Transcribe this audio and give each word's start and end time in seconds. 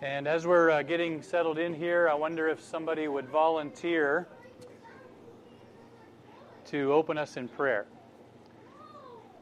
And 0.00 0.28
as 0.28 0.46
we're 0.46 0.70
uh, 0.70 0.82
getting 0.82 1.22
settled 1.22 1.58
in 1.58 1.74
here, 1.74 2.08
I 2.08 2.14
wonder 2.14 2.48
if 2.48 2.62
somebody 2.62 3.08
would 3.08 3.28
volunteer 3.28 4.28
to 6.66 6.92
open 6.92 7.18
us 7.18 7.36
in 7.36 7.48
prayer. 7.48 7.84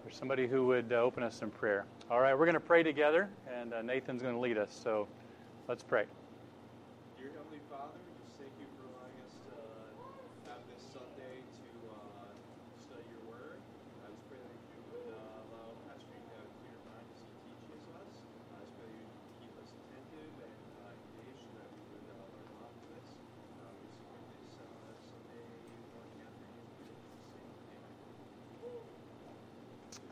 Or 0.07 0.11
somebody 0.11 0.47
who 0.47 0.67
would 0.69 0.95
uh, 0.95 0.97
open 0.97 1.23
us 1.23 1.43
in 1.43 1.51
prayer. 1.51 1.85
All 2.11 2.21
right, 2.21 2.33
we're 2.33 2.47
going 2.47 2.55
to 2.55 2.61
pray 2.61 2.83
together, 2.83 3.29
and 3.55 3.75
uh, 3.75 3.83
Nathan's 3.83 4.23
going 4.23 4.35
to 4.35 4.41
lead 4.41 4.57
us. 4.57 4.81
So 4.83 5.09
let's 5.69 5.83
pray. 5.83 6.07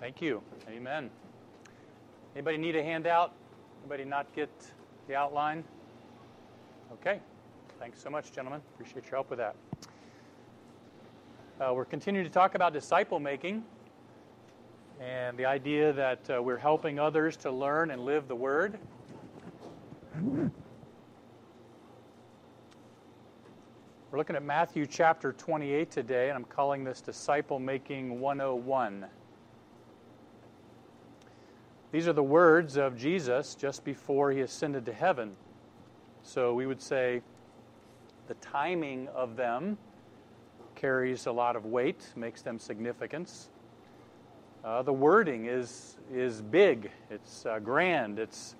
Thank 0.05 0.21
you. 0.21 0.43
Amen. 0.69 1.09
Anybody 2.37 2.59
need 2.59 2.77
a 2.77 2.83
handout? 2.83 3.33
Anybody 3.81 4.05
not 4.05 4.31
get 4.35 4.51
the 5.09 5.15
outline? 5.15 5.65
Okay. 6.93 7.21
Thanks 7.79 8.03
so 8.03 8.11
much, 8.11 8.31
gentlemen. 8.31 8.61
Appreciate 8.75 9.07
your 9.07 9.13
help 9.13 9.31
with 9.31 9.39
that. 9.39 9.57
Uh, 11.59 11.73
we're 11.73 11.87
continuing 11.87 12.27
to 12.27 12.31
talk 12.31 12.55
about 12.55 12.75
disciple 12.75 13.19
making 13.19 13.65
and 15.01 15.39
the 15.39 15.47
idea 15.47 15.91
that 15.95 16.29
uh, 16.29 16.43
we're 16.43 16.59
helping 16.59 16.99
others 16.99 17.39
to 17.39 17.51
learn 17.51 17.91
and 17.91 18.05
live 18.05 18.29
the 18.29 18.37
Word. 18.37 18.79
We're 20.21 20.51
looking 24.19 24.37
at 24.37 24.43
Matthew 24.43 24.85
chapter 24.85 25.33
28 25.33 25.91
today, 25.91 26.29
and 26.29 26.37
I'm 26.37 26.45
calling 26.45 26.85
this 26.85 27.01
Disciple 27.01 27.59
Making 27.59 28.21
101. 28.21 29.07
These 31.95 32.09
are 32.09 32.13
the 32.13 32.25
words 32.25 32.77
of 32.77 32.97
Jesus 32.97 33.55
just 33.55 33.85
before 33.85 34.33
he 34.33 34.41
ascended 34.41 34.85
to 34.87 34.93
heaven. 34.93 35.37
So 36.25 36.53
we 36.53 36.67
would 36.67 36.83
say 36.83 37.23
the 38.27 38.35
timing 38.35 39.07
of 39.15 39.37
them 39.37 39.79
carries 40.75 41.27
a 41.27 41.31
lot 41.31 41.55
of 41.55 41.67
weight, 41.67 42.05
makes 42.17 42.43
them 42.43 42.59
significance. 42.59 43.49
Uh, 44.65 44.83
the 44.83 44.93
wording 44.93 45.47
is, 45.47 45.97
is 46.13 46.43
big, 46.43 46.91
it's 47.11 47.47
uh, 47.47 47.61
grand, 47.61 48.19
it's, 48.19 48.57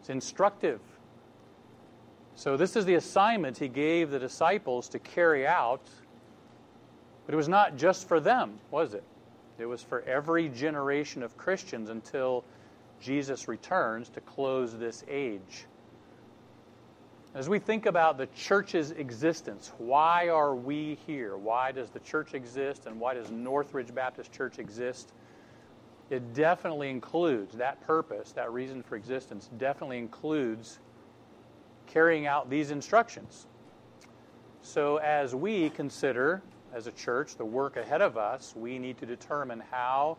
it's 0.00 0.10
instructive. 0.10 0.82
So, 2.34 2.58
this 2.58 2.76
is 2.76 2.84
the 2.84 2.96
assignment 2.96 3.56
he 3.56 3.68
gave 3.68 4.10
the 4.10 4.18
disciples 4.18 4.90
to 4.90 4.98
carry 4.98 5.46
out, 5.46 5.88
but 7.24 7.32
it 7.32 7.36
was 7.38 7.48
not 7.48 7.78
just 7.78 8.06
for 8.06 8.20
them, 8.20 8.58
was 8.70 8.92
it? 8.92 9.04
It 9.58 9.66
was 9.66 9.82
for 9.82 10.02
every 10.02 10.48
generation 10.48 11.22
of 11.22 11.36
Christians 11.36 11.88
until 11.88 12.44
Jesus 13.00 13.48
returns 13.48 14.08
to 14.10 14.20
close 14.20 14.76
this 14.76 15.04
age. 15.08 15.66
As 17.34 17.48
we 17.48 17.58
think 17.58 17.84
about 17.84 18.16
the 18.16 18.28
church's 18.28 18.92
existence, 18.92 19.72
why 19.76 20.28
are 20.28 20.54
we 20.54 20.96
here? 21.06 21.36
Why 21.36 21.70
does 21.70 21.90
the 21.90 22.00
church 22.00 22.32
exist 22.32 22.86
and 22.86 22.98
why 22.98 23.14
does 23.14 23.30
Northridge 23.30 23.94
Baptist 23.94 24.32
Church 24.32 24.58
exist? 24.58 25.12
It 26.08 26.32
definitely 26.32 26.88
includes 26.88 27.54
that 27.56 27.84
purpose, 27.86 28.32
that 28.32 28.52
reason 28.52 28.82
for 28.82 28.96
existence, 28.96 29.50
definitely 29.58 29.98
includes 29.98 30.78
carrying 31.86 32.26
out 32.26 32.48
these 32.48 32.70
instructions. 32.70 33.46
So, 34.62 34.96
as 34.96 35.34
we 35.34 35.70
consider 35.70 36.42
as 36.74 36.86
a 36.86 36.92
church, 36.92 37.36
the 37.36 37.44
work 37.44 37.76
ahead 37.76 38.02
of 38.02 38.16
us, 38.16 38.54
we 38.56 38.78
need 38.78 38.98
to 38.98 39.06
determine 39.06 39.62
how 39.70 40.18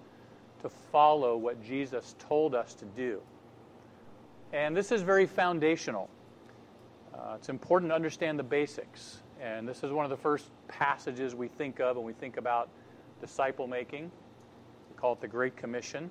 to 0.62 0.70
follow 0.70 1.38
what 1.38 1.64
Jesus 1.64 2.16
told 2.28 2.56
us 2.56 2.74
to 2.76 2.86
do. 2.86 3.22
And 4.54 4.76
this 4.76 4.92
is 4.92 5.02
very 5.02 5.26
foundational. 5.26 6.10
Uh, 7.14 7.34
it's 7.36 7.50
important 7.50 7.92
to 7.92 7.96
understand 7.96 8.40
the 8.40 8.44
basics. 8.44 9.18
And 9.42 9.68
this 9.68 9.84
is 9.84 9.92
one 9.92 10.06
of 10.06 10.10
the 10.10 10.18
first 10.18 10.46
passages 10.68 11.36
we 11.36 11.48
think 11.48 11.80
of 11.80 11.96
when 11.96 12.06
we 12.06 12.14
think 12.14 12.38
about 12.38 12.70
disciple 13.22 13.68
making. 13.68 14.12
We 14.90 14.98
call 14.98 15.14
it 15.14 15.22
the 15.22 15.28
Great 15.28 15.56
Commission. 15.58 16.10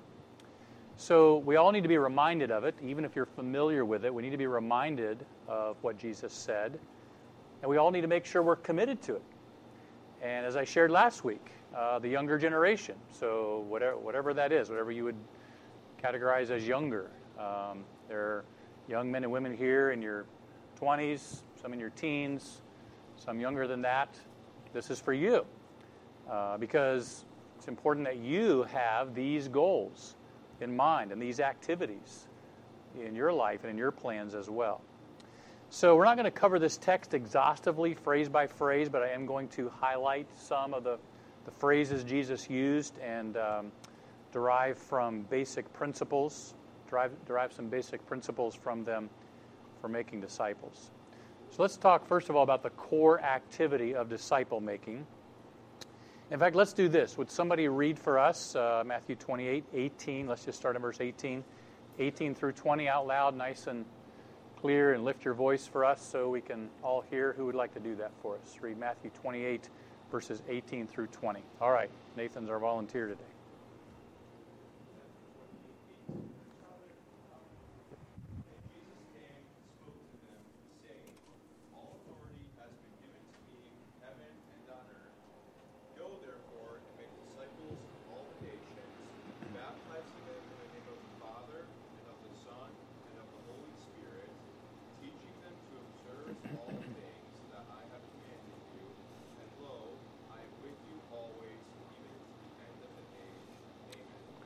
So 0.95 1.37
we 1.37 1.57
all 1.57 1.71
need 1.71 1.83
to 1.83 1.89
be 1.89 1.97
reminded 1.97 2.51
of 2.51 2.63
it, 2.63 2.75
even 2.81 3.05
if 3.05 3.15
you're 3.15 3.25
familiar 3.25 3.85
with 3.85 4.05
it. 4.05 4.13
We 4.13 4.23
need 4.23 4.31
to 4.31 4.37
be 4.37 4.47
reminded 4.47 5.25
of 5.47 5.77
what 5.81 5.97
Jesus 5.97 6.33
said. 6.33 6.79
And 7.61 7.69
we 7.69 7.77
all 7.77 7.91
need 7.91 8.01
to 8.01 8.07
make 8.07 8.25
sure 8.25 8.41
we're 8.41 8.55
committed 8.55 9.01
to 9.03 9.15
it. 9.15 9.21
And 10.21 10.45
as 10.45 10.55
I 10.55 10.63
shared 10.63 10.91
last 10.91 11.23
week, 11.23 11.51
uh, 11.75 11.99
the 11.99 12.09
younger 12.09 12.37
generation, 12.37 12.95
so 13.11 13.65
whatever, 13.67 13.97
whatever 13.97 14.33
that 14.33 14.51
is, 14.51 14.69
whatever 14.69 14.91
you 14.91 15.03
would 15.03 15.17
categorize 16.03 16.49
as 16.49 16.67
younger, 16.67 17.11
um, 17.37 17.83
there 18.07 18.21
are 18.21 18.45
young 18.87 19.11
men 19.11 19.23
and 19.23 19.31
women 19.31 19.55
here 19.55 19.91
in 19.91 20.01
your 20.01 20.25
20s, 20.81 21.41
some 21.61 21.73
in 21.73 21.79
your 21.79 21.91
teens, 21.91 22.61
some 23.15 23.39
younger 23.39 23.67
than 23.67 23.81
that. 23.81 24.15
This 24.73 24.89
is 24.89 24.99
for 24.99 25.13
you 25.13 25.45
uh, 26.29 26.57
because 26.57 27.25
it's 27.57 27.67
important 27.67 28.05
that 28.05 28.17
you 28.17 28.63
have 28.63 29.13
these 29.13 29.47
goals 29.47 30.15
in 30.61 30.75
mind 30.75 31.11
and 31.11 31.21
these 31.21 31.39
activities 31.39 32.27
in 32.99 33.15
your 33.15 33.31
life 33.31 33.61
and 33.63 33.71
in 33.71 33.77
your 33.77 33.91
plans 33.91 34.33
as 34.33 34.49
well. 34.49 34.81
So 35.69 35.97
we're 35.97 36.05
not 36.05 36.15
going 36.15 36.25
to 36.25 36.31
cover 36.31 36.59
this 36.59 36.77
text 36.77 37.13
exhaustively, 37.13 37.93
phrase 37.93 38.29
by 38.29 38.47
phrase, 38.47 38.87
but 38.87 39.03
I 39.03 39.09
am 39.09 39.25
going 39.25 39.49
to 39.49 39.69
highlight 39.69 40.27
some 40.39 40.73
of 40.73 40.85
the, 40.85 40.97
the 41.43 41.51
phrases 41.51 42.05
Jesus 42.05 42.49
used 42.49 42.97
and 42.99 43.35
um, 43.35 43.71
derive 44.31 44.77
from 44.77 45.23
basic 45.23 45.71
principles, 45.73 46.55
derive, 46.89 47.11
derive 47.25 47.51
some 47.51 47.67
basic 47.67 48.05
principles 48.07 48.55
from 48.55 48.85
them 48.85 49.09
for 49.81 49.89
making 49.89 50.21
disciples. 50.21 50.89
So 51.49 51.61
let's 51.61 51.75
talk 51.75 52.07
first 52.07 52.29
of 52.29 52.37
all 52.37 52.43
about 52.43 52.63
the 52.63 52.69
core 52.71 53.21
activity 53.21 53.93
of 53.93 54.07
disciple 54.07 54.61
making. 54.61 55.05
In 56.31 56.39
fact, 56.39 56.55
let's 56.55 56.73
do 56.73 56.87
this. 56.87 57.17
Would 57.17 57.29
somebody 57.29 57.67
read 57.67 57.99
for 57.99 58.19
us 58.19 58.55
uh, 58.55 58.83
Matthew 58.85 59.15
28, 59.15 59.65
18? 59.73 60.27
Let's 60.27 60.45
just 60.45 60.57
start 60.57 60.77
in 60.77 60.81
verse 60.81 61.01
18. 61.01 61.43
18 61.99 62.35
through 62.35 62.53
20 62.53 62.87
out 62.87 63.07
loud, 63.07 63.35
nice 63.35 63.67
and 63.67 63.83
clear 64.59 64.93
and 64.93 65.03
lift 65.05 65.23
your 65.23 65.33
voice 65.33 65.67
for 65.67 65.85
us 65.85 66.01
so 66.01 66.29
we 66.29 66.41
can 66.41 66.69
all 66.83 67.03
hear 67.09 67.33
who 67.33 67.45
would 67.45 67.55
like 67.55 67.73
to 67.73 67.79
do 67.79 67.95
that 67.95 68.11
for 68.21 68.35
us. 68.35 68.57
Read 68.61 68.77
Matthew 68.77 69.11
28, 69.21 69.69
verses 70.11 70.41
18 70.49 70.87
through 70.87 71.07
20. 71.07 71.41
All 71.61 71.71
right, 71.71 71.89
Nathan's 72.15 72.49
our 72.49 72.59
volunteer 72.59 73.07
today. 73.07 73.36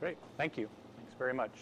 Great. 0.02 0.18
Thank 0.36 0.58
you. 0.58 0.68
Thanks 0.96 1.14
very 1.16 1.32
much. 1.32 1.52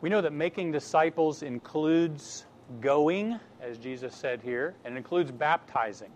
We 0.00 0.08
know 0.08 0.22
that 0.22 0.32
making 0.32 0.72
disciples 0.72 1.42
includes 1.42 2.46
going, 2.80 3.38
as 3.60 3.76
Jesus 3.76 4.14
said 4.14 4.40
here, 4.40 4.74
and 4.86 4.96
includes 4.96 5.30
baptizing. 5.30 6.10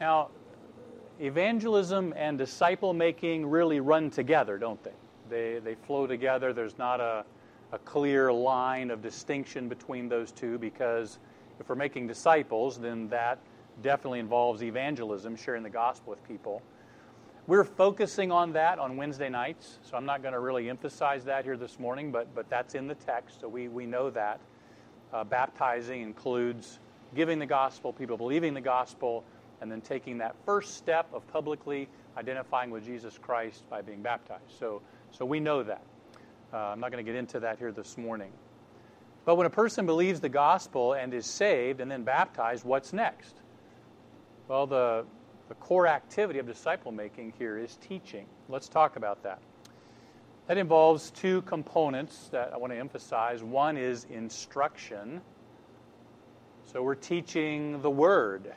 Now, 0.00 0.30
evangelism 1.20 2.12
and 2.16 2.36
disciple 2.36 2.92
making 2.92 3.46
really 3.46 3.78
run 3.78 4.10
together, 4.10 4.58
don't 4.58 4.82
they? 4.82 4.90
They, 5.28 5.60
they 5.60 5.76
flow 5.76 6.08
together. 6.08 6.52
There's 6.52 6.76
not 6.76 7.00
a, 7.00 7.24
a 7.70 7.78
clear 7.78 8.32
line 8.32 8.90
of 8.90 9.02
distinction 9.02 9.68
between 9.68 10.08
those 10.08 10.32
two 10.32 10.58
because 10.58 11.20
if 11.60 11.68
we're 11.68 11.76
making 11.76 12.08
disciples, 12.08 12.76
then 12.76 13.08
that 13.10 13.38
definitely 13.82 14.18
involves 14.18 14.64
evangelism, 14.64 15.36
sharing 15.36 15.62
the 15.62 15.70
gospel 15.70 16.10
with 16.10 16.26
people. 16.26 16.60
We're 17.50 17.64
focusing 17.64 18.30
on 18.30 18.52
that 18.52 18.78
on 18.78 18.96
Wednesday 18.96 19.28
nights, 19.28 19.80
so 19.82 19.96
I'm 19.96 20.04
not 20.06 20.22
going 20.22 20.34
to 20.34 20.38
really 20.38 20.70
emphasize 20.70 21.24
that 21.24 21.42
here 21.42 21.56
this 21.56 21.80
morning, 21.80 22.12
but, 22.12 22.32
but 22.32 22.48
that's 22.48 22.76
in 22.76 22.86
the 22.86 22.94
text, 22.94 23.40
so 23.40 23.48
we, 23.48 23.66
we 23.66 23.86
know 23.86 24.08
that. 24.10 24.38
Uh, 25.12 25.24
baptizing 25.24 26.00
includes 26.00 26.78
giving 27.12 27.40
the 27.40 27.46
gospel, 27.46 27.92
people 27.92 28.16
believing 28.16 28.54
the 28.54 28.60
gospel, 28.60 29.24
and 29.60 29.68
then 29.68 29.80
taking 29.80 30.18
that 30.18 30.36
first 30.46 30.76
step 30.76 31.08
of 31.12 31.26
publicly 31.26 31.88
identifying 32.16 32.70
with 32.70 32.84
Jesus 32.84 33.18
Christ 33.18 33.68
by 33.68 33.82
being 33.82 34.00
baptized. 34.00 34.56
So, 34.56 34.80
so 35.10 35.24
we 35.24 35.40
know 35.40 35.64
that. 35.64 35.82
Uh, 36.52 36.56
I'm 36.56 36.78
not 36.78 36.92
going 36.92 37.04
to 37.04 37.12
get 37.12 37.18
into 37.18 37.40
that 37.40 37.58
here 37.58 37.72
this 37.72 37.98
morning. 37.98 38.30
But 39.24 39.34
when 39.34 39.48
a 39.48 39.50
person 39.50 39.86
believes 39.86 40.20
the 40.20 40.28
gospel 40.28 40.92
and 40.92 41.12
is 41.12 41.26
saved 41.26 41.80
and 41.80 41.90
then 41.90 42.04
baptized, 42.04 42.64
what's 42.64 42.92
next? 42.92 43.34
Well, 44.46 44.68
the, 44.68 45.04
the 45.50 45.56
core 45.56 45.88
activity 45.88 46.38
of 46.38 46.46
disciple 46.46 46.92
making 46.92 47.32
here 47.36 47.58
is 47.58 47.76
teaching. 47.76 48.24
Let's 48.48 48.68
talk 48.68 48.94
about 48.94 49.24
that. 49.24 49.42
That 50.46 50.58
involves 50.58 51.10
two 51.10 51.42
components 51.42 52.28
that 52.30 52.52
I 52.54 52.56
want 52.56 52.72
to 52.72 52.78
emphasize. 52.78 53.42
One 53.42 53.76
is 53.76 54.06
instruction. 54.10 55.20
So 56.72 56.84
we're 56.84 56.94
teaching 56.94 57.82
the 57.82 57.90
Word, 57.90 58.52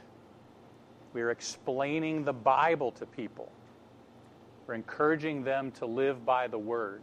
we're 1.13 1.31
explaining 1.31 2.25
the 2.25 2.33
Bible 2.33 2.91
to 2.91 3.07
people, 3.07 3.51
we're 4.67 4.75
encouraging 4.75 5.43
them 5.43 5.71
to 5.71 5.87
live 5.87 6.23
by 6.23 6.47
the 6.47 6.59
Word. 6.59 7.01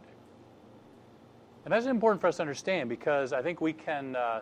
And 1.65 1.73
that's 1.73 1.85
important 1.85 2.21
for 2.21 2.27
us 2.27 2.37
to 2.37 2.43
understand 2.43 2.87
because 2.87 3.33
I 3.33 3.41
think 3.41 3.59
we 3.59 3.73
can 3.73 4.15
uh, 4.15 4.39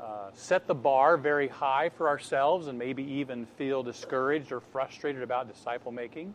uh, 0.00 0.30
set 0.32 0.66
the 0.66 0.74
bar 0.74 1.16
very 1.16 1.48
high 1.48 1.88
for 1.88 2.08
ourselves 2.08 2.66
and 2.66 2.78
maybe 2.78 3.02
even 3.02 3.46
feel 3.56 3.82
discouraged 3.82 4.52
or 4.52 4.60
frustrated 4.60 5.22
about 5.22 5.48
disciple 5.48 5.92
making. 5.92 6.34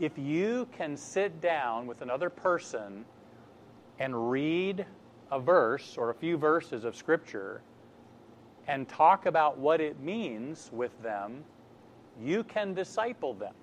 If 0.00 0.18
you 0.18 0.66
can 0.72 0.96
sit 0.96 1.40
down 1.40 1.86
with 1.86 2.02
another 2.02 2.30
person 2.30 3.04
and 3.98 4.30
read 4.30 4.86
a 5.30 5.38
verse 5.38 5.96
or 5.96 6.10
a 6.10 6.14
few 6.14 6.36
verses 6.36 6.84
of 6.84 6.96
Scripture 6.96 7.62
and 8.66 8.88
talk 8.88 9.26
about 9.26 9.58
what 9.58 9.80
it 9.80 10.00
means 10.00 10.70
with 10.72 10.90
them, 11.02 11.44
you 12.20 12.44
can 12.44 12.74
disciple 12.74 13.34
them. 13.34 13.54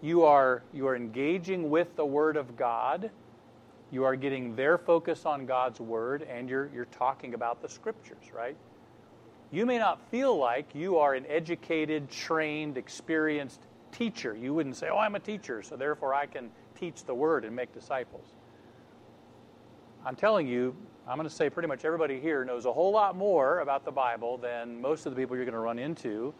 You 0.00 0.24
are, 0.24 0.62
you 0.72 0.86
are 0.86 0.96
engaging 0.96 1.70
with 1.70 1.96
the 1.96 2.04
Word 2.04 2.36
of 2.36 2.56
God 2.56 3.10
you 3.94 4.04
are 4.04 4.16
getting 4.16 4.56
their 4.56 4.76
focus 4.76 5.24
on 5.24 5.46
God's 5.46 5.80
Word 5.80 6.22
and 6.22 6.50
you're, 6.50 6.68
you're 6.74 6.86
talking 6.86 7.34
about 7.34 7.62
the 7.62 7.68
Scriptures, 7.68 8.32
right? 8.34 8.56
You 9.52 9.64
may 9.64 9.78
not 9.78 10.00
feel 10.10 10.36
like 10.36 10.74
you 10.74 10.98
are 10.98 11.14
an 11.14 11.24
educated, 11.28 12.10
trained, 12.10 12.76
experienced 12.76 13.60
teacher. 13.92 14.36
You 14.36 14.52
wouldn't 14.52 14.76
say, 14.76 14.88
Oh, 14.90 14.98
I'm 14.98 15.14
a 15.14 15.20
teacher, 15.20 15.62
so 15.62 15.76
therefore 15.76 16.12
I 16.12 16.26
can 16.26 16.50
teach 16.74 17.04
the 17.04 17.14
Word 17.14 17.44
and 17.44 17.54
make 17.54 17.72
disciples. 17.72 18.26
I'm 20.04 20.16
telling 20.16 20.48
you, 20.48 20.74
I'm 21.06 21.16
going 21.16 21.28
to 21.28 21.34
say 21.34 21.48
pretty 21.48 21.68
much 21.68 21.84
everybody 21.84 22.18
here 22.18 22.44
knows 22.44 22.66
a 22.66 22.72
whole 22.72 22.90
lot 22.90 23.16
more 23.16 23.60
about 23.60 23.84
the 23.84 23.92
Bible 23.92 24.38
than 24.38 24.80
most 24.80 25.06
of 25.06 25.14
the 25.14 25.20
people 25.20 25.36
you're 25.36 25.44
going 25.44 25.52
to 25.52 25.60
run 25.60 25.78
into 25.78 26.34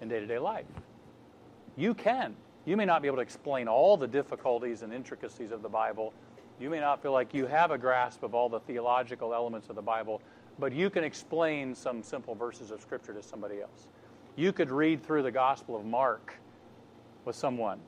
in 0.00 0.08
day 0.08 0.20
to 0.20 0.26
day 0.26 0.38
life. 0.38 0.64
You 1.76 1.92
can. 1.92 2.36
You 2.66 2.76
may 2.76 2.84
not 2.84 3.02
be 3.02 3.08
able 3.08 3.16
to 3.16 3.22
explain 3.22 3.66
all 3.66 3.96
the 3.96 4.06
difficulties 4.06 4.82
and 4.82 4.92
intricacies 4.92 5.50
of 5.50 5.62
the 5.62 5.68
Bible 5.68 6.12
you 6.60 6.68
may 6.68 6.78
not 6.78 7.02
feel 7.02 7.12
like 7.12 7.32
you 7.32 7.46
have 7.46 7.70
a 7.70 7.78
grasp 7.78 8.22
of 8.22 8.34
all 8.34 8.48
the 8.48 8.60
theological 8.60 9.34
elements 9.34 9.70
of 9.70 9.76
the 9.76 9.82
Bible, 9.82 10.20
but 10.58 10.72
you 10.72 10.90
can 10.90 11.02
explain 11.02 11.74
some 11.74 12.02
simple 12.02 12.34
verses 12.34 12.70
of 12.70 12.82
Scripture 12.82 13.14
to 13.14 13.22
somebody 13.22 13.62
else. 13.62 13.88
You 14.36 14.52
could 14.52 14.70
read 14.70 15.02
through 15.02 15.22
the 15.22 15.30
Gospel 15.30 15.74
of 15.74 15.84
Mark 15.84 16.34
with 17.24 17.34
someone 17.34 17.80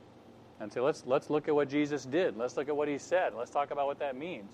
and 0.59 0.73
say, 0.73 0.79
let's, 0.79 1.03
let's 1.05 1.29
look 1.29 1.47
at 1.47 1.55
what 1.55 1.69
Jesus 1.69 2.05
did. 2.05 2.35
Let's 2.35 2.57
look 2.57 2.67
at 2.67 2.75
what 2.75 2.87
he 2.87 2.97
said. 2.97 3.33
Let's 3.35 3.51
talk 3.51 3.71
about 3.71 3.85
what 3.85 3.99
that 3.99 4.17
means. 4.17 4.49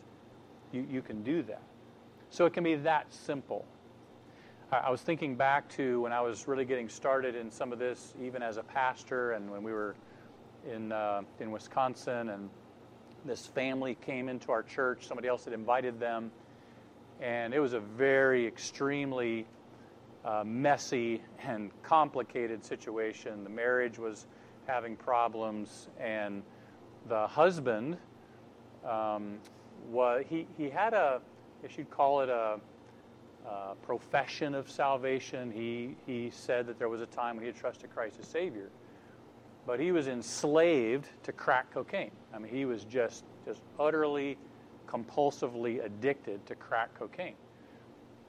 You, 0.72 0.86
you 0.90 1.02
can 1.02 1.24
do 1.24 1.42
that. 1.44 1.62
So 2.30 2.46
it 2.46 2.54
can 2.54 2.64
be 2.64 2.76
that 2.76 3.12
simple. 3.14 3.66
I, 4.72 4.78
I 4.78 4.90
was 4.90 5.02
thinking 5.02 5.36
back 5.36 5.70
to 5.70 6.02
when 6.02 6.12
I 6.12 6.22
was 6.22 6.48
really 6.48 6.66
getting 6.66 6.90
started 6.90 7.36
in 7.36 7.50
some 7.50 7.72
of 7.72 7.80
this, 7.80 8.14
even 8.22 8.44
as 8.44 8.58
a 8.58 8.64
pastor, 8.64 9.32
and 9.32 9.50
when 9.50 9.64
we 9.64 9.72
were 9.72 9.96
in, 10.70 10.92
uh, 10.92 11.22
in 11.40 11.52
Wisconsin 11.52 12.30
and 12.30 12.50
this 13.26 13.46
family 13.48 13.96
came 13.96 14.30
into 14.30 14.52
our 14.52 14.64
church. 14.64 15.08
Somebody 15.08 15.28
else 15.28 15.46
had 15.46 15.54
invited 15.54 16.00
them. 16.00 16.32
And 17.22 17.54
it 17.54 17.60
was 17.60 17.74
a 17.74 17.80
very 17.80 18.48
extremely 18.48 19.46
uh, 20.24 20.44
messy 20.46 21.22
and 21.44 21.72
complicated 21.84 22.64
situation. 22.64 23.44
The 23.44 23.50
marriage 23.50 23.98
was 23.98 24.26
having 24.68 24.96
problems, 24.96 25.88
and 26.00 26.44
the 27.08 27.28
husband, 27.28 27.98
um, 28.88 29.40
was, 29.90 30.24
he, 30.30 30.48
he 30.58 30.70
had 30.70 30.94
a, 30.94 31.22
if 31.64 31.78
you'd 31.78 31.90
call 31.90 32.22
it 32.22 32.30
a, 32.30 32.60
a 33.46 33.76
profession 33.82 34.54
of 34.56 34.70
salvation. 34.70 35.52
He, 35.52 35.96
he 36.06 36.30
said 36.30 36.68
that 36.68 36.78
there 36.78 36.90
was 36.90 37.02
a 37.02 37.08
time 37.08 37.36
when 37.36 37.44
he 37.44 37.48
had 37.48 37.58
trusted 37.58 37.94
Christ 37.94 38.18
as 38.20 38.28
Savior 38.28 38.70
but 39.70 39.80
he 39.80 39.92
was 39.92 40.08
enslaved 40.08 41.10
to 41.22 41.32
crack 41.32 41.72
cocaine. 41.72 42.10
I 42.34 42.40
mean, 42.40 42.52
he 42.52 42.66
was 42.66 42.86
just 42.86 43.24
just 43.46 43.62
utterly, 43.80 44.36
compulsively 44.88 45.86
addicted 45.86 46.44
to 46.48 46.56
crack 46.56 46.92
cocaine. 46.98 47.36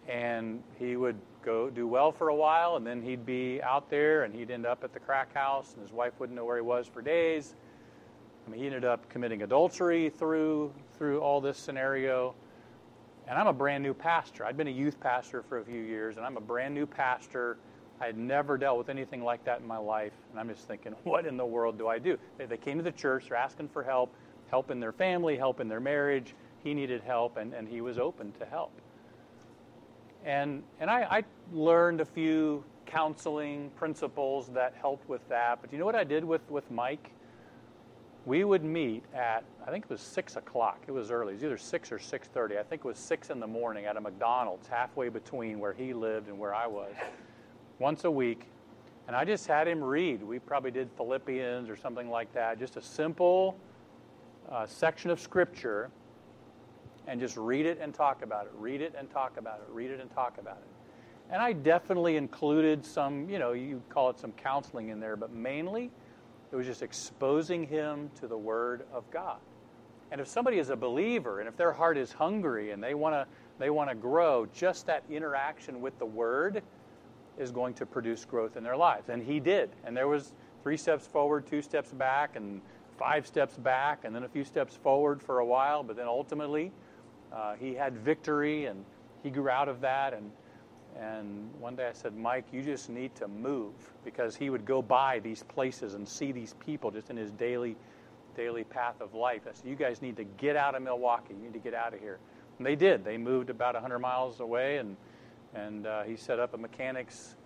And 0.06 0.62
he 0.78 0.96
would 0.96 1.16
go 1.42 1.70
do 1.70 1.87
well 1.87 2.12
for 2.12 2.28
a 2.28 2.34
while, 2.34 2.76
and 2.76 2.87
then 2.87 3.00
he'd 3.00 3.25
be 3.25 3.62
out 3.62 3.88
there, 3.88 4.25
and 4.25 4.34
he'd 4.34 4.50
end 4.50 4.66
up 4.66 4.84
at 4.84 4.92
the 4.92 5.00
crack 5.00 5.32
house, 5.32 5.72
and 5.72 5.82
his 5.82 5.94
wife 5.94 6.12
wouldn't 6.19 6.37
know 6.37 6.44
where 6.44 6.56
he 6.56 6.62
was 6.62 6.87
for 6.87 7.00
days. 7.00 7.54
I 8.46 8.50
mean, 8.50 8.60
he 8.60 8.66
ended 8.66 8.84
up 8.84 9.08
committing 9.08 9.40
adultery 9.40 10.10
through 10.10 10.75
through 10.98 11.20
all 11.20 11.40
this 11.40 11.56
scenario. 11.56 12.34
And 13.26 13.38
I'm 13.38 13.46
a 13.46 13.54
brand 13.54 13.82
new 13.82 13.94
pastor. 13.94 14.44
I'd 14.44 14.58
been 14.58 14.69
a 14.69 14.70
youth 14.70 15.00
pastor 15.00 15.43
for 15.43 15.56
a 15.56 15.64
few 15.64 15.81
years, 15.81 16.19
and 16.19 16.26
I'm 16.26 16.36
a 16.36 16.43
brand 16.43 16.75
new 16.75 16.84
pastor 16.84 17.56
I 18.00 18.06
had 18.06 18.17
never 18.17 18.56
dealt 18.56 18.79
with 18.79 18.88
anything 18.88 19.23
like 19.23 19.44
that 19.44 19.61
in 19.61 19.67
my 19.67 19.76
life. 19.76 20.12
And 20.31 20.41
I'm 20.41 20.49
just 20.49 20.67
thinking, 20.67 20.94
what 21.05 21.26
in 21.26 21.37
the 21.37 21.47
world 21.47 21.79
do 21.79 21.88
I 21.88 21.99
do? 21.99 22.19
They, 22.38 22.47
they 22.47 22.56
came 22.56 22.79
to 22.79 22.82
the 22.82 22.93
church, 22.93 23.26
they're 23.29 23.37
asking 23.37 23.69
for 23.69 23.82
help, 23.82 24.14
help 24.50 24.70
in 24.70 24.81
their 24.81 24.93
family, 24.93 25.37
help 25.37 25.61
in 25.61 25.69
their 25.69 25.81
marriage. 25.81 26.35
He 26.64 26.75
needed 26.75 27.02
help, 27.02 27.37
and, 27.37 27.55
and 27.55 27.69
he 27.69 27.81
was 27.81 27.99
open 27.99 28.32
to 28.38 28.47
help. 28.47 28.73
And, 30.25 30.62
and 30.79 30.91
I, 30.91 31.02
I 31.19 31.25
learned 31.52 32.00
a 32.00 32.05
few 32.05 32.64
counseling 32.85 33.70
principles 33.76 34.49
that 34.49 34.75
helped 34.79 35.08
with 35.08 35.26
that. 35.29 35.61
But 35.61 35.73
you 35.73 35.79
know 35.79 35.87
what 35.87 35.94
I 35.94 36.05
did 36.05 36.25
with, 36.25 36.43
with 36.50 36.70
Mike? 36.70 37.12
We 38.26 38.44
would 38.44 38.62
meet 38.62 39.03
at 39.14 39.44
I 39.67 39.70
think 39.70 39.84
it 39.84 39.91
was 39.91 40.01
six 40.01 40.36
o'clock. 40.36 40.82
It 40.86 40.93
was 40.93 41.10
early. 41.10 41.32
It 41.32 41.36
was 41.36 41.44
either 41.44 41.58
six 41.58 41.91
or 41.91 41.98
six 41.98 42.29
thirty. 42.29 42.58
I 42.58 42.63
think 42.63 42.81
it 42.81 42.89
was 42.89 42.98
six 42.98 43.31
in 43.31 43.41
the 43.41 43.46
morning 43.46 43.86
at 43.86 43.96
a 43.96 44.01
McDonald's 44.01 44.69
halfway 44.69 45.08
between 45.08 45.58
where 45.58 45.72
he 45.72 45.94
lived 45.94 46.29
and 46.29 46.39
where 46.39 46.55
I 46.55 46.67
was 46.67 46.93
once 47.81 48.05
a 48.05 48.10
week, 48.10 48.46
and 49.08 49.17
I 49.17 49.25
just 49.25 49.46
had 49.46 49.67
him 49.67 49.82
read. 49.82 50.22
We 50.22 50.39
probably 50.39 50.70
did 50.70 50.89
Philippians 50.96 51.69
or 51.69 51.77
something 51.77 52.10
like 52.10 52.32
that, 52.34 52.58
just 52.58 52.77
a 52.77 52.82
simple 52.82 53.58
uh, 54.49 54.67
section 54.67 55.10
of 55.10 55.19
Scripture, 55.19 55.91
and 57.08 57.19
just 57.19 57.37
read 57.37 57.67
it 57.67 57.79
and 57.81 57.93
talk 57.93 58.22
about 58.22 58.44
it, 58.46 58.53
read 58.55 58.82
it 58.82 58.94
and 58.96 59.10
talk 59.10 59.37
about 59.39 59.60
it, 59.60 59.72
read 59.72 59.91
it 59.91 59.99
and 59.99 60.15
talk 60.15 60.39
about 60.39 60.58
it. 60.58 61.32
And 61.32 61.41
I 61.41 61.53
definitely 61.53 62.17
included 62.17 62.84
some, 62.84 63.29
you 63.29 63.39
know, 63.39 63.53
you 63.53 63.82
call 63.89 64.10
it 64.10 64.19
some 64.19 64.32
counseling 64.32 64.91
in 64.91 65.01
there, 65.01 65.17
but 65.17 65.32
mainly 65.32 65.91
it 66.53 66.56
was 66.56 66.67
just 66.67 66.82
exposing 66.82 67.67
him 67.67 68.10
to 68.20 68.27
the 68.27 68.37
Word 68.37 68.84
of 68.93 69.10
God. 69.10 69.39
And 70.13 70.20
if 70.20 70.29
somebody 70.29 70.58
is 70.58 70.70
a 70.70 70.77
believer 70.77 71.39
and 71.39 71.49
if 71.49 71.56
their 71.56 71.72
heart 71.72 71.96
is 71.96 72.13
hungry 72.13 72.72
and 72.72 72.82
they 72.82 72.94
want 72.94 73.15
to 73.15 73.27
they 73.58 73.70
want 73.70 73.91
to 73.91 73.94
grow, 73.94 74.46
just 74.55 74.87
that 74.87 75.05
interaction 75.10 75.81
with 75.81 75.99
the 75.99 76.06
Word 76.06 76.63
is 77.39 77.51
going 77.51 77.75
to 77.75 77.87
produce 77.87 78.25
growth 78.25 78.56
in 78.56 78.65
their 78.65 78.77
lives. 78.77 79.08
And 79.08 79.22
he 79.22 79.41
did. 79.41 79.70
And 79.84 79.96
there 79.96 80.08
was 80.08 80.32
three 80.63 80.77
steps 80.77 81.06
forward, 81.06 81.46
two 81.46 81.63
steps 81.63 81.93
back, 81.93 82.37
and 82.37 82.60
five 82.99 83.27
steps 83.27 83.56
back, 83.56 84.05
and 84.05 84.15
then 84.15 84.25
a 84.25 84.29
few 84.29 84.44
steps 84.44 84.77
forward 84.77 85.22
for 85.22 85.39
a 85.39 85.46
while. 85.46 85.82
But 85.82 85.96
then 85.96 86.06
ultimately, 86.06 86.72
uh, 87.32 87.55
he 87.55 87.75
had 87.75 87.96
victory, 87.96 88.67
and 88.67 88.84
he 89.22 89.31
grew 89.31 89.49
out 89.49 89.69
of 89.69 89.81
that. 89.81 90.13
And 90.13 90.31
and 90.99 91.51
one 91.58 91.77
day 91.77 91.87
I 91.87 91.93
said, 91.93 92.17
Mike, 92.17 92.46
you 92.53 92.63
just 92.63 92.91
need 92.91 93.15
to 93.17 93.29
move 93.29 93.72
because 94.05 94.37
he 94.37 94.51
would 94.51 94.65
go 94.65 94.82
by 94.82 95.20
these 95.20 95.43
places 95.44 95.94
and 95.94 96.08
see 96.08 96.32
these 96.32 96.55
people 96.55 96.91
just 96.91 97.10
in 97.10 97.17
his 97.17 97.31
daily 97.32 97.77
daily 98.37 98.65
path 98.65 99.01
of 99.01 99.13
life. 99.13 99.43
I 99.49 99.53
said, 99.53 99.67
you 99.67 99.75
guys 99.75 100.01
need 100.01 100.17
to 100.17 100.25
get 100.25 100.56
out 100.56 100.75
of 100.75 100.82
Milwaukee. 100.82 101.34
You 101.34 101.43
need 101.43 101.53
to 101.53 101.58
get 101.58 101.75
out 101.75 101.94
of 101.94 102.01
here. 102.01 102.19
And 102.58 102.67
they 102.67 102.77
did. 102.77 103.05
They 103.05 103.19
moved 103.19 103.51
about 103.51 103.75
100 103.75 103.99
miles 103.99 104.39
away 104.39 104.79
and 104.79 104.96
and 105.54 105.86
uh, 105.86 106.02
he 106.02 106.16
set 106.16 106.38
up 106.38 106.54
a 106.54 106.58
mechanics 106.58 107.36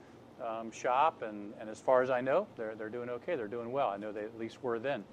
um, 0.44 0.70
shop. 0.70 1.22
And, 1.22 1.52
and 1.60 1.68
as 1.68 1.80
far 1.80 2.02
as 2.02 2.10
I 2.10 2.20
know, 2.20 2.46
they're, 2.56 2.74
they're 2.74 2.88
doing 2.88 3.08
okay. 3.10 3.36
They're 3.36 3.48
doing 3.48 3.72
well. 3.72 3.88
I 3.88 3.96
know 3.96 4.12
they 4.12 4.24
at 4.24 4.38
least 4.38 4.62
were 4.62 4.78
then. 4.78 5.04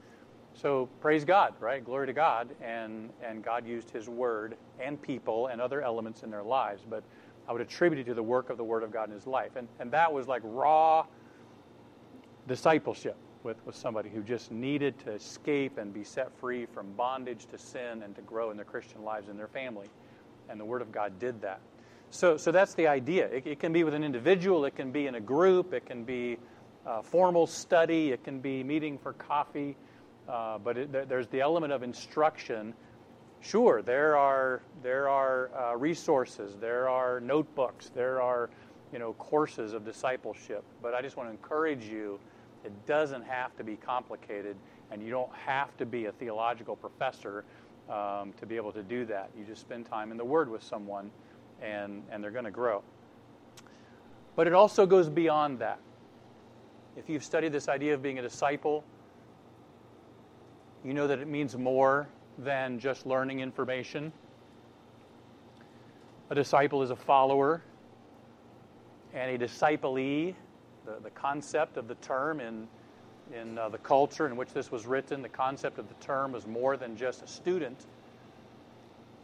So 0.53 0.89
praise 1.00 1.24
God, 1.24 1.53
right? 1.60 1.83
Glory 1.83 2.07
to 2.07 2.13
God. 2.13 2.50
And, 2.62 3.10
and 3.24 3.43
God 3.43 3.65
used 3.65 3.89
His 3.89 4.10
Word 4.10 4.57
and 4.79 5.01
people 5.01 5.48
and 5.48 5.62
other 5.62 5.81
elements 5.81 6.24
in 6.24 6.29
their 6.29 6.43
lives. 6.43 6.83
But 6.89 7.03
I 7.48 7.53
would 7.53 7.62
attribute 7.62 8.01
it 8.01 8.10
to 8.10 8.13
the 8.13 8.24
work 8.24 8.50
of 8.50 8.57
the 8.57 8.63
Word 8.63 8.83
of 8.83 8.91
God 8.91 9.10
in 9.10 9.15
his 9.15 9.27
life. 9.27 9.55
And, 9.55 9.67
and 9.79 9.91
that 9.91 10.12
was 10.12 10.27
like 10.27 10.41
raw 10.43 11.05
discipleship 12.48 13.15
with, 13.43 13.57
with 13.65 13.75
somebody 13.75 14.10
who 14.10 14.21
just 14.21 14.51
needed 14.51 15.00
to 15.00 15.12
escape 15.12 15.77
and 15.77 15.93
be 15.93 16.03
set 16.03 16.31
free 16.39 16.65
from 16.65 16.91
bondage 16.93 17.48
to 17.48 17.57
sin 17.57 18.03
and 18.03 18.15
to 18.15 18.21
grow 18.21 18.51
in 18.51 18.57
their 18.57 18.65
Christian 18.65 19.03
lives 19.03 19.29
and 19.29 19.39
their 19.39 19.48
family. 19.48 19.88
And 20.50 20.60
the 20.60 20.65
Word 20.65 20.81
of 20.81 20.91
God 20.91 21.17
did 21.19 21.41
that. 21.41 21.62
So, 22.12 22.36
so 22.36 22.51
that's 22.51 22.74
the 22.74 22.88
idea. 22.88 23.27
It, 23.27 23.48
it, 23.48 23.60
can 23.60 23.72
be 23.72 23.86
with 23.86 23.94
an 23.94 24.03
individual, 24.03 24.65
it 24.65 24.75
can 24.75 24.91
be 24.91 25.08
in 25.08 25.15
a 25.15 25.20
group, 25.22 25.74
it 25.74 25.86
can 25.86 26.03
be 26.03 26.38
a 26.86 27.01
formal 27.01 27.48
study, 27.48 28.12
it 28.12 28.24
can 28.24 28.41
be 28.41 28.63
meeting 28.63 28.98
for 28.98 29.13
coffee. 29.13 29.77
uh, 30.27 30.58
but 30.58 30.77
it, 30.77 31.10
there's 31.10 31.27
the 31.27 31.41
element 31.41 31.74
of 31.74 31.84
instruction. 31.84 32.74
Sure, 33.39 33.82
there 33.82 34.18
are 34.18 34.62
there 34.84 35.10
are 35.10 35.50
uh, 35.56 35.75
resources, 35.77 36.56
there 36.60 36.88
are 36.89 37.20
notebooks, 37.22 37.89
there 37.96 38.22
are 38.22 38.50
you 38.94 39.00
know 39.00 39.13
courses 39.13 39.74
of 39.74 39.86
discipleship. 39.86 40.63
But 40.82 40.94
I 40.94 41.01
just 41.01 41.18
want 41.18 41.30
to 41.30 41.32
encourage 41.32 41.86
you: 41.86 42.20
it 42.63 42.74
doesn't 42.86 43.24
have 43.24 43.56
to 43.58 43.63
be 43.63 43.77
complicated, 43.77 44.58
and 44.91 45.01
you 45.01 45.10
don't 45.10 45.34
have 45.34 45.75
to 45.77 45.86
be 45.86 46.06
a 46.06 46.12
theological 46.12 46.75
professor 46.75 47.46
um, 47.89 48.34
to 48.39 48.46
be 48.46 48.58
able 48.58 48.72
to 48.74 48.84
do 48.84 49.06
that. 49.06 49.32
You 49.38 49.44
just 49.44 49.62
spend 49.62 49.86
time 49.86 50.12
in 50.12 50.18
the 50.18 50.25
Word 50.25 50.50
with 50.50 50.63
someone, 50.63 51.10
and 51.62 52.03
and 52.12 52.24
they're 52.24 52.32
going 52.32 52.46
to 52.46 52.51
grow. 52.51 52.84
But 54.36 54.48
it 54.48 54.53
also 54.53 54.86
goes 54.86 55.10
beyond 55.10 55.60
that. 55.60 55.80
If 56.98 57.10
you've 57.10 57.24
studied 57.24 57.51
this 57.51 57.68
idea 57.68 57.94
of 57.94 58.01
being 58.01 58.20
a 58.20 58.22
disciple, 58.22 58.84
you 60.84 60.94
know 60.94 61.08
that 61.08 61.20
it 61.20 61.27
means 61.27 61.58
more 61.58 62.08
than 62.38 62.80
just 62.80 63.06
learning 63.06 63.39
information. 63.39 64.12
A 66.30 66.36
disciple 66.36 66.82
is 66.82 66.89
a 66.89 66.96
follower, 66.96 67.62
and 69.13 69.32
a 69.32 69.38
disciplee, 69.38 70.34
the, 70.86 70.96
the 71.03 71.10
concept 71.10 71.77
of 71.77 71.88
the 71.88 71.96
term 71.96 72.39
in, 72.39 72.68
in 73.34 73.58
uh, 73.58 73.70
the 73.70 73.77
culture 73.80 74.27
in 74.27 74.36
which 74.36 74.53
this 74.53 74.72
was 74.72 74.86
written, 74.86 75.22
the 75.22 75.30
concept 75.30 75.77
of 75.77 75.88
the 75.88 75.94
term 75.96 76.32
was 76.32 76.48
more 76.48 76.77
than 76.77 76.96
just 76.96 77.22
a 77.22 77.27
student. 77.27 77.86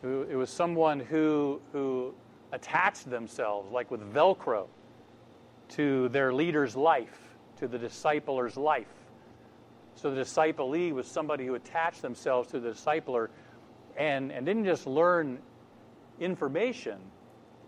It 0.03 0.35
was 0.35 0.49
someone 0.49 0.99
who, 0.99 1.59
who 1.71 2.13
attached 2.51 3.09
themselves, 3.09 3.71
like 3.71 3.91
with 3.91 4.01
Velcro, 4.13 4.67
to 5.69 6.09
their 6.09 6.33
leader's 6.33 6.75
life, 6.75 7.35
to 7.57 7.67
the 7.67 7.77
discipler's 7.77 8.57
life. 8.57 8.87
So 9.95 10.11
the 10.11 10.21
disciplee 10.21 10.91
was 10.93 11.07
somebody 11.07 11.45
who 11.45 11.55
attached 11.55 12.01
themselves 12.01 12.49
to 12.51 12.59
the 12.59 12.69
discipler 12.69 13.29
and, 13.97 14.31
and 14.31 14.45
didn't 14.45 14.65
just 14.65 14.85
learn 14.85 15.39
information, 16.19 16.99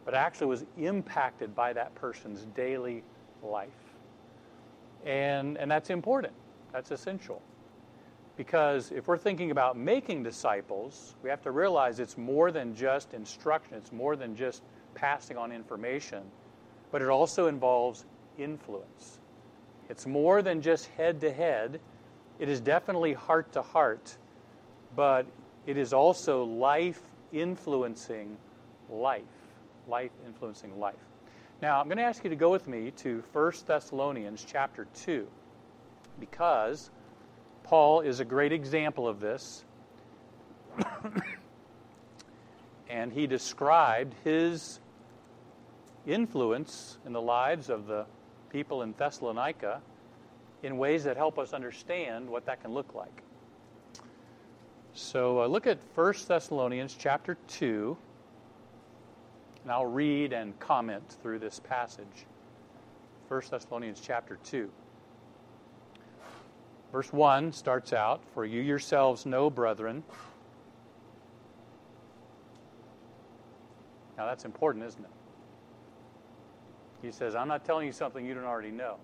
but 0.06 0.14
actually 0.14 0.48
was 0.48 0.66
impacted 0.78 1.56
by 1.56 1.74
that 1.74 1.94
person's 1.96 2.46
daily 2.56 3.04
life. 3.44 3.70
And, 5.06 5.58
and 5.58 5.70
that's 5.70 5.90
important, 5.90 6.34
that's 6.72 6.92
essential. 6.92 7.42
Because 8.40 8.94
if 8.94 9.10
we're 9.10 9.18
thinking 9.18 9.52
about 9.52 9.76
making 9.76 10.24
disciples, 10.24 11.14
we 11.22 11.30
have 11.30 11.42
to 11.42 11.52
realize 11.52 12.00
it's 12.00 12.18
more 12.18 12.54
than 12.54 12.74
just 12.74 13.14
instruction, 13.14 13.76
it's 13.76 13.92
more 13.92 14.16
than 14.16 14.34
just 14.34 14.64
passing 14.96 15.36
on 15.36 15.52
information, 15.52 16.24
but 16.90 17.02
it 17.02 17.10
also 17.10 17.48
involves 17.48 18.06
influence. 18.38 19.20
It's 19.90 20.08
more 20.08 20.42
than 20.42 20.62
just 20.62 20.86
head 20.92 21.20
to 21.20 21.34
head, 21.34 21.82
it 22.40 22.48
is 22.48 22.62
definitely 22.62 23.12
heart 23.12 23.52
to 23.52 23.62
heart, 23.62 24.16
but 24.96 25.26
it 25.66 25.76
is 25.76 25.92
also 25.92 26.46
life 26.46 27.02
influencing 27.34 28.38
life. 28.90 29.24
Life 29.86 30.12
influencing 30.26 30.80
life. 30.80 30.96
Now, 31.62 31.82
I'm 31.82 31.88
going 31.88 31.98
to 31.98 32.04
ask 32.04 32.24
you 32.24 32.30
to 32.30 32.38
go 32.38 32.52
with 32.52 32.70
me 32.70 32.92
to 33.00 33.22
1 33.34 33.52
Thessalonians 33.68 34.46
chapter 34.50 34.88
2 34.96 35.28
because 36.22 36.90
Paul 37.70 38.02
is 38.02 38.20
a 38.20 38.26
great 38.26 38.52
example 38.52 39.08
of 39.08 39.20
this. 39.20 39.64
and 42.90 43.14
he 43.14 43.28
described 43.28 44.16
his 44.24 44.80
influence 46.08 46.98
in 47.06 47.14
the 47.14 47.22
lives 47.22 47.70
of 47.70 47.86
the 47.86 48.08
people 48.50 48.82
in 48.82 48.96
Thessalonica 48.98 49.84
in 50.64 50.80
ways 50.80 51.04
that 51.04 51.16
help 51.16 51.38
us 51.38 51.54
understand 51.54 52.28
what 52.28 52.48
that 52.48 52.64
can 52.64 52.74
look 52.74 52.96
like. 52.96 53.22
So 54.94 55.44
uh, 55.44 55.46
look 55.46 55.68
at 55.68 55.78
1 55.94 56.14
Thessalonians 56.28 56.96
chapter 56.98 57.38
2, 57.50 57.96
and 59.62 59.72
I'll 59.72 59.86
read 59.86 60.34
and 60.34 60.60
comment 60.60 61.18
through 61.22 61.38
this 61.38 61.60
passage. 61.60 62.26
1 63.28 63.42
Thessalonians 63.52 64.02
chapter 64.04 64.40
2. 64.46 64.72
Verse 66.92 67.14
1 67.14 67.54
starts 67.54 67.94
out 67.94 68.22
For 68.34 68.46
you 68.46 68.62
yourselves 68.62 69.26
know, 69.26 69.50
brethren. 69.50 70.04
Now 74.18 74.26
that's 74.26 74.46
important, 74.46 74.86
isn't 74.86 75.04
it? 75.04 75.12
He 77.02 77.12
says, 77.12 77.36
I'm 77.36 77.48
not 77.48 77.64
telling 77.64 77.86
you 77.88 77.94
something 77.94 78.26
you 78.26 78.34
don't 78.34 78.44
already 78.44 78.72
know. 78.72 78.98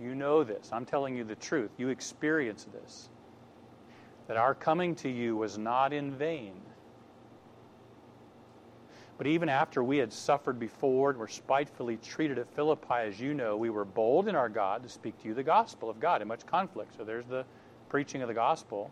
You 0.00 0.14
know 0.14 0.44
this. 0.44 0.70
I'm 0.72 0.86
telling 0.86 1.16
you 1.16 1.24
the 1.24 1.34
truth. 1.34 1.70
You 1.76 1.88
experience 1.88 2.66
this. 2.72 3.08
That 4.28 4.36
our 4.36 4.54
coming 4.54 4.94
to 4.96 5.08
you 5.08 5.36
was 5.36 5.58
not 5.58 5.92
in 5.92 6.12
vain. 6.12 6.62
But 9.20 9.26
even 9.26 9.50
after 9.50 9.84
we 9.84 9.98
had 9.98 10.14
suffered 10.14 10.58
before 10.58 11.10
and 11.10 11.18
were 11.18 11.28
spitefully 11.28 11.98
treated 11.98 12.38
at 12.38 12.48
Philippi, 12.54 12.94
as 13.00 13.20
you 13.20 13.34
know, 13.34 13.54
we 13.54 13.68
were 13.68 13.84
bold 13.84 14.28
in 14.28 14.34
our 14.34 14.48
God 14.48 14.82
to 14.82 14.88
speak 14.88 15.20
to 15.20 15.28
you 15.28 15.34
the 15.34 15.42
gospel 15.42 15.90
of 15.90 16.00
God 16.00 16.22
in 16.22 16.28
much 16.28 16.46
conflict. 16.46 16.96
So 16.96 17.04
there's 17.04 17.26
the 17.26 17.44
preaching 17.90 18.22
of 18.22 18.28
the 18.28 18.34
gospel. 18.34 18.90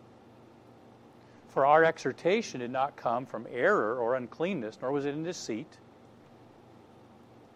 For 1.48 1.64
our 1.64 1.82
exhortation 1.82 2.60
did 2.60 2.70
not 2.70 2.94
come 2.94 3.24
from 3.24 3.46
error 3.50 3.96
or 3.96 4.16
uncleanness, 4.16 4.76
nor 4.82 4.92
was 4.92 5.06
it 5.06 5.14
in 5.14 5.24
deceit. 5.24 5.78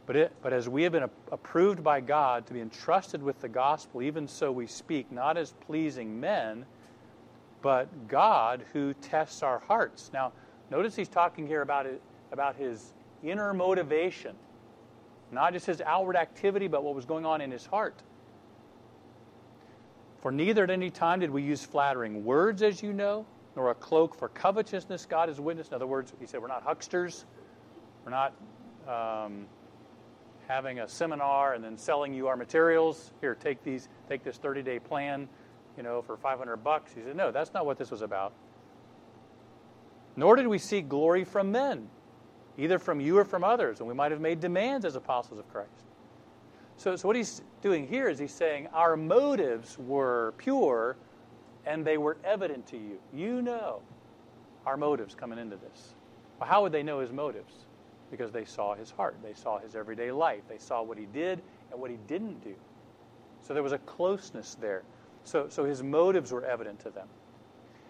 But, 0.07 0.17
it, 0.17 0.33
but 0.41 0.55
as 0.55 0.67
we 0.67 0.83
have 0.85 0.93
been 0.93 1.11
approved 1.31 1.85
by 1.85 2.01
God 2.01 2.47
to 2.47 2.55
be 2.55 2.63
entrusted 2.63 3.23
with 3.23 3.39
the 3.43 3.51
gospel, 3.51 4.01
even 4.01 4.27
so 4.27 4.51
we 4.51 4.67
speak, 4.67 5.13
not 5.13 5.37
as 5.37 5.53
pleasing 5.67 6.19
men, 6.19 6.65
but 7.61 8.09
God 8.09 8.65
who 8.73 8.95
tests 8.95 9.43
our 9.43 9.59
hearts. 9.59 10.11
Now, 10.15 10.33
notice 10.71 10.97
he's 10.97 11.11
talking 11.11 11.47
here 11.47 11.61
about, 11.61 11.85
it, 11.85 12.01
about 12.33 12.57
his 12.57 12.95
inner 13.23 13.55
motivation, 13.55 14.35
not 15.31 15.53
just 15.53 15.67
his 15.67 15.81
outward 15.83 16.17
activity, 16.17 16.67
but 16.67 16.83
what 16.83 16.95
was 16.95 17.05
going 17.05 17.25
on 17.25 17.41
in 17.41 17.51
his 17.51 17.67
heart. 17.67 18.03
For 20.21 20.33
neither 20.33 20.65
at 20.65 20.71
any 20.71 20.91
time 20.91 21.21
did 21.21 21.31
we 21.31 21.43
use 21.43 21.65
flattering 21.65 22.25
words, 22.25 22.63
as 22.63 22.83
you 22.83 22.93
know, 22.93 23.27
nor 23.55 23.71
a 23.71 23.75
cloak 23.75 24.15
for 24.15 24.29
covetousness, 24.29 25.07
God 25.07 25.29
is 25.29 25.41
witness. 25.41 25.69
In 25.69 25.75
other 25.75 25.87
words, 25.87 26.13
he 26.19 26.27
said, 26.27 26.41
we're 26.41 26.49
not 26.49 26.63
hucksters. 26.63 27.25
We're 28.05 28.11
not. 28.11 28.35
Um, 28.89 29.47
having 30.49 30.81
a 30.81 30.89
seminar 30.89 31.55
and 31.55 31.65
then 31.65 31.77
selling 31.77 32.13
you 32.13 32.29
our 32.29 32.37
materials. 32.37 33.13
Here, 33.21 33.35
take 33.35 33.63
these, 33.63 33.89
take 34.09 34.23
this 34.23 34.39
30-day 34.39 34.81
plan, 34.81 35.29
you 35.77 35.83
know, 35.83 36.03
for 36.03 36.17
500 36.17 36.59
bucks. 36.59 36.93
He 36.93 37.03
said, 37.03 37.17
no, 37.17 37.31
that's 37.31 37.55
not 37.55 37.67
what 37.67 37.79
this 37.79 37.91
was 37.91 38.03
about. 38.03 38.33
Nor 40.17 40.37
did 40.37 40.47
we 40.47 40.59
seek 40.59 40.89
glory 40.89 41.25
from 41.25 41.51
men, 41.53 41.89
either 42.59 42.79
from 42.79 43.01
you 43.01 43.19
or 43.19 43.25
from 43.25 43.45
others, 43.45 43.81
and 43.81 43.89
we 43.89 43.95
might 43.95 44.11
have 44.11 44.21
made 44.21 44.41
demands 44.41 44.85
as 44.85 44.97
apostles 44.97 45.39
of 45.39 45.49
Christ. 45.53 45.71
So, 46.77 46.97
so 46.97 47.09
what 47.09 47.17
he's 47.17 47.43
doing 47.61 47.87
here 47.87 48.09
is 48.09 48.19
he's 48.19 48.33
saying 48.33 48.69
our 48.73 48.97
motives 48.97 49.79
were 49.79 50.35
pure 50.39 50.97
and 51.65 51.85
they 51.85 51.97
were 51.97 52.17
evident 52.25 52.67
to 52.69 52.77
you. 52.77 52.99
You 53.13 53.41
know 53.43 53.81
our 54.67 54.77
motives 54.77 55.15
coming 55.15 55.39
into 55.39 55.57
this. 55.57 55.95
Well, 56.41 56.49
how 56.49 56.63
would 56.63 56.73
they 56.73 56.83
know 56.83 56.99
his 57.01 57.13
motives? 57.13 57.67
because 58.13 58.31
they 58.31 58.45
saw 58.45 58.75
his 58.75 58.91
heart. 58.91 59.17
They 59.25 59.33
saw 59.33 59.59
his 59.59 59.75
everyday 59.75 60.13
life. 60.13 60.43
They 60.47 60.59
saw 60.59 60.83
what 60.83 60.99
he 60.99 61.07
did 61.07 61.41
and 61.73 61.81
what 61.81 61.91
he 61.91 61.97
didn't 62.07 62.45
do. 62.45 62.55
So 63.41 63.55
there 63.55 63.63
was 63.63 63.73
a 63.73 63.79
closeness 63.79 64.55
there. 64.61 64.83
So, 65.25 65.49
so 65.49 65.65
his 65.65 65.83
motives 65.83 66.31
were 66.31 66.45
evident 66.45 66.79
to 66.81 66.91
them. 66.91 67.09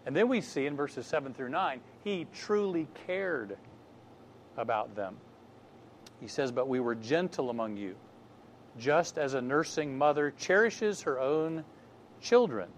And 0.07 0.15
then 0.15 0.29
we 0.29 0.41
see 0.41 0.67
in 0.67 0.77
verses 0.77 1.07
7 1.07 1.35
through 1.35 1.49
9, 1.49 1.81
he 2.05 2.27
truly 2.33 2.87
cared 3.07 3.57
about 4.57 4.95
them. 4.95 5.17
He 6.21 6.29
says, 6.29 6.53
But 6.53 6.69
we 6.69 6.81
were 6.81 6.95
gentle 6.95 7.51
among 7.51 7.77
you, 7.77 7.97
just 8.79 9.19
as 9.19 9.35
a 9.35 9.41
nursing 9.41 9.97
mother 9.97 10.33
cherishes 10.39 11.03
her 11.03 11.19
own 11.19 11.65
children. 12.21 12.69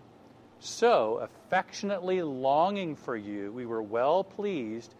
So, 0.60 1.18
affectionately 1.18 2.22
longing 2.22 2.96
for 2.96 3.16
you, 3.16 3.52
we 3.52 3.66
were 3.66 3.82
well 3.82 4.24
pleased 4.24 4.94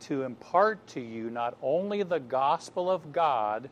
to 0.00 0.22
impart 0.22 0.86
to 0.88 1.00
you 1.00 1.30
not 1.30 1.56
only 1.62 2.02
the 2.02 2.18
gospel 2.18 2.90
of 2.90 3.12
God, 3.12 3.70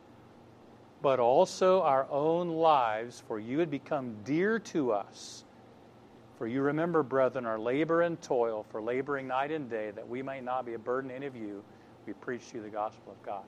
but 1.01 1.19
also 1.19 1.81
our 1.81 2.07
own 2.09 2.47
lives, 2.49 3.21
for 3.27 3.39
you 3.39 3.59
had 3.59 3.69
become 3.69 4.15
dear 4.23 4.57
to 4.57 4.93
us. 4.93 5.43
For 6.37 6.47
you 6.47 6.61
remember, 6.61 7.03
brethren, 7.03 7.45
our 7.45 7.59
labor 7.59 8.01
and 8.01 8.19
toil, 8.21 8.65
for 8.71 8.81
laboring 8.81 9.27
night 9.27 9.51
and 9.51 9.69
day, 9.69 9.91
that 9.91 10.07
we 10.07 10.21
may 10.21 10.39
not 10.39 10.65
be 10.65 10.75
a 10.75 10.79
burden 10.79 11.09
to 11.09 11.15
any 11.15 11.25
of 11.25 11.35
you, 11.35 11.61
we 12.05 12.13
preach 12.13 12.49
to 12.49 12.57
you 12.57 12.63
the 12.63 12.69
gospel 12.69 13.11
of 13.11 13.25
God. 13.25 13.43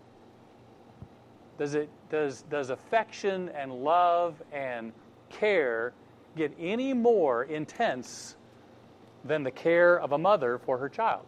Does, 1.57 1.75
it, 1.75 1.89
does, 2.09 2.43
does 2.43 2.69
affection 2.69 3.49
and 3.49 3.71
love 3.71 4.41
and 4.51 4.91
care 5.29 5.93
get 6.35 6.53
any 6.59 6.93
more 6.93 7.43
intense 7.43 8.35
than 9.23 9.43
the 9.43 9.51
care 9.51 9.99
of 9.99 10.11
a 10.11 10.17
mother 10.17 10.57
for 10.57 10.77
her 10.77 10.89
child? 10.89 11.25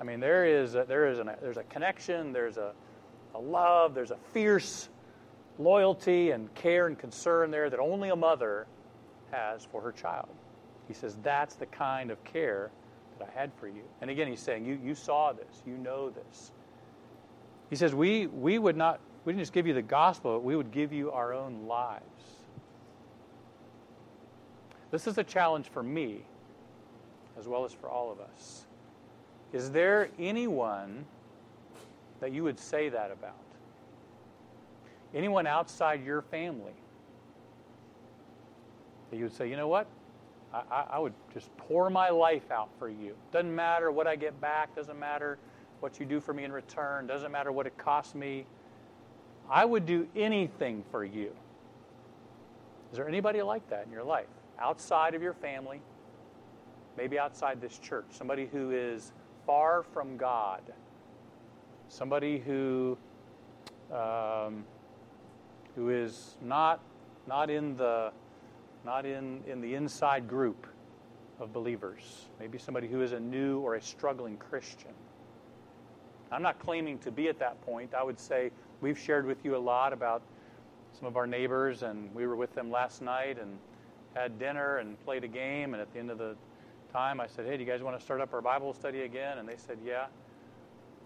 I 0.00 0.04
mean, 0.04 0.18
there 0.18 0.44
is 0.44 0.74
a, 0.74 0.84
there 0.86 1.08
is 1.08 1.20
an, 1.20 1.30
there's 1.40 1.58
a 1.58 1.62
connection, 1.64 2.32
there's 2.32 2.56
a, 2.56 2.72
a 3.34 3.38
love, 3.38 3.94
there's 3.94 4.10
a 4.10 4.18
fierce 4.32 4.88
loyalty 5.58 6.32
and 6.32 6.52
care 6.54 6.88
and 6.88 6.98
concern 6.98 7.50
there 7.50 7.70
that 7.70 7.78
only 7.78 8.08
a 8.08 8.16
mother 8.16 8.66
has 9.30 9.64
for 9.64 9.80
her 9.80 9.92
child. 9.92 10.28
He 10.88 10.94
says, 10.94 11.16
That's 11.22 11.54
the 11.54 11.66
kind 11.66 12.10
of 12.10 12.22
care 12.24 12.70
that 13.22 13.34
I 13.36 13.40
had 13.40 13.52
for 13.54 13.68
you. 13.68 13.82
And 14.00 14.10
again, 14.10 14.28
he's 14.28 14.40
saying, 14.40 14.64
You, 14.64 14.78
you 14.82 14.94
saw 14.94 15.32
this, 15.32 15.62
you 15.66 15.76
know 15.78 16.10
this. 16.10 16.52
He 17.70 17.76
says, 17.76 17.94
we, 17.94 18.26
we 18.26 18.58
would 18.58 18.76
not, 18.76 19.00
we 19.24 19.32
didn't 19.32 19.42
just 19.42 19.52
give 19.52 19.66
you 19.66 19.74
the 19.74 19.82
gospel, 19.82 20.40
we 20.40 20.56
would 20.56 20.70
give 20.70 20.92
you 20.92 21.10
our 21.10 21.32
own 21.32 21.66
lives. 21.66 22.02
This 24.90 25.06
is 25.06 25.16
a 25.16 25.24
challenge 25.24 25.68
for 25.70 25.82
me 25.82 26.20
as 27.38 27.48
well 27.48 27.64
as 27.64 27.72
for 27.72 27.88
all 27.88 28.12
of 28.12 28.20
us. 28.20 28.66
Is 29.54 29.70
there 29.70 30.10
anyone 30.18 31.06
that 32.20 32.32
you 32.32 32.44
would 32.44 32.58
say 32.58 32.90
that 32.90 33.10
about? 33.10 33.34
Anyone 35.14 35.46
outside 35.46 36.04
your 36.04 36.22
family 36.22 36.74
that 39.10 39.16
you 39.16 39.24
would 39.24 39.34
say, 39.34 39.48
you 39.48 39.56
know 39.56 39.68
what? 39.68 39.86
I, 40.52 40.84
I, 40.90 40.98
would 40.98 41.14
just 41.32 41.54
pour 41.56 41.88
my 41.88 42.10
life 42.10 42.50
out 42.50 42.68
for 42.78 42.88
you. 42.88 43.14
Doesn't 43.32 43.54
matter 43.54 43.90
what 43.90 44.06
I 44.06 44.16
get 44.16 44.38
back, 44.40 44.74
doesn't 44.76 44.98
matter 44.98 45.38
what 45.80 45.98
you 45.98 46.04
do 46.04 46.20
for 46.20 46.34
me 46.34 46.44
in 46.44 46.52
return, 46.52 47.06
doesn't 47.06 47.32
matter 47.32 47.50
what 47.52 47.66
it 47.66 47.76
costs 47.78 48.14
me. 48.14 48.46
I 49.50 49.64
would 49.64 49.86
do 49.86 50.06
anything 50.14 50.84
for 50.90 51.04
you. 51.04 51.32
Is 52.90 52.98
there 52.98 53.08
anybody 53.08 53.40
like 53.40 53.68
that 53.70 53.86
in 53.86 53.92
your 53.92 54.04
life? 54.04 54.26
Outside 54.58 55.14
of 55.14 55.22
your 55.22 55.32
family, 55.32 55.80
maybe 56.96 57.18
outside 57.18 57.60
this 57.60 57.78
church, 57.78 58.04
somebody 58.10 58.46
who 58.46 58.70
is 58.70 59.12
far 59.46 59.82
from 59.82 60.16
God, 60.16 60.62
somebody 61.88 62.38
who 62.38 62.98
um, 63.90 64.64
who 65.74 65.90
is 65.90 66.36
not 66.42 66.80
not 67.26 67.50
in 67.50 67.76
the 67.76 68.12
not 68.84 69.06
in, 69.06 69.42
in 69.46 69.60
the 69.60 69.74
inside 69.74 70.28
group 70.28 70.66
of 71.40 71.52
believers. 71.52 72.26
Maybe 72.38 72.58
somebody 72.58 72.88
who 72.88 73.02
is 73.02 73.12
a 73.12 73.20
new 73.20 73.60
or 73.60 73.74
a 73.76 73.82
struggling 73.82 74.36
Christian. 74.36 74.92
I'm 76.30 76.42
not 76.42 76.58
claiming 76.58 76.98
to 77.00 77.10
be 77.10 77.28
at 77.28 77.38
that 77.40 77.60
point. 77.66 77.94
I 77.94 78.02
would 78.02 78.18
say 78.18 78.50
we've 78.80 78.98
shared 78.98 79.26
with 79.26 79.44
you 79.44 79.56
a 79.56 79.58
lot 79.58 79.92
about 79.92 80.22
some 80.98 81.06
of 81.06 81.16
our 81.16 81.26
neighbors, 81.26 81.82
and 81.82 82.14
we 82.14 82.26
were 82.26 82.36
with 82.36 82.54
them 82.54 82.70
last 82.70 83.02
night 83.02 83.38
and 83.40 83.58
had 84.14 84.38
dinner 84.38 84.78
and 84.78 85.02
played 85.04 85.24
a 85.24 85.28
game. 85.28 85.74
And 85.74 85.80
at 85.80 85.92
the 85.92 85.98
end 85.98 86.10
of 86.10 86.18
the 86.18 86.36
time, 86.92 87.20
I 87.20 87.26
said, 87.26 87.46
Hey, 87.46 87.56
do 87.56 87.64
you 87.64 87.70
guys 87.70 87.82
want 87.82 87.98
to 87.98 88.04
start 88.04 88.20
up 88.20 88.32
our 88.32 88.40
Bible 88.40 88.72
study 88.72 89.02
again? 89.02 89.38
And 89.38 89.48
they 89.48 89.56
said, 89.56 89.78
Yeah. 89.84 90.06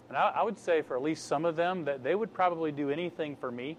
And 0.07 0.17
I, 0.17 0.33
I 0.37 0.43
would 0.43 0.57
say 0.57 0.81
for 0.81 0.95
at 0.95 1.03
least 1.03 1.27
some 1.27 1.45
of 1.45 1.55
them 1.55 1.85
that 1.85 2.03
they 2.03 2.15
would 2.15 2.33
probably 2.33 2.71
do 2.71 2.89
anything 2.89 3.35
for 3.35 3.51
me 3.51 3.77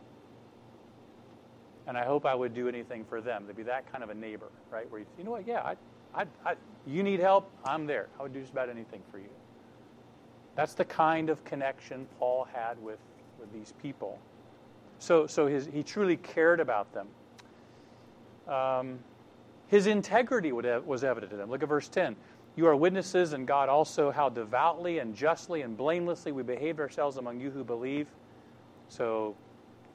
and 1.89 1.97
I 1.97 2.05
hope 2.05 2.27
I 2.27 2.35
would 2.35 2.55
do 2.55 2.69
anything 2.69 3.05
for 3.05 3.21
them. 3.21 3.47
To 3.49 3.55
be 3.55 3.63
that 3.65 3.91
kind 3.91 4.05
of 4.05 4.11
a 4.11 4.15
neighbor, 4.15 4.51
right? 4.71 4.89
Where 4.91 5.01
you, 5.01 5.07
you 5.17 5.25
know 5.25 5.31
what? 5.31 5.47
Yeah, 5.49 5.63
I, 5.63 5.77
I, 6.15 6.27
I, 6.45 6.55
you 6.87 7.03
need 7.03 7.19
help. 7.19 7.51
I'm 7.65 7.87
there. 7.87 8.09
I 8.21 8.23
would 8.23 8.35
do 8.35 8.41
just 8.41 8.53
about 8.53 8.69
anything 8.69 9.01
for 9.11 9.19
you. 9.19 9.31
That's 10.55 10.75
the 10.75 10.85
kind 10.85 11.31
of 11.31 11.43
connection 11.45 12.07
Paul 12.19 12.47
had 12.53 12.81
with, 12.83 12.99
with 13.41 13.51
these 13.55 13.73
people. 13.83 14.19
So, 14.99 15.27
so 15.27 15.47
his, 15.47 15.69
he 15.73 15.83
truly 15.83 16.19
cared 16.19 16.61
about 16.61 16.93
them. 16.93 17.09
Um, 18.53 18.99
his 19.69 19.87
integrity 19.87 20.53
have, 20.65 20.85
was 20.85 21.05
evident 21.05 21.31
to 21.31 21.37
them. 21.39 21.51
Look 21.51 21.63
at 21.63 21.69
verse 21.69 21.89
10. 21.89 22.17
You 22.57 22.67
are 22.67 22.77
witnesses, 22.77 23.33
and 23.33 23.47
God 23.47 23.69
also, 23.69 24.11
how 24.11 24.29
devoutly 24.29 24.99
and 24.99 25.15
justly 25.15 25.63
and 25.63 25.77
blamelessly 25.77 26.33
we 26.33 26.43
behaved 26.43 26.81
ourselves 26.81 27.17
among 27.17 27.41
you 27.41 27.51
who 27.51 27.65
believe. 27.65 28.09
So 28.89 29.37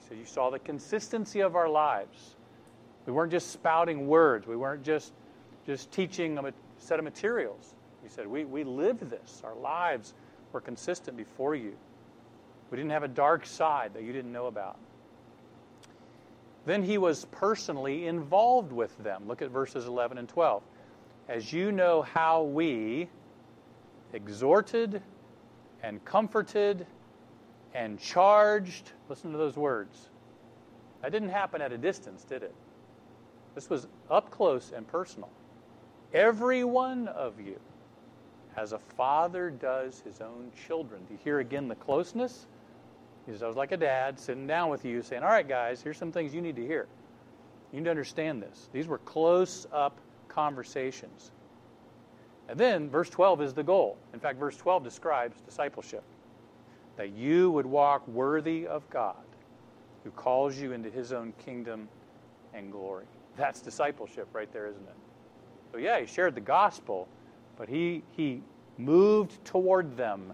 so 0.07 0.15
you 0.15 0.25
saw 0.25 0.49
the 0.49 0.59
consistency 0.59 1.39
of 1.39 1.55
our 1.55 1.69
lives. 1.69 2.35
We 3.05 3.13
weren't 3.13 3.31
just 3.31 3.51
spouting 3.51 4.07
words. 4.07 4.47
We 4.47 4.55
weren't 4.55 4.83
just, 4.83 5.13
just 5.65 5.91
teaching 5.91 6.37
a 6.37 6.53
set 6.77 6.99
of 6.99 7.05
materials. 7.05 7.75
He 8.01 8.09
said, 8.09 8.27
we, 8.27 8.45
we 8.45 8.63
lived 8.63 9.09
this. 9.09 9.41
Our 9.43 9.55
lives 9.55 10.13
were 10.51 10.61
consistent 10.61 11.17
before 11.17 11.55
you. 11.55 11.75
We 12.71 12.77
didn't 12.77 12.91
have 12.91 13.03
a 13.03 13.07
dark 13.07 13.45
side 13.45 13.93
that 13.93 14.03
you 14.03 14.13
didn't 14.13 14.31
know 14.31 14.47
about. 14.47 14.77
Then 16.65 16.83
he 16.83 16.97
was 16.97 17.25
personally 17.25 18.07
involved 18.07 18.71
with 18.71 18.97
them. 19.03 19.27
Look 19.27 19.41
at 19.41 19.49
verses 19.49 19.85
11 19.85 20.17
and 20.17 20.29
12. 20.29 20.63
As 21.27 21.51
you 21.51 21.71
know 21.71 22.01
how 22.01 22.43
we 22.43 23.09
exhorted 24.13 25.01
and 25.81 26.03
comforted 26.05 26.85
and 27.73 27.99
charged. 27.99 28.91
Listen 29.09 29.31
to 29.31 29.37
those 29.37 29.57
words. 29.57 30.09
That 31.01 31.11
didn't 31.11 31.29
happen 31.29 31.61
at 31.61 31.71
a 31.71 31.77
distance, 31.77 32.23
did 32.23 32.43
it? 32.43 32.53
This 33.55 33.69
was 33.69 33.87
up 34.09 34.31
close 34.31 34.71
and 34.75 34.87
personal. 34.87 35.29
Every 36.13 36.63
one 36.63 37.07
of 37.07 37.39
you, 37.39 37.59
as 38.55 38.71
a 38.71 38.79
father 38.79 39.49
does 39.49 40.01
his 40.01 40.21
own 40.21 40.51
children. 40.67 41.01
Do 41.07 41.13
you 41.13 41.19
hear 41.23 41.39
again 41.39 41.67
the 41.67 41.75
closeness? 41.75 42.45
He 43.25 43.31
says, 43.31 43.41
I 43.41 43.47
was 43.47 43.55
like 43.55 43.71
a 43.71 43.77
dad 43.77 44.19
sitting 44.19 44.47
down 44.47 44.69
with 44.69 44.85
you 44.85 45.01
saying, 45.01 45.23
All 45.23 45.29
right, 45.29 45.47
guys, 45.47 45.81
here's 45.81 45.97
some 45.97 46.11
things 46.11 46.33
you 46.33 46.41
need 46.41 46.55
to 46.55 46.65
hear. 46.65 46.87
You 47.71 47.79
need 47.79 47.85
to 47.85 47.91
understand 47.91 48.41
this. 48.43 48.69
These 48.71 48.87
were 48.87 48.99
close 48.99 49.65
up 49.71 49.97
conversations. 50.27 51.31
And 52.47 52.59
then 52.59 52.89
verse 52.89 53.09
12 53.09 53.41
is 53.41 53.53
the 53.53 53.63
goal. 53.63 53.97
In 54.13 54.19
fact, 54.19 54.37
verse 54.37 54.57
12 54.57 54.83
describes 54.83 55.39
discipleship 55.41 56.03
that 56.97 57.11
you 57.11 57.51
would 57.51 57.65
walk 57.65 58.07
worthy 58.07 58.67
of 58.67 58.87
God 58.89 59.15
who 60.03 60.11
calls 60.11 60.57
you 60.57 60.73
into 60.73 60.89
his 60.89 61.13
own 61.13 61.33
kingdom 61.43 61.87
and 62.53 62.71
glory. 62.71 63.05
That's 63.37 63.61
discipleship 63.61 64.27
right 64.33 64.51
there, 64.51 64.67
isn't 64.67 64.81
it? 64.81 64.95
So, 65.71 65.77
yeah, 65.77 65.99
he 65.99 66.05
shared 66.05 66.35
the 66.35 66.41
gospel, 66.41 67.07
but 67.57 67.67
he, 67.67 68.03
he 68.11 68.41
moved 68.77 69.43
toward 69.45 69.97
them. 69.97 70.33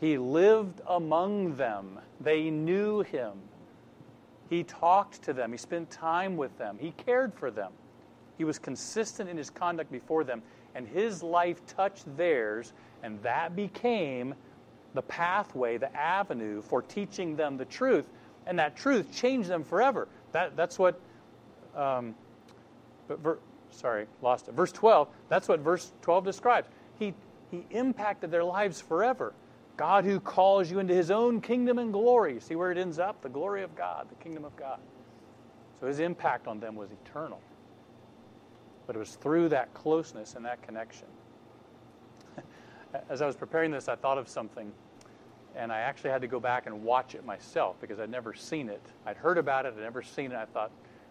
He 0.00 0.16
lived 0.16 0.80
among 0.86 1.56
them. 1.56 1.98
They 2.20 2.50
knew 2.50 3.02
him. 3.02 3.32
He 4.48 4.62
talked 4.62 5.22
to 5.22 5.32
them. 5.32 5.52
He 5.52 5.58
spent 5.58 5.90
time 5.90 6.36
with 6.36 6.56
them. 6.56 6.78
He 6.78 6.92
cared 6.92 7.34
for 7.34 7.50
them. 7.50 7.72
He 8.38 8.44
was 8.44 8.58
consistent 8.58 9.28
in 9.28 9.36
his 9.36 9.50
conduct 9.50 9.90
before 9.90 10.22
them, 10.22 10.42
and 10.74 10.86
his 10.86 11.22
life 11.22 11.64
touched 11.66 12.04
theirs, 12.16 12.72
and 13.02 13.20
that 13.22 13.56
became 13.56 14.34
the 14.96 15.02
pathway, 15.02 15.76
the 15.78 15.94
avenue 15.96 16.62
for 16.62 16.82
teaching 16.82 17.36
them 17.36 17.56
the 17.56 17.64
truth, 17.64 18.06
and 18.46 18.58
that 18.58 18.76
truth 18.76 19.14
changed 19.14 19.48
them 19.48 19.62
forever. 19.62 20.08
That, 20.32 20.56
that's 20.56 20.78
what, 20.78 21.00
um, 21.74 22.14
ver, 23.08 23.38
sorry, 23.70 24.06
lost 24.22 24.48
it. 24.48 24.54
Verse 24.54 24.72
12, 24.72 25.08
that's 25.28 25.48
what 25.48 25.60
verse 25.60 25.92
12 26.02 26.24
describes. 26.24 26.68
He, 26.98 27.14
he 27.50 27.64
impacted 27.70 28.30
their 28.30 28.44
lives 28.44 28.80
forever. 28.80 29.32
God 29.76 30.04
who 30.04 30.20
calls 30.20 30.70
you 30.70 30.78
into 30.78 30.94
his 30.94 31.10
own 31.10 31.40
kingdom 31.40 31.78
and 31.78 31.92
glory. 31.92 32.40
See 32.40 32.56
where 32.56 32.72
it 32.72 32.78
ends 32.78 32.98
up? 32.98 33.20
The 33.20 33.28
glory 33.28 33.62
of 33.62 33.76
God, 33.76 34.06
the 34.08 34.24
kingdom 34.24 34.44
of 34.44 34.56
God. 34.56 34.78
So 35.80 35.86
his 35.86 36.00
impact 36.00 36.46
on 36.46 36.58
them 36.60 36.74
was 36.74 36.90
eternal. 36.90 37.40
But 38.86 38.96
it 38.96 38.98
was 38.98 39.16
through 39.16 39.50
that 39.50 39.74
closeness 39.74 40.34
and 40.34 40.44
that 40.46 40.62
connection. 40.62 41.08
As 43.10 43.20
I 43.20 43.26
was 43.26 43.36
preparing 43.36 43.70
this, 43.70 43.88
I 43.88 43.96
thought 43.96 44.16
of 44.16 44.28
something 44.28 44.72
and 45.56 45.72
I 45.72 45.78
actually 45.78 46.10
had 46.10 46.20
to 46.20 46.28
go 46.28 46.38
back 46.38 46.66
and 46.66 46.82
watch 46.82 47.14
it 47.14 47.24
myself 47.24 47.76
because 47.80 47.98
I'd 47.98 48.10
never 48.10 48.34
seen 48.34 48.68
it. 48.68 48.82
I'd 49.06 49.16
heard 49.16 49.38
about 49.38 49.66
it, 49.66 49.74
I'd 49.76 49.82
never 49.82 50.02
seen 50.02 50.32
it. 50.32 50.36
I 50.36 50.44
thought, 50.44 50.70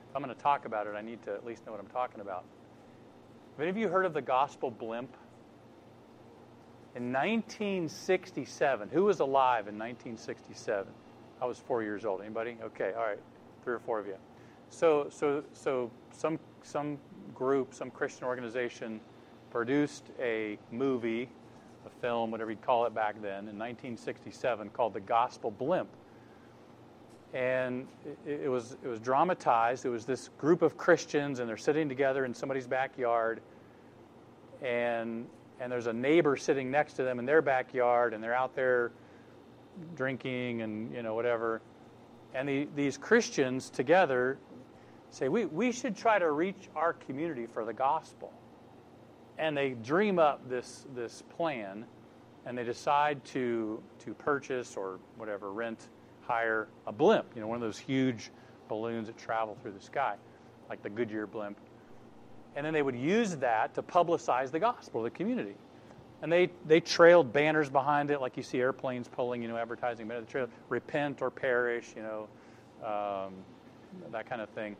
if 0.10 0.15
I'm 0.15 0.23
going 0.23 0.34
to 0.34 0.41
talk 0.41 0.65
about 0.65 0.88
it, 0.88 0.95
I 0.95 1.01
need 1.01 1.21
to 1.23 1.34
at 1.34 1.45
least 1.45 1.65
know 1.65 1.71
what 1.71 1.81
I'm 1.81 1.88
talking 1.88 2.21
about. 2.21 2.45
Have 3.53 3.62
any 3.62 3.69
of 3.69 3.77
you 3.77 3.88
heard 3.88 4.05
of 4.05 4.13
the 4.13 4.21
gospel 4.21 4.69
blimp? 4.69 5.15
In 6.95 7.12
1967, 7.12 8.89
who 8.89 9.03
was 9.03 9.19
alive 9.19 9.67
in 9.67 9.77
1967? 9.77 10.88
I 11.41 11.45
was 11.45 11.58
four 11.58 11.84
years 11.84 12.05
old. 12.05 12.21
Anybody? 12.21 12.58
Okay, 12.63 12.93
all 12.95 13.03
right, 13.03 13.19
three 13.63 13.73
or 13.73 13.79
four 13.79 13.99
of 13.99 14.08
you. 14.08 14.15
So, 14.69 15.08
so, 15.10 15.43
so 15.53 15.91
some 16.12 16.39
some 16.63 16.97
group, 17.34 17.73
some 17.73 17.91
Christian 17.91 18.25
organization, 18.25 18.99
produced 19.51 20.05
a 20.19 20.58
movie 20.71 21.29
a 21.85 21.89
film, 22.01 22.31
whatever 22.31 22.51
you'd 22.51 22.61
call 22.61 22.85
it 22.85 22.93
back 22.93 23.15
then, 23.21 23.47
in 23.47 23.57
1967 23.57 24.69
called 24.69 24.93
The 24.93 24.99
Gospel 24.99 25.51
Blimp. 25.51 25.89
And 27.33 27.87
it, 28.25 28.41
it, 28.43 28.49
was, 28.49 28.77
it 28.83 28.87
was 28.87 28.99
dramatized. 28.99 29.85
It 29.85 29.89
was 29.89 30.05
this 30.05 30.29
group 30.37 30.61
of 30.61 30.77
Christians, 30.77 31.39
and 31.39 31.49
they're 31.49 31.57
sitting 31.57 31.89
together 31.89 32.25
in 32.25 32.33
somebody's 32.33 32.67
backyard. 32.67 33.41
And, 34.61 35.27
and 35.59 35.71
there's 35.71 35.87
a 35.87 35.93
neighbor 35.93 36.37
sitting 36.37 36.71
next 36.71 36.93
to 36.93 37.03
them 37.03 37.19
in 37.19 37.25
their 37.25 37.41
backyard, 37.41 38.13
and 38.13 38.23
they're 38.23 38.35
out 38.35 38.55
there 38.55 38.91
drinking 39.95 40.61
and 40.61 40.93
you 40.93 41.03
know 41.03 41.13
whatever. 41.13 41.61
And 42.33 42.47
the, 42.47 42.67
these 42.75 42.97
Christians 42.97 43.69
together 43.69 44.37
say, 45.09 45.29
we, 45.29 45.45
we 45.45 45.71
should 45.71 45.95
try 45.95 46.19
to 46.19 46.31
reach 46.31 46.69
our 46.75 46.93
community 46.93 47.45
for 47.45 47.65
the 47.65 47.73
gospel 47.73 48.31
and 49.37 49.55
they 49.55 49.71
dream 49.71 50.19
up 50.19 50.47
this 50.49 50.85
this 50.95 51.23
plan 51.35 51.85
and 52.45 52.57
they 52.57 52.63
decide 52.63 53.23
to 53.25 53.81
to 53.99 54.13
purchase 54.13 54.75
or 54.75 54.99
whatever 55.17 55.51
rent 55.51 55.89
hire 56.21 56.67
a 56.87 56.91
blimp 56.91 57.25
you 57.35 57.41
know 57.41 57.47
one 57.47 57.55
of 57.55 57.61
those 57.61 57.77
huge 57.77 58.31
balloons 58.67 59.07
that 59.07 59.17
travel 59.17 59.57
through 59.61 59.71
the 59.71 59.81
sky 59.81 60.15
like 60.69 60.81
the 60.81 60.89
goodyear 60.89 61.27
blimp 61.27 61.57
and 62.55 62.65
then 62.65 62.73
they 62.73 62.81
would 62.81 62.95
use 62.95 63.35
that 63.37 63.73
to 63.75 63.83
publicize 63.83 64.49
the 64.51 64.59
gospel 64.59 65.03
the 65.03 65.09
community. 65.09 65.55
And 66.21 66.31
they, 66.31 66.49
they 66.65 66.79
trailed 66.79 67.33
banners 67.33 67.69
behind 67.69 68.09
it, 68.09 68.21
like 68.21 68.37
you 68.37 68.43
see 68.43 68.59
airplanes 68.59 69.07
pulling, 69.07 69.41
you 69.41 69.49
know, 69.49 69.57
advertising. 69.57 70.09
Trail, 70.27 70.47
repent 70.69 71.21
or 71.21 71.29
perish, 71.29 71.93
you 71.95 72.01
know, 72.01 72.27
um, 72.83 73.33
that 74.11 74.27
kind 74.27 74.41
of 74.41 74.49
thing. 74.49 74.77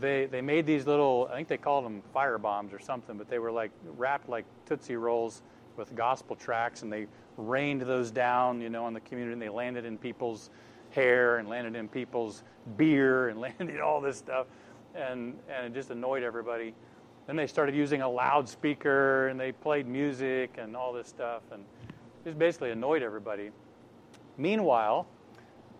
They 0.00 0.26
they 0.26 0.40
made 0.40 0.66
these 0.66 0.86
little, 0.86 1.28
I 1.30 1.36
think 1.36 1.48
they 1.48 1.56
called 1.56 1.84
them 1.84 2.02
fire 2.12 2.38
bombs 2.38 2.72
or 2.72 2.78
something, 2.80 3.16
but 3.16 3.28
they 3.28 3.38
were 3.38 3.52
like 3.52 3.70
wrapped 3.96 4.28
like 4.28 4.44
tootsie 4.66 4.96
rolls 4.96 5.42
with 5.76 5.94
gospel 5.94 6.36
tracts, 6.36 6.82
and 6.82 6.92
they 6.92 7.06
rained 7.36 7.82
those 7.82 8.10
down, 8.10 8.60
you 8.60 8.70
know, 8.70 8.84
on 8.84 8.92
the 8.92 9.00
community, 9.00 9.32
and 9.32 9.42
they 9.42 9.48
landed 9.48 9.84
in 9.84 9.98
people's 9.98 10.50
hair 10.90 11.38
and 11.38 11.48
landed 11.48 11.76
in 11.76 11.88
people's 11.88 12.42
beer 12.76 13.28
and 13.28 13.40
landed 13.60 13.80
all 13.80 14.00
this 14.00 14.16
stuff, 14.16 14.46
and 14.94 15.38
and 15.48 15.66
it 15.66 15.74
just 15.74 15.90
annoyed 15.90 16.22
everybody. 16.22 16.74
Then 17.26 17.36
they 17.36 17.46
started 17.46 17.74
using 17.74 18.02
a 18.02 18.08
loudspeaker 18.08 19.28
and 19.28 19.40
they 19.40 19.52
played 19.52 19.86
music 19.86 20.56
and 20.58 20.76
all 20.76 20.92
this 20.92 21.08
stuff, 21.08 21.42
and 21.52 21.64
just 22.24 22.38
basically 22.38 22.70
annoyed 22.70 23.02
everybody. 23.02 23.50
Meanwhile, 24.36 25.06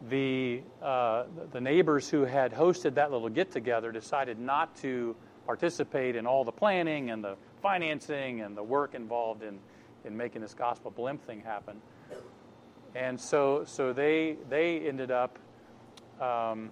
the 0.09 0.63
uh, 0.83 1.25
the 1.53 1.61
neighbors 1.61 2.09
who 2.09 2.25
had 2.25 2.53
hosted 2.53 2.95
that 2.95 3.11
little 3.11 3.29
get 3.29 3.51
together 3.51 3.93
decided 3.93 4.39
not 4.39 4.77
to 4.77 5.17
participate 5.47 6.17
in 6.17 6.27
all 6.27 6.45
the 6.45 6.53
planning 6.53 7.11
and 7.11 7.23
the 7.23 7.37
financing 7.63 8.41
and 8.41 8.57
the 8.57 8.63
work 8.63 8.95
involved 8.95 9.43
in 9.43 9.59
in 10.05 10.17
making 10.17 10.43
this 10.43 10.55
gospel 10.55 10.91
blimp 10.91 11.25
thing 11.27 11.41
happen. 11.41 11.81
And 12.95 13.21
so, 13.21 13.65
so 13.67 13.93
they 13.93 14.37
they 14.49 14.81
ended 14.87 15.11
up. 15.11 15.39
Um, 16.21 16.71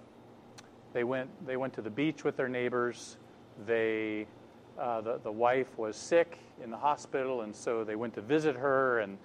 they 0.93 1.03
went 1.03 1.29
they 1.45 1.57
went 1.57 1.73
to 1.73 1.81
the 1.81 1.89
beach 1.89 2.23
with 2.23 2.37
their 2.37 2.47
neighbors. 2.47 3.17
They 3.65 4.27
uh, 4.79 5.01
the 5.01 5.19
the 5.23 5.31
wife 5.31 5.77
was 5.77 5.97
sick 5.97 6.37
in 6.63 6.69
the 6.69 6.77
hospital, 6.77 7.41
and 7.41 7.53
so 7.55 7.83
they 7.83 7.95
went 7.95 8.13
to 8.13 8.21
visit 8.21 8.55
her. 8.55 8.99
And 8.99 9.17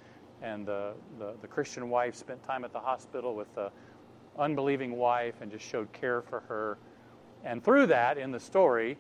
and 0.43 0.67
the 0.67 0.95
the, 1.19 1.35
the 1.41 1.47
Christian 1.47 1.89
wife 1.89 2.17
spent 2.17 2.43
time 2.45 2.65
at 2.65 2.73
the 2.73 2.81
hospital 2.81 3.35
with 3.35 3.55
the 3.55 3.71
unbelieving 4.39 4.97
wife 4.97 5.35
and 5.41 5.51
just 5.51 5.65
showed 5.65 5.93
care 5.93 6.23
for 6.23 6.41
her. 6.41 6.79
And 7.45 7.63
through 7.63 7.87
that, 7.87 8.19
in 8.19 8.31
the 8.31 8.41
story, 8.41 8.97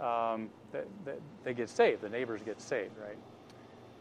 um, 0.00 0.48
they, 0.72 0.82
they, 1.04 1.14
they 1.44 1.54
get 1.54 1.68
saved. 1.68 2.02
The 2.02 2.08
neighbors 2.08 2.40
get 2.42 2.60
saved, 2.60 2.92
right? 2.98 3.18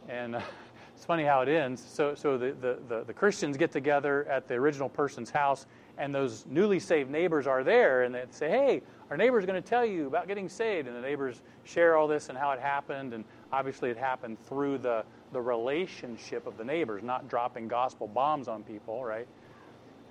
And 0.07 0.35
uh, 0.35 0.41
it's 0.95 1.05
funny 1.05 1.23
how 1.23 1.41
it 1.41 1.49
ends. 1.49 1.83
So, 1.87 2.15
so 2.15 2.37
the, 2.37 2.53
the, 2.59 2.79
the, 2.87 3.03
the, 3.05 3.13
Christians 3.13 3.57
get 3.57 3.71
together 3.71 4.25
at 4.29 4.47
the 4.47 4.55
original 4.55 4.89
person's 4.89 5.29
house, 5.29 5.65
and 5.97 6.13
those 6.13 6.45
newly 6.49 6.79
saved 6.79 7.11
neighbors 7.11 7.47
are 7.47 7.63
there, 7.63 8.03
and 8.03 8.15
they 8.15 8.23
say, 8.31 8.49
Hey, 8.49 8.81
our 9.09 9.17
neighbor's 9.17 9.45
going 9.45 9.61
to 9.61 9.67
tell 9.67 9.85
you 9.85 10.07
about 10.07 10.27
getting 10.27 10.47
saved. 10.47 10.87
And 10.87 10.95
the 10.95 11.01
neighbors 11.01 11.41
share 11.63 11.97
all 11.97 12.07
this 12.07 12.29
and 12.29 12.37
how 12.37 12.51
it 12.51 12.59
happened. 12.59 13.13
And 13.13 13.25
obviously, 13.51 13.89
it 13.89 13.97
happened 13.97 14.37
through 14.45 14.77
the, 14.79 15.03
the 15.33 15.41
relationship 15.41 16.45
of 16.47 16.57
the 16.57 16.63
neighbors, 16.63 17.03
not 17.03 17.27
dropping 17.27 17.67
gospel 17.67 18.07
bombs 18.07 18.47
on 18.47 18.63
people, 18.63 19.03
right, 19.03 19.27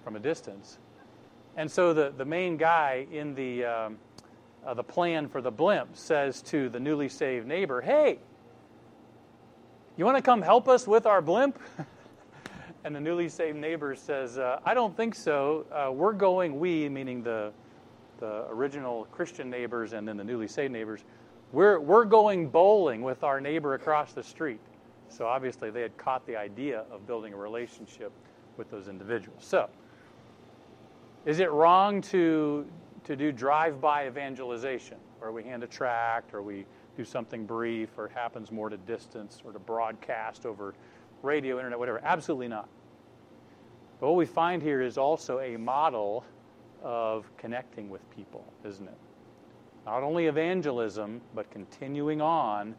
from 0.02 0.16
a 0.16 0.20
distance. 0.20 0.78
And 1.56 1.70
so 1.70 1.92
the, 1.92 2.12
the 2.16 2.24
main 2.24 2.56
guy 2.56 3.06
in 3.11 3.34
the, 3.34 3.64
um, 3.64 3.98
uh, 4.64 4.74
the 4.74 4.84
plan 4.84 5.28
for 5.28 5.40
the 5.40 5.50
blimp 5.50 5.96
says 5.96 6.42
to 6.42 6.68
the 6.68 6.78
newly 6.78 7.08
saved 7.08 7.46
neighbor, 7.46 7.80
Hey, 7.80 8.18
you 9.96 10.04
want 10.04 10.16
to 10.16 10.22
come 10.22 10.40
help 10.40 10.68
us 10.68 10.87
with 10.87 11.06
our 11.06 11.20
blimp? 11.20 11.58
and 12.84 12.94
the 12.94 13.00
newly 13.00 13.28
saved 13.28 13.58
neighbor 13.58 13.96
says, 13.96 14.38
uh, 14.38 14.61
I 14.64 14.72
don't 14.72 14.96
think 14.96 15.14
so. 15.16 15.66
Uh, 15.72 15.90
we're 15.90 16.12
going, 16.12 16.61
we, 16.61 16.88
meaning 16.88 17.22
the, 17.24 17.52
the 18.20 18.46
original 18.48 19.06
Christian 19.11 19.50
neighbors 19.50 19.92
and 19.94 20.06
then 20.06 20.16
the 20.16 20.22
newly 20.22 20.46
saved 20.46 20.72
neighbors, 20.72 21.04
we're, 21.50 21.80
we're 21.80 22.04
going 22.04 22.48
bowling 22.48 23.02
with 23.02 23.24
our 23.24 23.40
neighbor 23.40 23.74
across 23.74 24.12
the 24.12 24.22
street. 24.22 24.61
So 25.08 25.26
obviously 25.26 25.70
they 25.70 25.82
had 25.82 25.96
caught 25.96 26.24
the 26.26 26.37
idea 26.37 26.84
of 26.92 27.06
building 27.06 27.32
a 27.32 27.37
relationship 27.37 28.12
with 28.56 28.70
those 28.70 28.88
individuals. 28.88 29.42
So, 29.44 29.68
is 31.26 31.40
it 31.40 31.50
wrong 31.50 32.00
to, 32.02 32.66
to 33.04 33.16
do 33.16 33.33
drive 33.33 33.81
by 33.81 34.07
evangelization 34.07 34.96
where 35.18 35.33
we 35.33 35.42
hand 35.42 35.62
a 35.62 35.66
tract 35.66 36.35
or 36.35 36.42
we 36.42 36.64
do 36.96 37.04
something 37.04 37.46
brief 37.46 37.90
or 37.96 38.07
it 38.07 38.12
happens 38.12 38.50
more 38.50 38.68
to 38.68 38.76
distance 38.76 39.42
or 39.44 39.52
to 39.52 39.59
broadcast 39.59 40.46
over 40.46 40.74
radio, 41.22 41.57
internet, 41.57 41.78
whatever. 41.78 42.00
Absolutely 42.02 42.48
not. 42.48 42.68
But 44.00 44.09
what 44.09 44.16
we 44.16 44.26
find 44.26 44.62
here 44.62 44.81
is 44.81 44.96
also 44.96 45.40
a 45.40 45.57
model 45.57 46.24
of 46.83 47.31
connecting 47.37 47.90
with 47.90 48.09
people, 48.11 48.44
isn't 48.64 48.87
it? 48.87 48.98
Not 49.85 50.02
only 50.02 50.26
evangelism, 50.26 51.20
but 51.35 51.50
continuing 51.50 52.20
on 52.20 52.74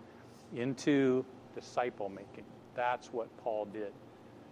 into 0.55 1.25
disciple 1.53 2.09
making. 2.09 2.45
That's 2.75 3.11
what 3.11 3.35
Paul 3.37 3.65
did. 3.65 3.91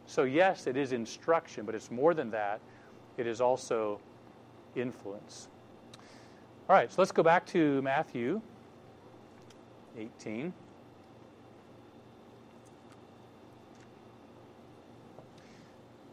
So, 0.05 0.23
yes, 0.23 0.67
it 0.67 0.77
is 0.77 0.91
instruction, 0.91 1.65
but 1.65 1.75
it's 1.75 1.91
more 1.91 2.13
than 2.13 2.31
that. 2.31 2.59
It 3.17 3.25
is 3.25 3.41
also 3.41 3.99
influence. 4.75 5.49
All 6.69 6.75
right, 6.75 6.91
so 6.91 7.01
let's 7.01 7.11
go 7.11 7.23
back 7.23 7.45
to 7.47 7.81
Matthew 7.81 8.41
18. 9.97 10.53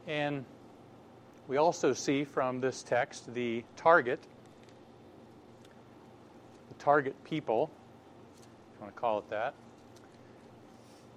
And 0.07 0.45
we 1.47 1.57
also 1.59 1.93
see 1.93 2.25
from 2.25 2.61
this 2.61 2.83
text 2.83 3.35
the 3.35 3.65
target, 3.77 4.21
the 6.69 6.75
target 6.83 7.23
people, 7.25 7.71
if 8.39 8.77
you 8.77 8.83
want 8.83 8.95
to 8.95 9.01
call 9.01 9.19
it 9.19 9.29
that. 9.31 9.55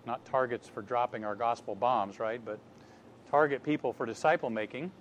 Not 0.06 0.24
targets 0.26 0.68
for 0.68 0.82
dropping 0.82 1.26
our 1.26 1.36
gospel 1.36 1.76
bombs, 1.76 2.20
right? 2.20 2.44
But 2.44 2.60
target 3.30 3.64
people 3.64 3.94
for 3.94 4.06
disciple 4.06 4.50
making. 4.50 4.92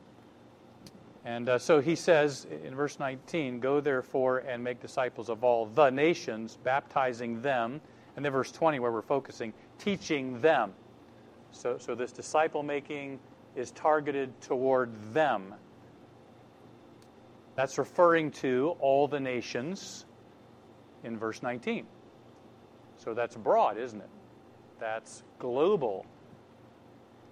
And 1.26 1.48
uh, 1.48 1.58
so 1.58 1.80
he 1.80 1.96
says 1.96 2.46
in 2.64 2.76
verse 2.76 3.00
19, 3.00 3.58
Go 3.58 3.80
therefore 3.80 4.38
and 4.38 4.62
make 4.62 4.80
disciples 4.80 5.28
of 5.28 5.42
all 5.42 5.66
the 5.66 5.90
nations, 5.90 6.56
baptizing 6.62 7.42
them. 7.42 7.80
And 8.14 8.24
then 8.24 8.30
verse 8.30 8.52
20, 8.52 8.78
where 8.78 8.92
we're 8.92 9.02
focusing, 9.02 9.52
teaching 9.76 10.40
them. 10.40 10.72
So, 11.50 11.78
so 11.78 11.96
this 11.96 12.12
disciple 12.12 12.62
making 12.62 13.18
is 13.56 13.72
targeted 13.72 14.40
toward 14.40 14.92
them. 15.12 15.52
That's 17.56 17.76
referring 17.76 18.30
to 18.32 18.76
all 18.78 19.08
the 19.08 19.18
nations 19.18 20.06
in 21.02 21.18
verse 21.18 21.42
19. 21.42 21.86
So 22.98 23.14
that's 23.14 23.34
broad, 23.34 23.78
isn't 23.78 24.00
it? 24.00 24.10
That's 24.78 25.24
global 25.40 26.06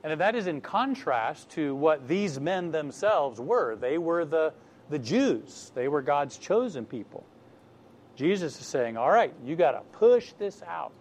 and 0.05 0.21
that 0.21 0.37
is 0.37 0.47
in 0.47 0.61
contrast 0.61 1.49
to 1.51 1.75
what 1.75 2.07
these 2.07 2.38
men 2.38 2.71
themselves 2.71 3.40
were. 3.40 3.75
They 3.75 3.97
were 3.97 4.27
the, 4.27 4.53
the 4.90 4.99
Jews, 4.99 5.73
they 5.75 5.88
were 5.88 6.03
God's 6.03 6.37
chosen 6.37 6.85
people. 6.85 7.25
Jesus 8.14 8.61
is 8.61 8.67
saying, 8.67 8.97
All 8.97 9.11
right, 9.11 9.33
you 9.45 9.57
got 9.57 9.73
to 9.73 9.81
push 9.99 10.33
this 10.38 10.62
out. 10.62 10.93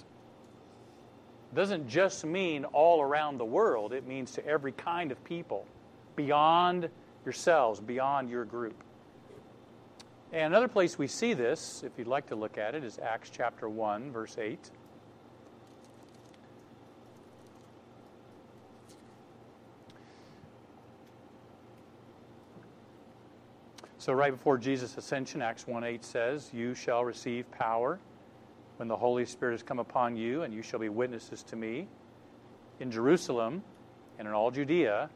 It 1.52 1.56
doesn't 1.56 1.90
just 1.90 2.26
mean 2.26 2.66
all 2.66 3.02
around 3.02 3.38
the 3.38 3.46
world, 3.46 3.94
it 3.94 4.08
means 4.08 4.32
to 4.32 4.46
every 4.48 4.72
kind 4.72 5.12
of 5.12 5.24
people, 5.26 5.68
beyond 6.16 6.90
yourselves, 7.26 7.80
beyond 7.80 8.30
your 8.30 8.46
group. 8.46 8.82
And 10.32 10.46
another 10.46 10.68
place 10.68 10.98
we 10.98 11.06
see 11.08 11.36
this, 11.36 11.84
if 11.86 11.92
you'd 11.98 12.08
like 12.08 12.28
to 12.28 12.36
look 12.36 12.58
at 12.58 12.74
it, 12.74 12.84
is 12.84 12.98
Acts 12.98 13.30
chapter 13.30 13.70
1, 13.70 14.12
verse 14.12 14.36
8. 14.40 14.72
So, 24.04 24.12
right 24.12 24.34
before 24.34 24.58
Jesus' 24.58 24.98
ascension, 24.98 25.42
Acts 25.42 25.66
1 25.66 25.82
8 25.86 26.04
says, 26.04 26.50
You 26.52 26.76
shall 26.76 27.06
receive 27.06 27.50
power 27.52 28.02
when 28.76 28.90
the 28.90 28.98
Holy 28.98 29.26
Spirit 29.26 29.54
has 29.54 29.64
come 29.64 29.80
upon 29.80 30.18
you, 30.18 30.44
and 30.44 30.54
you 30.54 30.62
shall 30.62 30.82
be 30.82 30.90
witnesses 30.90 31.42
to 31.44 31.56
me 31.56 31.88
in 32.82 32.92
Jerusalem 32.92 33.64
and 34.20 34.28
in 34.28 34.34
all 34.34 34.52
Judea 34.52 35.10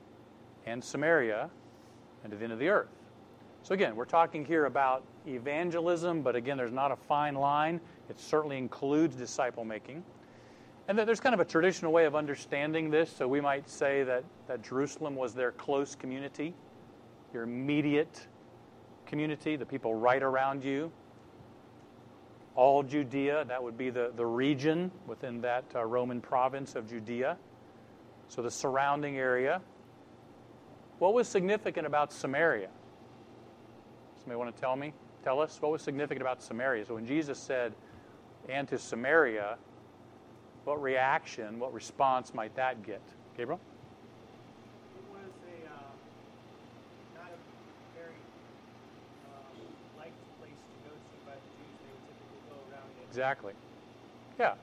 and 0.66 0.82
Samaria 0.82 1.50
and 2.24 2.32
to 2.32 2.38
the 2.38 2.46
end 2.46 2.54
of 2.54 2.60
the 2.60 2.70
earth. 2.70 2.88
So, 3.62 3.74
again, 3.74 3.94
we're 3.94 4.06
talking 4.06 4.46
here 4.46 4.68
about 4.68 5.04
evangelism, 5.28 6.22
but 6.22 6.38
again, 6.38 6.56
there's 6.56 6.72
not 6.72 6.90
a 6.90 6.96
fine 6.96 7.36
line. 7.36 7.82
It 8.10 8.18
certainly 8.18 8.58
includes 8.58 9.18
disciple 9.18 9.66
making. 9.66 10.02
And 10.88 10.98
there's 10.98 11.20
kind 11.20 11.34
of 11.34 11.42
a 11.42 11.46
traditional 11.46 11.92
way 11.92 12.06
of 12.06 12.16
understanding 12.16 12.90
this. 12.90 13.12
So, 13.12 13.28
we 13.28 13.42
might 13.42 13.70
say 13.70 14.04
that, 14.04 14.24
that 14.48 14.62
Jerusalem 14.64 15.14
was 15.14 15.34
their 15.34 15.52
close 15.52 15.94
community, 15.94 16.54
your 17.34 17.44
immediate 17.44 18.28
community, 19.08 19.56
the 19.56 19.66
people 19.66 19.96
right 19.96 20.22
around 20.22 20.64
you. 20.64 20.92
All 22.56 22.84
Judea, 22.84 23.46
that 23.46 23.62
would 23.62 23.78
be 23.78 23.90
the, 23.90 24.12
the 24.16 24.26
region 24.26 24.92
within 25.06 25.42
that 25.42 25.66
uh, 25.76 25.86
Roman 25.86 26.22
province 26.22 26.76
of 26.76 26.90
Judea. 26.90 27.38
So 28.28 28.42
the 28.42 28.52
surrounding 28.52 29.18
area. 29.18 29.62
What 31.00 31.14
was 31.14 31.28
significant 31.28 31.88
about 31.88 32.12
Samaria? 32.12 32.70
Somebody 34.20 34.38
want 34.38 34.56
to 34.56 34.60
tell 34.60 34.76
me? 34.76 34.94
Tell 35.24 35.40
us 35.40 35.62
what 35.62 35.72
was 35.72 35.82
significant 35.82 36.22
about 36.22 36.42
Samaria. 36.42 36.86
So 36.86 36.96
when 36.96 37.06
Jesus 37.06 37.38
said, 37.38 37.74
and 38.50 38.68
to 38.70 38.78
Samaria, 38.78 39.58
what 40.64 40.82
reaction, 40.82 41.60
what 41.60 41.74
response 41.74 42.34
might 42.34 42.56
that 42.56 42.84
get? 42.84 43.02
Gabriel? 43.38 43.60
It 44.98 45.04
was 45.12 45.32
a 45.48 45.68
uh, 45.68 45.80
not 47.16 47.32
a 47.32 47.40
very 47.98 48.20
um, 49.32 49.56
liked 49.98 50.20
place 50.40 50.52
to 50.52 50.90
go 50.90 50.92
to 50.92 51.16
by 51.26 51.36
the 51.36 51.48
Jews. 51.56 51.76
They 51.80 51.92
would 51.92 52.04
typically 52.04 52.44
go 52.52 52.58
around 52.68 52.92
it. 53.00 53.07
Exactly. 53.18 53.54
Yeah. 54.38 54.54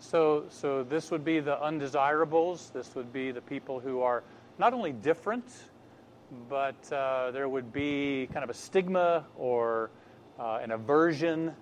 So, 0.00 0.44
so 0.48 0.84
this 0.84 1.10
would 1.10 1.22
be 1.22 1.38
the 1.38 1.62
undesirables. 1.62 2.70
This 2.72 2.94
would 2.94 3.12
be 3.12 3.30
the 3.30 3.42
people 3.42 3.78
who 3.78 4.00
are 4.00 4.22
not 4.58 4.72
only 4.72 4.92
different, 4.92 5.44
but 6.48 6.90
uh, 6.90 7.30
there 7.30 7.46
would 7.46 7.74
be 7.74 8.26
kind 8.32 8.42
of 8.42 8.48
a 8.48 8.54
stigma 8.54 9.26
or 9.36 9.90
uh, 10.40 10.60
an 10.62 10.70
aversion 10.70 11.52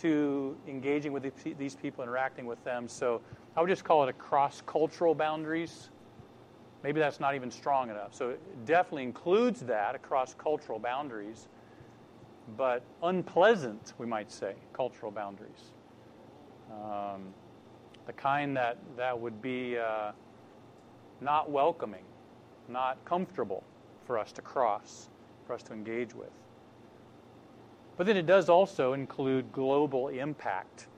to 0.00 0.56
engaging 0.66 1.12
with 1.12 1.22
these 1.56 1.76
people, 1.76 2.02
interacting 2.02 2.46
with 2.46 2.62
them. 2.64 2.88
So 2.88 3.20
I 3.56 3.60
would 3.60 3.70
just 3.70 3.84
call 3.84 4.02
it 4.02 4.08
a 4.08 4.14
cross 4.14 4.60
cultural 4.66 5.14
boundaries. 5.14 5.90
Maybe 6.82 6.98
that's 6.98 7.20
not 7.20 7.36
even 7.36 7.52
strong 7.52 7.88
enough. 7.88 8.16
So 8.16 8.30
it 8.30 8.66
definitely 8.66 9.04
includes 9.04 9.60
that 9.60 9.94
across 9.94 10.34
cultural 10.34 10.80
boundaries, 10.80 11.46
but 12.56 12.82
unpleasant, 13.02 13.94
we 13.98 14.06
might 14.06 14.30
say, 14.30 14.54
cultural 14.72 15.10
boundaries. 15.10 15.72
Um, 16.70 17.34
the 18.06 18.12
kind 18.12 18.56
that, 18.56 18.78
that 18.96 19.18
would 19.18 19.40
be 19.40 19.78
uh, 19.78 20.12
not 21.20 21.50
welcoming, 21.50 22.04
not 22.68 23.02
comfortable 23.04 23.62
for 24.06 24.18
us 24.18 24.32
to 24.32 24.42
cross, 24.42 25.08
for 25.46 25.54
us 25.54 25.62
to 25.64 25.72
engage 25.72 26.14
with. 26.14 26.30
But 27.96 28.06
then 28.06 28.16
it 28.16 28.26
does 28.26 28.48
also 28.48 28.94
include 28.94 29.52
global 29.52 30.08
impact 30.08 30.88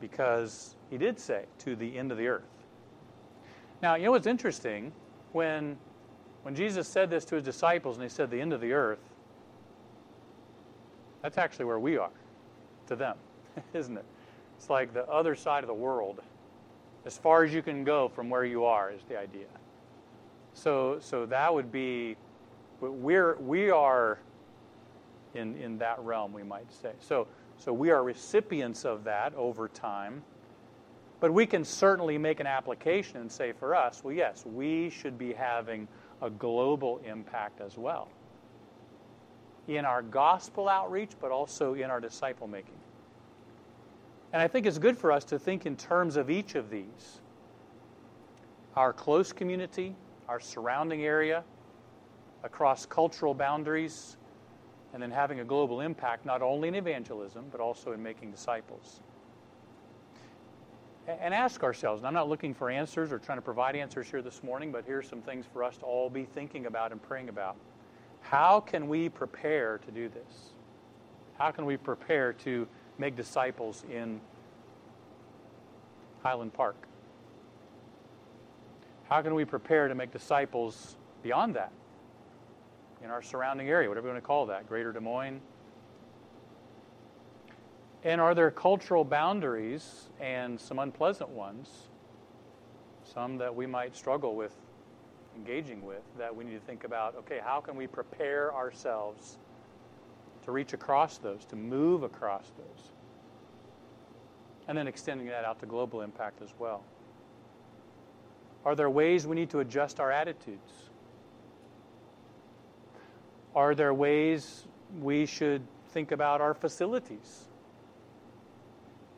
because 0.00 0.74
he 0.90 0.98
did 0.98 1.18
say 1.18 1.44
to 1.58 1.76
the 1.76 1.96
end 1.96 2.10
of 2.10 2.18
the 2.18 2.26
earth. 2.26 2.42
Now, 3.82 3.94
you 3.94 4.04
know 4.04 4.10
what's 4.10 4.26
interesting? 4.26 4.92
When, 5.32 5.78
when 6.42 6.54
Jesus 6.54 6.88
said 6.88 7.10
this 7.10 7.24
to 7.26 7.36
his 7.36 7.44
disciples 7.44 7.96
and 7.96 8.02
he 8.02 8.08
said 8.08 8.30
the 8.30 8.40
end 8.40 8.52
of 8.52 8.60
the 8.60 8.72
earth, 8.72 8.98
that's 11.22 11.38
actually 11.38 11.66
where 11.66 11.78
we 11.78 11.96
are 11.96 12.10
to 12.86 12.96
them, 12.96 13.16
isn't 13.74 13.96
it? 13.96 14.04
It's 14.56 14.70
like 14.70 14.92
the 14.92 15.06
other 15.08 15.34
side 15.34 15.64
of 15.64 15.68
the 15.68 15.74
world. 15.74 16.20
As 17.06 17.16
far 17.16 17.44
as 17.44 17.54
you 17.54 17.62
can 17.62 17.84
go 17.84 18.08
from 18.08 18.28
where 18.28 18.44
you 18.44 18.64
are 18.64 18.90
is 18.90 19.00
the 19.08 19.18
idea. 19.18 19.46
So, 20.52 20.98
so 21.00 21.24
that 21.26 21.52
would 21.52 21.72
be, 21.72 22.16
we're, 22.80 23.36
we 23.36 23.70
are 23.70 24.18
in, 25.34 25.56
in 25.56 25.78
that 25.78 25.98
realm, 26.00 26.32
we 26.32 26.42
might 26.42 26.70
say. 26.72 26.92
So, 26.98 27.26
so 27.56 27.72
we 27.72 27.90
are 27.90 28.02
recipients 28.02 28.84
of 28.84 29.04
that 29.04 29.34
over 29.34 29.68
time. 29.68 30.22
But 31.20 31.32
we 31.32 31.46
can 31.46 31.64
certainly 31.64 32.18
make 32.18 32.40
an 32.40 32.46
application 32.46 33.18
and 33.18 33.30
say 33.30 33.52
for 33.52 33.74
us, 33.74 34.02
well, 34.02 34.14
yes, 34.14 34.44
we 34.46 34.90
should 34.90 35.18
be 35.18 35.32
having 35.32 35.86
a 36.22 36.30
global 36.30 37.00
impact 37.06 37.60
as 37.60 37.76
well 37.76 38.08
in 39.76 39.84
our 39.84 40.02
gospel 40.02 40.68
outreach, 40.68 41.12
but 41.20 41.30
also 41.30 41.74
in 41.74 41.90
our 41.90 42.00
disciple 42.00 42.46
making. 42.46 42.74
And 44.32 44.40
I 44.40 44.48
think 44.48 44.66
it's 44.66 44.78
good 44.78 44.96
for 44.96 45.12
us 45.12 45.24
to 45.26 45.38
think 45.38 45.66
in 45.66 45.76
terms 45.76 46.16
of 46.16 46.30
each 46.30 46.54
of 46.54 46.70
these 46.70 47.20
our 48.76 48.92
close 48.92 49.32
community, 49.32 49.96
our 50.28 50.38
surrounding 50.38 51.02
area, 51.02 51.42
across 52.44 52.86
cultural 52.86 53.34
boundaries, 53.34 54.16
and 54.94 55.02
then 55.02 55.10
having 55.10 55.40
a 55.40 55.44
global 55.44 55.80
impact 55.80 56.24
not 56.24 56.40
only 56.40 56.68
in 56.68 56.76
evangelism, 56.76 57.46
but 57.50 57.60
also 57.60 57.92
in 57.92 58.02
making 58.02 58.30
disciples. 58.30 59.00
And 61.08 61.34
ask 61.34 61.64
ourselves, 61.64 62.00
and 62.00 62.06
I'm 62.06 62.14
not 62.14 62.28
looking 62.28 62.54
for 62.54 62.70
answers 62.70 63.10
or 63.10 63.18
trying 63.18 63.38
to 63.38 63.42
provide 63.42 63.74
answers 63.74 64.08
here 64.08 64.22
this 64.22 64.42
morning, 64.44 64.70
but 64.70 64.84
here's 64.86 65.08
some 65.08 65.20
things 65.20 65.46
for 65.52 65.64
us 65.64 65.76
to 65.78 65.84
all 65.84 66.08
be 66.08 66.24
thinking 66.24 66.66
about 66.66 66.92
and 66.92 67.02
praying 67.02 67.28
about. 67.28 67.56
How 68.30 68.60
can 68.60 68.88
we 68.88 69.08
prepare 69.08 69.78
to 69.78 69.90
do 69.90 70.08
this? 70.08 70.52
How 71.38 71.50
can 71.50 71.66
we 71.66 71.76
prepare 71.76 72.32
to 72.44 72.68
make 72.96 73.16
disciples 73.16 73.84
in 73.90 74.20
Highland 76.22 76.52
Park? 76.52 76.76
How 79.08 79.20
can 79.22 79.34
we 79.34 79.44
prepare 79.44 79.88
to 79.88 79.94
make 79.94 80.12
disciples 80.12 80.96
beyond 81.22 81.56
that? 81.56 81.72
in 83.02 83.10
our 83.10 83.22
surrounding 83.22 83.68
area, 83.68 83.88
whatever 83.88 84.08
you 84.08 84.12
want 84.12 84.22
to 84.22 84.26
call 84.26 84.46
that, 84.46 84.68
Greater 84.68 84.92
Des 84.92 85.00
Moines. 85.00 85.40
And 88.04 88.20
are 88.20 88.34
there 88.34 88.50
cultural 88.50 89.04
boundaries 89.04 90.08
and 90.20 90.60
some 90.60 90.78
unpleasant 90.78 91.30
ones, 91.30 91.88
some 93.04 93.38
that 93.38 93.54
we 93.54 93.66
might 93.66 93.96
struggle 93.96 94.34
with 94.34 94.54
engaging 95.40 95.84
with, 95.84 96.02
that 96.18 96.34
we 96.34 96.44
need 96.44 96.54
to 96.54 96.66
think 96.66 96.84
about 96.84 97.16
okay, 97.16 97.40
how 97.42 97.60
can 97.60 97.76
we 97.76 97.86
prepare 97.86 98.54
ourselves 98.54 99.38
to 100.44 100.52
reach 100.52 100.72
across 100.72 101.18
those, 101.18 101.44
to 101.46 101.56
move 101.56 102.02
across 102.02 102.52
those? 102.56 102.92
And 104.68 104.76
then 104.76 104.86
extending 104.86 105.26
that 105.28 105.44
out 105.44 105.58
to 105.60 105.66
global 105.66 106.02
impact 106.02 106.42
as 106.42 106.50
well. 106.58 106.84
Are 108.64 108.74
there 108.74 108.90
ways 108.90 109.26
we 109.26 109.34
need 109.34 109.50
to 109.50 109.60
adjust 109.60 109.98
our 109.98 110.12
attitudes? 110.12 110.90
Are 113.54 113.74
there 113.74 113.94
ways 113.94 114.64
we 115.00 115.26
should 115.26 115.62
think 115.88 116.12
about 116.12 116.40
our 116.40 116.54
facilities, 116.54 117.48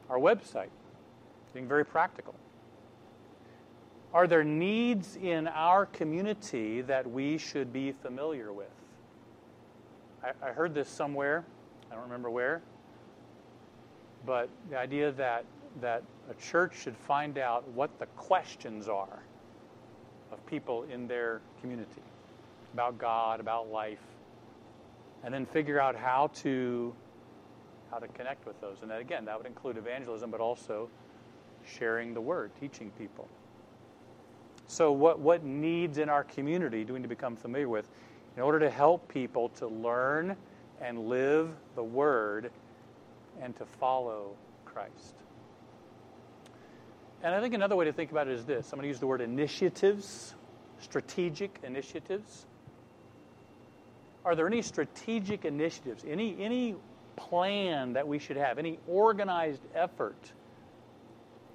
our 0.09 0.19
website, 0.19 0.71
being 1.53 1.69
very 1.69 1.85
practical? 1.85 2.35
Are 4.15 4.27
there 4.27 4.45
needs 4.45 5.17
in 5.17 5.49
our 5.49 5.87
community 5.87 6.83
that 6.83 7.11
we 7.11 7.39
should 7.39 7.73
be 7.73 7.93
familiar 7.93 8.53
with? 8.53 8.69
I, 10.23 10.33
I 10.49 10.53
heard 10.53 10.75
this 10.75 10.89
somewhere, 10.89 11.45
I 11.91 11.95
don't 11.95 12.05
remember 12.05 12.31
where, 12.31 12.61
but 14.27 14.51
the 14.71 14.79
idea 14.79 15.13
that, 15.13 15.45
that 15.81 16.03
a 16.31 16.35
church 16.35 16.75
should 16.83 16.97
find 16.97 17.39
out 17.39 17.67
what 17.71 17.99
the 17.99 18.07
questions 18.07 18.87
are 18.87 19.23
of 20.31 20.45
people 20.47 20.85
in 20.93 21.09
their 21.09 21.41
community 21.61 22.03
about 22.75 22.99
God, 22.99 23.41
about 23.41 23.71
life, 23.71 24.03
and 25.25 25.33
then 25.33 25.47
figure 25.47 25.81
out 25.81 25.97
how 25.97 26.29
to 26.35 26.95
how 27.91 27.99
to 27.99 28.09
connect 28.09 28.47
with 28.47 28.59
those. 28.63 28.79
And 28.81 28.91
that, 28.91 29.03
again, 29.03 29.27
that 29.27 29.37
would 29.37 29.47
include 29.47 29.77
evangelism, 29.77 30.31
but 30.31 30.41
also 30.41 30.89
sharing 31.67 32.15
the 32.15 32.23
word, 32.23 32.51
teaching 32.59 32.91
people. 32.99 33.29
So, 34.73 34.91
what, 34.91 35.21
what 35.21 35.45
needs 35.45 35.99
in 35.99 36.09
our 36.09 36.25
community 36.25 36.83
do 36.83 36.95
we 36.95 36.99
need 36.99 37.03
to 37.03 37.09
become 37.09 37.37
familiar 37.37 37.69
with 37.69 37.87
in 38.39 38.43
order 38.43 38.59
to 38.59 38.71
help 38.71 39.07
people 39.07 39.51
to 39.51 39.67
learn 39.67 40.35
and 40.81 41.11
live 41.11 41.51
the 41.75 41.83
word 41.83 42.51
and 43.43 43.55
to 43.57 43.67
follow 43.67 44.35
Christ? 44.65 45.15
And 47.23 47.35
I 47.35 47.41
think 47.43 47.53
another 47.53 47.77
way 47.77 47.85
to 47.85 47.93
think 47.93 48.13
about 48.13 48.29
it 48.29 48.33
is 48.33 48.47
this 48.47 48.73
I'm 48.73 48.79
going 48.79 48.85
to 48.85 48.89
use 48.89 48.99
the 48.99 49.07
word 49.07 49.21
initiatives, 49.21 50.35
strategic 50.81 51.59
initiatives. 51.63 52.47
Are 54.25 54.35
there 54.35 54.47
any 54.47 54.63
strategic 54.63 55.45
initiatives, 55.45 56.03
any, 56.09 56.43
any 56.43 56.77
plan 57.17 57.93
that 57.93 58.09
we 58.09 58.19
should 58.19 58.39
have, 58.39 58.59
any 58.59 58.79
organized 58.87 59.61
effort 59.75 60.33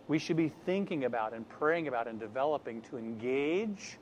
we 0.07 0.19
should 0.19 0.37
be 0.37 0.51
thinking 0.65 1.05
about 1.05 1.33
and 1.33 1.47
praying 1.49 1.87
about 1.87 2.07
and 2.07 2.19
developing 2.19 2.81
to 2.83 2.97
engage 2.97 3.97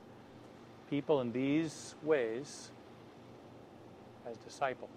people 0.88 1.20
in 1.20 1.32
these 1.32 1.94
ways 2.02 2.70
as 4.28 4.36
disciples? 4.38 4.90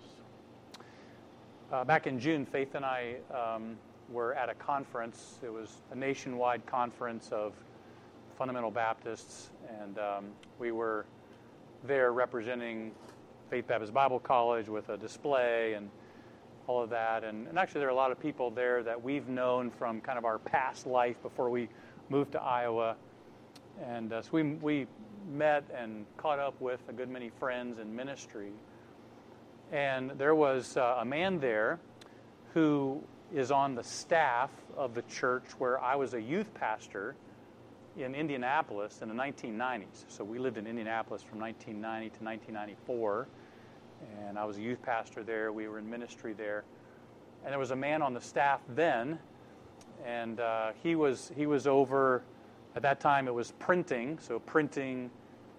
Uh, 1.72 1.84
back 1.84 2.08
in 2.08 2.20
June, 2.20 2.46
Faith 2.46 2.76
and 2.76 2.86
I 2.86 3.16
um, 3.34 3.78
were 4.10 4.34
at 4.34 4.50
a 4.50 4.56
conference. 4.56 5.40
It 5.44 5.54
was 5.54 5.82
a 5.92 5.96
nationwide 5.96 6.66
conference 6.66 7.30
of 7.32 7.54
fundamental 8.38 8.72
Baptists, 8.72 9.52
and 9.82 10.00
um, 10.00 10.26
we 10.58 10.72
were 10.72 11.06
there 11.84 12.12
representing 12.12 12.92
Faith 13.50 13.68
Baptist 13.68 13.94
Bible 13.94 14.20
College 14.20 14.68
with 14.68 14.90
a 14.90 14.98
display 14.98 15.74
and 15.74 15.90
all 16.70 16.84
of 16.84 16.92
that. 16.92 17.24
And, 17.24 17.48
and, 17.48 17.58
actually, 17.58 17.80
there 17.80 17.88
are 17.88 17.92
a 17.92 17.96
lot 17.96 18.12
of 18.12 18.20
people 18.20 18.52
there 18.52 18.84
that 18.84 19.02
we've 19.04 19.28
known 19.28 19.72
from 19.72 20.02
kind 20.02 20.20
of 20.20 20.24
our 20.24 20.38
past 20.38 20.86
life 20.86 21.20
before 21.24 21.50
we 21.50 21.68
moved 22.10 22.34
to 22.34 22.42
Iowa. 22.42 22.96
And 23.84 24.14
uh, 24.14 24.22
so 24.22 24.30
we, 24.34 24.44
we 24.44 24.88
met 25.34 25.64
and 25.76 26.06
caught 26.18 26.38
up 26.38 26.62
with 26.62 26.80
a 26.88 26.94
good 26.94 27.10
many 27.10 27.32
friends 27.40 27.80
in 27.80 27.96
ministry. 27.96 28.52
And 29.72 30.12
there 30.12 30.36
was 30.36 30.78
uh, 30.78 30.98
a 31.00 31.06
man 31.06 31.40
there 31.40 31.80
who 32.54 33.02
is 33.34 33.50
on 33.50 33.74
the 33.74 33.84
staff 33.84 34.52
of 34.78 34.94
the 34.94 35.02
church 35.04 35.46
where 35.58 35.82
I 35.82 35.96
was 35.96 36.14
a 36.14 36.22
youth 36.22 36.54
pastor 36.54 37.16
in 37.98 38.14
Indianapolis 38.14 39.02
in 39.02 39.10
the 39.10 39.16
1990s. 39.16 40.06
So 40.08 40.24
we 40.24 40.38
lived 40.38 40.60
in 40.60 40.68
Indianapolis 40.68 41.24
from 41.24 41.40
1990 41.40 42.18
to 42.20 42.24
1994 42.24 43.28
and 44.28 44.38
I 44.38 44.46
was 44.46 44.58
a 44.58 44.62
youth 44.62 44.82
pastor 44.82 45.24
there. 45.24 45.52
We 45.52 45.68
were 45.68 45.80
in 45.80 45.90
ministry 45.90 46.34
there. 46.34 46.64
and 47.44 47.52
there 47.52 47.60
was 47.60 47.72
a 47.72 47.76
man 47.76 48.02
on 48.02 48.14
the 48.14 48.22
staff 48.22 48.62
then, 48.76 49.20
and 50.06 50.40
uh, 50.40 50.72
he 50.84 50.96
was 50.96 51.32
he 51.36 51.46
was 51.46 51.68
over. 51.68 52.24
At 52.76 52.84
that 52.84 53.00
time, 53.00 53.28
it 53.28 53.34
was 53.34 53.54
printing, 53.60 54.20
so 54.20 54.40
printing 54.40 55.10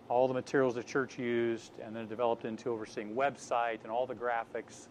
all 0.09 0.29
the 0.29 0.35
materials 0.35 0.75
the 0.75 0.83
church 0.83 1.19
used, 1.19 1.73
and 1.85 1.95
then 1.95 2.07
developed 2.07 2.45
into 2.45 2.71
overseeing 2.71 3.15
website 3.15 3.79
and 3.83 3.93
all 3.93 4.07
the 4.07 4.15
graphics. 4.15 4.89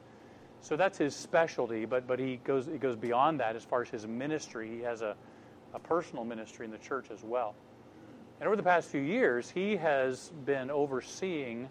So 0.61 0.75
that's 0.75 0.97
his 0.97 1.15
specialty, 1.15 1.85
but 1.85 2.07
but 2.07 2.19
he 2.19 2.37
goes 2.43 2.65
he 2.67 2.77
goes 2.77 2.95
beyond 2.95 3.39
that 3.39 3.55
as 3.55 3.63
far 3.63 3.81
as 3.81 3.89
his 3.89 4.07
ministry. 4.07 4.69
He 4.69 4.81
has 4.83 5.01
a, 5.01 5.15
a 5.73 5.79
personal 5.79 6.25
ministry 6.25 6.65
in 6.65 6.71
the 6.71 6.77
church 6.77 7.07
as 7.11 7.23
well. 7.23 7.55
And 8.39 8.47
over 8.47 8.55
the 8.55 8.63
past 8.63 8.89
few 8.89 9.01
years, 9.01 9.49
he 9.49 9.75
has 9.77 10.31
been 10.45 10.71
overseeing 10.71 11.69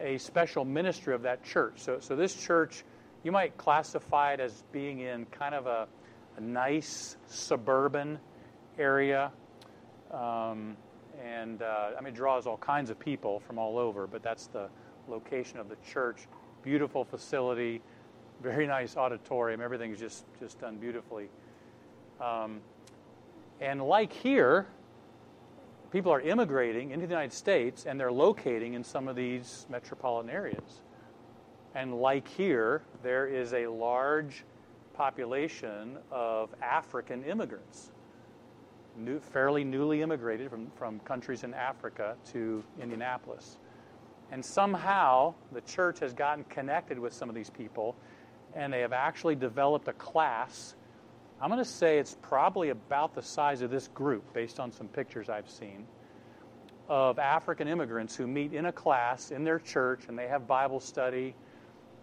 a 0.00 0.18
special 0.18 0.64
ministry 0.64 1.14
of 1.14 1.22
that 1.22 1.44
church. 1.44 1.74
So 1.76 1.98
so 2.00 2.16
this 2.16 2.34
church, 2.34 2.84
you 3.22 3.32
might 3.32 3.56
classify 3.56 4.32
it 4.32 4.40
as 4.40 4.64
being 4.72 5.00
in 5.00 5.26
kind 5.26 5.54
of 5.54 5.66
a, 5.66 5.86
a 6.36 6.40
nice 6.40 7.16
suburban 7.26 8.18
area. 8.78 9.30
Um, 10.10 10.76
and 11.22 11.62
uh, 11.62 11.90
I 11.98 12.00
mean, 12.00 12.14
draws 12.14 12.46
all 12.46 12.56
kinds 12.56 12.90
of 12.90 12.98
people 12.98 13.40
from 13.40 13.58
all 13.58 13.78
over, 13.78 14.06
but 14.06 14.22
that's 14.22 14.46
the 14.46 14.68
location 15.08 15.58
of 15.58 15.68
the 15.68 15.76
church. 15.92 16.26
Beautiful 16.62 17.04
facility, 17.04 17.82
very 18.42 18.66
nice 18.78 18.96
auditorium. 18.96 19.60
Everything's 19.60 19.98
just 19.98 20.24
just 20.40 20.60
done 20.60 20.76
beautifully. 20.76 21.28
Um, 22.20 22.60
and 23.60 23.82
like 23.82 24.12
here, 24.12 24.66
people 25.90 26.12
are 26.12 26.20
immigrating 26.20 26.90
into 26.90 27.06
the 27.06 27.12
United 27.12 27.32
States, 27.32 27.86
and 27.86 27.98
they're 27.98 28.12
locating 28.12 28.74
in 28.74 28.84
some 28.84 29.08
of 29.08 29.16
these 29.16 29.66
metropolitan 29.68 30.30
areas. 30.30 30.82
And 31.74 32.00
like 32.00 32.26
here, 32.28 32.82
there 33.02 33.26
is 33.26 33.52
a 33.52 33.66
large 33.66 34.44
population 34.94 35.98
of 36.10 36.50
African 36.62 37.24
immigrants 37.24 37.92
new, 38.96 39.20
fairly 39.20 39.64
newly 39.64 40.02
immigrated 40.02 40.50
from, 40.50 40.70
from 40.76 41.00
countries 41.00 41.44
in 41.44 41.54
Africa 41.54 42.16
to 42.32 42.62
Indianapolis. 42.80 43.58
And 44.30 44.44
somehow 44.44 45.34
the 45.52 45.60
church 45.62 45.98
has 46.00 46.12
gotten 46.12 46.44
connected 46.44 46.98
with 46.98 47.12
some 47.12 47.28
of 47.28 47.34
these 47.34 47.50
people, 47.50 47.96
and 48.54 48.72
they 48.72 48.80
have 48.80 48.92
actually 48.92 49.34
developed 49.34 49.88
a 49.88 49.92
class. 49.94 50.74
I'm 51.42 51.48
going 51.48 51.64
to 51.64 51.70
say 51.70 51.98
it's 51.98 52.16
probably 52.20 52.68
about 52.68 53.14
the 53.14 53.22
size 53.22 53.62
of 53.62 53.70
this 53.70 53.88
group, 53.88 54.34
based 54.34 54.60
on 54.60 54.72
some 54.72 54.88
pictures 54.88 55.30
I've 55.30 55.48
seen, 55.48 55.86
of 56.86 57.18
African 57.18 57.66
immigrants 57.66 58.14
who 58.14 58.26
meet 58.26 58.52
in 58.52 58.66
a 58.66 58.72
class 58.72 59.30
in 59.30 59.42
their 59.44 59.58
church, 59.58 60.02
and 60.08 60.18
they 60.18 60.28
have 60.28 60.46
Bible 60.46 60.80
study. 60.80 61.34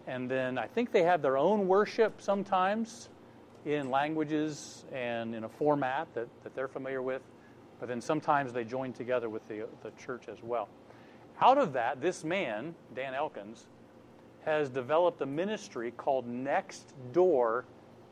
And 0.08 0.28
then 0.28 0.58
I 0.58 0.66
think 0.66 0.90
they 0.90 1.04
have 1.04 1.22
their 1.22 1.38
own 1.38 1.68
worship 1.68 2.20
sometimes 2.20 3.10
in 3.64 3.90
languages 3.90 4.84
and 4.92 5.34
in 5.36 5.44
a 5.44 5.48
format 5.48 6.12
that, 6.14 6.26
that 6.42 6.56
they're 6.56 6.66
familiar 6.66 7.02
with, 7.02 7.22
but 7.78 7.88
then 7.88 8.00
sometimes 8.00 8.52
they 8.52 8.64
join 8.64 8.92
together 8.92 9.28
with 9.28 9.46
the, 9.46 9.68
the 9.84 9.92
church 10.02 10.24
as 10.28 10.42
well. 10.42 10.68
Out 11.40 11.58
of 11.58 11.74
that, 11.74 12.00
this 12.00 12.24
man, 12.24 12.74
Dan 12.96 13.14
Elkins, 13.14 13.66
has 14.44 14.68
developed 14.68 15.20
a 15.20 15.26
ministry 15.26 15.92
called 15.92 16.26
Next 16.26 16.92
Door 17.12 17.66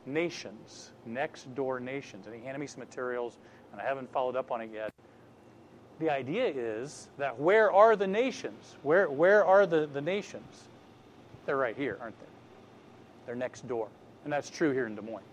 Nations. 0.07 0.93
Next 1.05 1.53
Door 1.55 1.81
Nations. 1.81 2.27
And 2.27 2.35
he 2.35 2.43
handed 2.43 2.59
me 2.59 2.67
some 2.67 2.81
materials, 2.81 3.39
and 3.73 3.81
I 3.81 3.85
haven't 3.85 4.11
followed 4.13 4.37
up 4.37 4.51
on 4.51 4.61
it 4.61 4.71
yet. 4.73 4.93
The 5.99 6.11
idea 6.11 6.47
is 6.47 7.09
that 7.19 7.39
where 7.39 7.73
are 7.73 7.97
the 7.97 8.07
nations? 8.07 8.77
Where, 8.83 9.09
where 9.11 9.45
are 9.45 9.67
the, 9.67 9.87
the 9.87 10.01
nations? 10.01 10.69
They're 11.47 11.57
right 11.57 11.77
here, 11.77 11.99
aren't 12.01 12.19
they? 12.19 12.27
They're 13.25 13.35
next 13.35 13.67
door. 13.67 13.89
And 14.25 14.33
that's 14.33 14.51
true 14.51 14.73
here 14.73 14.87
in 14.87 14.95
Des 14.95 15.03
Moines. 15.03 15.25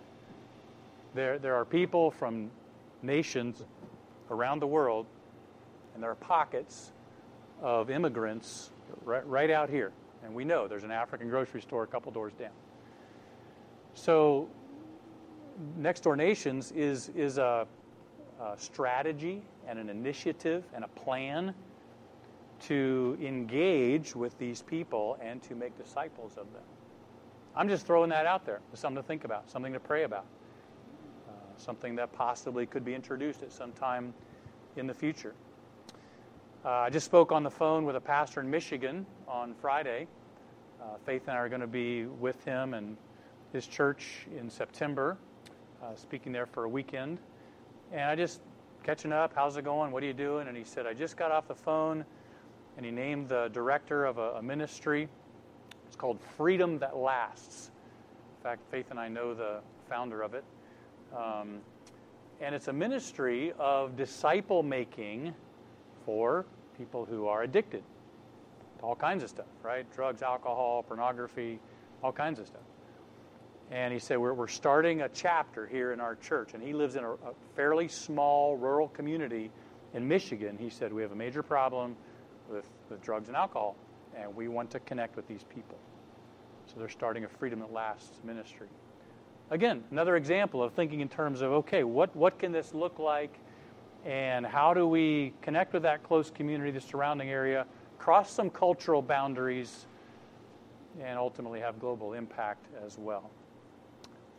There, 1.16 1.38
there 1.38 1.56
are 1.56 1.66
people 1.66 2.12
from 2.12 2.50
nations 3.02 3.62
around 4.30 4.60
the 4.60 4.68
world, 4.68 5.06
and 5.94 6.02
there 6.02 6.10
are 6.10 6.16
pockets 6.16 6.92
of 7.62 7.90
immigrants 7.90 8.72
right, 9.04 9.26
right 9.28 9.52
out 9.52 9.70
here. 9.70 9.92
And 10.24 10.34
we 10.34 10.46
know 10.46 10.68
there's 10.68 10.84
an 10.84 10.92
African 10.92 11.30
grocery 11.30 11.62
store 11.62 11.84
a 11.84 11.88
couple 11.88 12.12
doors 12.12 12.34
down. 12.34 12.52
So, 13.94 14.50
Next 15.78 16.02
Door 16.02 16.18
Nations 16.18 16.72
is, 16.72 17.10
is 17.10 17.38
a, 17.38 17.68
a 18.42 18.54
strategy 18.58 19.42
and 19.68 19.80
an 19.80 19.90
initiative 19.90 20.64
and 20.74 20.84
a 20.84 20.88
plan 20.90 21.54
to 22.62 23.18
engage 23.22 24.16
with 24.16 24.38
these 24.38 24.62
people 24.62 25.18
and 25.22 25.42
to 25.44 25.56
make 25.56 25.78
disciples 25.78 26.32
of 26.38 26.52
them. 26.54 26.64
I'm 27.56 27.70
just 27.70 27.86
throwing 27.86 28.10
that 28.10 28.26
out 28.26 28.46
there. 28.46 28.62
It's 28.72 28.82
something 28.82 29.02
to 29.02 29.08
think 29.08 29.26
about, 29.26 29.50
something 29.50 29.74
to 29.74 29.80
pray 29.80 30.04
about 30.04 30.26
something 31.58 31.96
that 31.96 32.12
possibly 32.14 32.66
could 32.66 32.84
be 32.84 32.94
introduced 32.94 33.44
at 33.44 33.52
some 33.52 33.72
time 33.74 34.14
in 34.76 34.88
the 34.88 34.94
future. 34.94 35.34
Uh, 36.66 36.70
I 36.70 36.90
just 36.90 37.06
spoke 37.06 37.32
on 37.32 37.44
the 37.44 37.50
phone 37.50 37.86
with 37.86 37.96
a 37.96 38.02
pastor 38.02 38.42
in 38.42 38.50
Michigan 38.50 39.06
on 39.28 39.54
Friday. 39.54 40.08
Uh, 40.82 40.98
Faith 41.06 41.24
and 41.28 41.38
I 41.38 41.40
are 41.42 41.50
going 41.50 41.62
to 41.62 41.68
be 41.68 42.06
with 42.06 42.44
him 42.46 42.74
and 42.74 42.98
his 43.52 43.68
church 43.68 44.26
in 44.38 44.50
September, 44.50 45.18
uh, 45.84 45.96
speaking 45.96 46.32
there 46.32 46.46
for 46.46 46.64
a 46.64 46.70
weekend. 46.70 47.20
And 47.92 48.02
I 48.02 48.16
just 48.16 48.42
catching 48.84 49.12
up, 49.12 49.34
how's 49.36 49.58
it 49.58 49.66
going? 49.66 49.92
What 49.92 50.04
are 50.04 50.06
you 50.06 50.14
doing? 50.14 50.48
And 50.48 50.56
he 50.56 50.64
said, 50.64 50.86
I 50.86 50.94
just 50.94 51.18
got 51.18 51.32
off 51.32 51.48
the 51.48 51.56
phone, 51.56 52.06
and 52.78 52.86
he 52.86 52.92
named 52.92 53.30
the 53.30 53.50
director 53.54 54.06
of 54.06 54.18
a, 54.18 54.34
a 54.36 54.42
ministry. 54.42 55.08
It's 55.88 55.96
called 55.96 56.20
Freedom 56.38 56.80
That 56.80 56.98
Lasts. 56.98 57.72
In 58.38 58.44
fact, 58.44 58.62
Faith 58.72 58.88
and 58.92 59.00
I 59.00 59.08
know 59.08 59.34
the 59.34 59.60
founder 59.90 60.22
of 60.22 60.34
it. 60.34 60.44
Um, 61.16 61.60
and 62.42 62.56
it's 62.56 62.68
a 62.68 62.74
ministry 62.74 63.54
of 63.60 63.96
disciple 63.96 64.64
making 64.64 65.34
for 66.06 66.46
people 66.78 67.06
who 67.06 67.28
are 67.28 67.44
addicted 67.44 67.84
to 68.80 68.86
all 68.86 68.96
kinds 68.96 69.24
of 69.24 69.30
stuff, 69.30 69.46
right? 69.62 69.86
Drugs, 69.94 70.22
alcohol, 70.22 70.84
pornography, 70.84 71.60
all 72.04 72.12
kinds 72.12 72.40
of 72.40 72.48
stuff. 72.48 72.62
And 73.72 73.94
he 73.94 74.00
said, 74.00 74.18
We're, 74.18 74.34
we're 74.34 74.48
starting 74.48 75.02
a 75.02 75.10
chapter 75.10 75.66
here 75.66 75.94
in 75.94 76.00
our 76.00 76.16
church. 76.16 76.54
And 76.54 76.62
he 76.62 76.74
lives 76.74 76.96
in 76.96 77.04
a, 77.04 77.12
a 77.12 77.34
fairly 77.56 77.88
small 77.88 78.58
rural 78.58 78.88
community 78.90 79.52
in 79.94 80.08
Michigan. 80.08 80.58
He 80.60 80.70
said, 80.70 80.94
We 80.94 81.02
have 81.02 81.12
a 81.12 81.16
major 81.16 81.44
problem 81.44 81.96
with, 82.50 82.66
with 82.90 83.02
drugs 83.02 83.28
and 83.28 83.38
alcohol, 83.38 83.76
and 84.18 84.36
we 84.36 84.48
want 84.48 84.72
to 84.72 84.80
connect 84.80 85.16
with 85.16 85.28
these 85.28 85.44
people. 85.44 85.78
So 86.66 86.80
they're 86.80 86.90
starting 86.90 87.26
a 87.26 87.30
Freedom 87.30 87.60
That 87.60 87.72
Lasts 87.72 88.20
ministry. 88.24 88.68
Again, 89.50 89.84
another 89.92 90.16
example 90.16 90.64
of 90.64 90.74
thinking 90.74 91.02
in 91.02 91.10
terms 91.10 91.42
of 91.42 91.52
okay, 91.52 91.84
what, 91.84 92.16
what 92.16 92.40
can 92.40 92.52
this 92.52 92.74
look 92.74 93.00
like? 93.00 93.38
And 94.06 94.46
how 94.46 94.74
do 94.74 94.86
we 94.86 95.34
connect 95.42 95.74
with 95.74 95.84
that 95.84 96.04
close 96.04 96.30
community, 96.30 96.72
the 96.72 96.82
surrounding 96.82 97.30
area, 97.30 97.66
cross 97.98 98.32
some 98.32 98.50
cultural 98.50 99.02
boundaries, 99.02 99.86
and 101.02 101.18
ultimately 101.18 101.62
have 101.62 101.80
global 101.80 102.14
impact 102.14 102.66
as 102.86 102.98
well? 102.98 103.30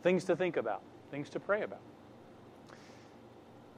Things 0.05 0.25
to 0.25 0.35
think 0.35 0.55
about, 0.55 0.83
things 1.09 1.31
to 1.31 1.39
pray 1.39 1.63
about. 1.63 1.81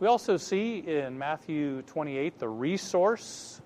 We 0.02 0.08
also 0.08 0.36
see 0.36 0.80
in 0.80 1.18
Matthew 1.18 1.84
28 1.84 2.38
the 2.38 2.50
resource 2.50 3.62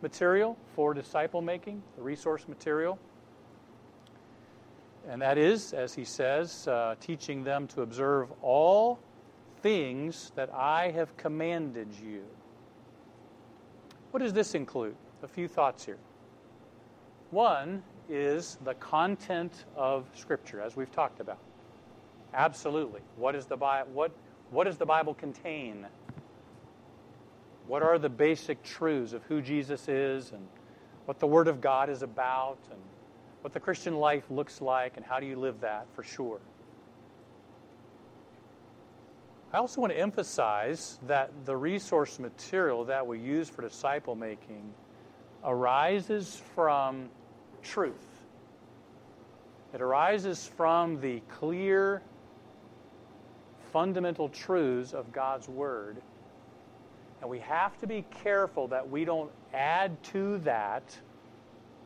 material 0.00 0.56
for 0.74 0.94
disciple 0.94 1.42
making, 1.42 1.82
the 1.96 2.02
resource 2.02 2.48
material. 2.48 2.98
And 5.10 5.20
that 5.20 5.36
is, 5.36 5.74
as 5.74 5.92
he 5.92 6.06
says, 6.06 6.66
uh, 6.68 6.94
teaching 7.00 7.44
them 7.44 7.66
to 7.66 7.82
observe 7.82 8.32
all 8.40 8.98
things 9.60 10.32
that 10.36 10.48
I 10.54 10.92
have 10.92 11.14
commanded 11.18 11.88
you. 12.02 12.22
What 14.10 14.22
does 14.22 14.32
this 14.32 14.54
include? 14.54 14.96
A 15.22 15.28
few 15.28 15.48
thoughts 15.48 15.84
here. 15.84 15.98
One 17.30 17.82
is 18.08 18.56
the 18.64 18.72
content 18.72 19.66
of 19.76 20.06
Scripture, 20.14 20.62
as 20.62 20.76
we've 20.76 20.90
talked 20.90 21.20
about. 21.20 21.36
Absolutely. 22.32 23.00
What, 23.16 23.34
is 23.34 23.46
the 23.46 23.56
Bi- 23.56 23.84
what, 23.92 24.12
what 24.50 24.64
does 24.64 24.76
the 24.76 24.86
Bible 24.86 25.14
contain? 25.14 25.86
What 27.66 27.82
are 27.82 27.98
the 27.98 28.08
basic 28.08 28.62
truths 28.62 29.12
of 29.12 29.22
who 29.24 29.40
Jesus 29.42 29.88
is 29.88 30.32
and 30.32 30.46
what 31.06 31.18
the 31.18 31.26
Word 31.26 31.48
of 31.48 31.60
God 31.60 31.90
is 31.90 32.02
about 32.02 32.58
and 32.70 32.80
what 33.42 33.52
the 33.52 33.60
Christian 33.60 33.96
life 33.96 34.24
looks 34.30 34.60
like 34.60 34.96
and 34.96 35.04
how 35.04 35.18
do 35.18 35.26
you 35.26 35.36
live 35.36 35.60
that 35.60 35.86
for 35.94 36.02
sure. 36.02 36.40
I 39.52 39.58
also 39.58 39.80
want 39.80 39.92
to 39.92 39.98
emphasize 39.98 40.98
that 41.08 41.32
the 41.44 41.56
resource 41.56 42.20
material 42.20 42.84
that 42.84 43.06
we 43.06 43.18
use 43.18 43.48
for 43.48 43.62
disciple 43.62 44.14
making 44.14 44.72
arises 45.42 46.40
from 46.54 47.08
truth. 47.62 48.06
It 49.74 49.80
arises 49.80 50.46
from 50.46 51.00
the 51.00 51.20
clear, 51.28 52.02
fundamental 53.72 54.28
truths 54.28 54.92
of 54.92 55.12
God's 55.12 55.48
Word. 55.48 56.02
And 57.20 57.28
we 57.30 57.38
have 57.40 57.78
to 57.78 57.86
be 57.86 58.04
careful 58.10 58.68
that 58.68 58.88
we 58.88 59.04
don't 59.04 59.30
add 59.52 60.02
to 60.04 60.38
that 60.38 60.96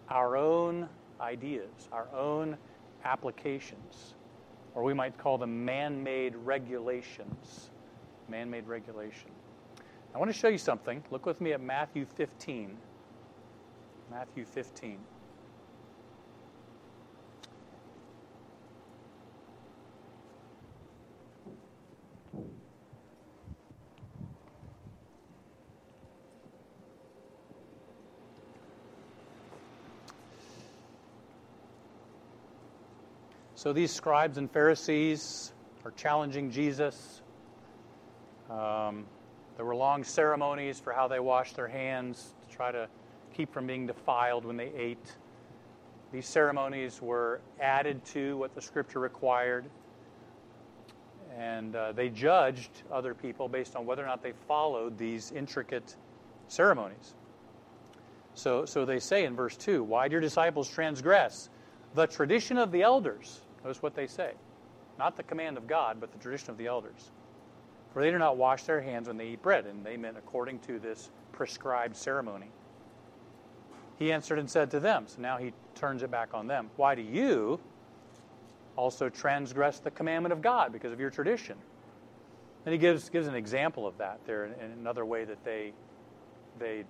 our 0.09 0.37
own 0.37 0.89
ideas, 1.21 1.89
our 1.93 2.07
own 2.15 2.57
applications. 3.05 4.15
or 4.75 4.83
we 4.83 4.93
might 4.95 5.17
call 5.19 5.39
them 5.39 5.65
man 5.65 6.03
made 6.03 6.35
regulations. 6.37 7.71
Man 8.29 8.51
made 8.51 8.67
regulation. 8.67 9.31
I 10.15 10.19
want 10.19 10.31
to 10.31 10.37
show 10.37 10.49
you 10.49 10.59
something. 10.59 11.03
Look 11.11 11.27
with 11.27 11.41
me 11.41 11.53
at 11.53 11.61
Matthew 11.61 12.07
15. 12.07 12.77
Matthew 14.11 14.45
15. 14.45 14.99
So 33.57 33.73
these 33.73 33.93
scribes 33.93 34.37
and 34.37 34.51
Pharisees 34.51 35.53
are 35.85 35.93
challenging 35.93 36.51
Jesus. 36.51 37.23
Um, 38.51 39.07
there 39.57 39.65
were 39.65 39.77
long 39.77 40.03
ceremonies 40.03 40.81
for 40.81 40.93
how 40.93 41.07
they 41.07 41.21
washed 41.21 41.55
their 41.55 41.69
hands 41.69 42.35
to 42.43 42.57
try 42.57 42.73
to 42.73 42.89
keep 43.33 43.53
from 43.53 43.69
being 43.69 43.87
defiled 43.87 44.45
when 44.45 44.57
they 44.57 44.73
ate. 44.77 45.17
These 46.13 46.27
ceremonies 46.27 47.01
were 47.01 47.41
added 47.61 48.05
to 48.07 48.37
what 48.39 48.57
the 48.57 48.61
scripture 48.61 48.99
required. 48.99 49.67
And 51.37 51.77
uh, 51.77 51.93
they 51.93 52.09
judged 52.09 52.71
other 52.93 53.15
people 53.15 53.49
based 53.49 53.77
on 53.77 53.87
whether 53.87 54.03
or 54.03 54.07
not 54.07 54.23
they 54.23 54.33
followed 54.49 54.99
these 54.99 55.31
intricate 55.31 55.97
ceremonies. 56.49 57.15
So, 58.35 58.65
so 58.65 58.85
they 58.85 58.99
say 58.99 59.25
in 59.25 59.37
verse 59.37 59.57
2 59.57 59.85
Why 59.85 60.09
do 60.09 60.13
your 60.13 60.21
disciples 60.21 60.69
transgress 60.69 61.51
the 61.95 62.07
tradition 62.07 62.59
of 62.59 62.73
the 62.73 62.83
elders? 62.83 63.41
Notice 63.65 63.83
what 63.83 63.95
they 63.95 64.07
say. 64.07 64.33
Not 64.99 65.17
the 65.17 65.23
command 65.23 65.57
of 65.57 65.67
God, 65.67 65.97
but 65.99 66.13
the 66.13 66.19
tradition 66.19 66.51
of 66.51 66.59
the 66.59 66.67
elders. 66.67 67.11
For 67.93 68.03
they 68.03 68.11
do 68.11 68.19
not 68.19 68.37
wash 68.37 68.65
their 68.65 68.81
hands 68.81 69.09
when 69.09 69.17
they 69.17 69.29
eat 69.29 69.43
bread, 69.43 69.67
and 69.67 69.85
they 69.85 69.97
meant 69.97 70.19
according 70.19 70.59
to 70.61 70.79
this 70.79 71.11
prescribed 71.33 71.97
ceremony. 71.97 72.51
He 73.99 74.13
answered 74.13 74.39
and 74.39 74.51
said 74.51 74.71
to 74.73 74.81
them, 74.81 75.05
so 75.07 75.21
now 75.21 75.39
he 75.39 75.53
turns 75.75 76.03
it 76.03 76.11
back 76.11 76.35
on 76.35 76.47
them, 76.47 76.71
Why 76.77 76.95
do 76.95 77.03
you 77.03 77.61
also 78.77 79.09
transgress 79.09 79.79
the 79.79 79.91
commandment 79.91 80.33
of 80.33 80.43
God 80.43 80.73
because 80.73 80.93
of 80.93 81.01
your 81.01 81.11
tradition? 81.11 81.57
And 82.67 82.73
he 82.73 82.79
gives, 82.79 83.09
gives 83.09 83.27
an 83.27 83.35
example 83.35 83.87
of 83.87 83.97
that 83.99 84.19
there 84.27 84.47
in, 84.47 84.53
in 84.55 84.73
another 84.73 85.05
way 85.05 85.25
that 85.25 85.45
they, 85.45 85.73
they 86.59 86.85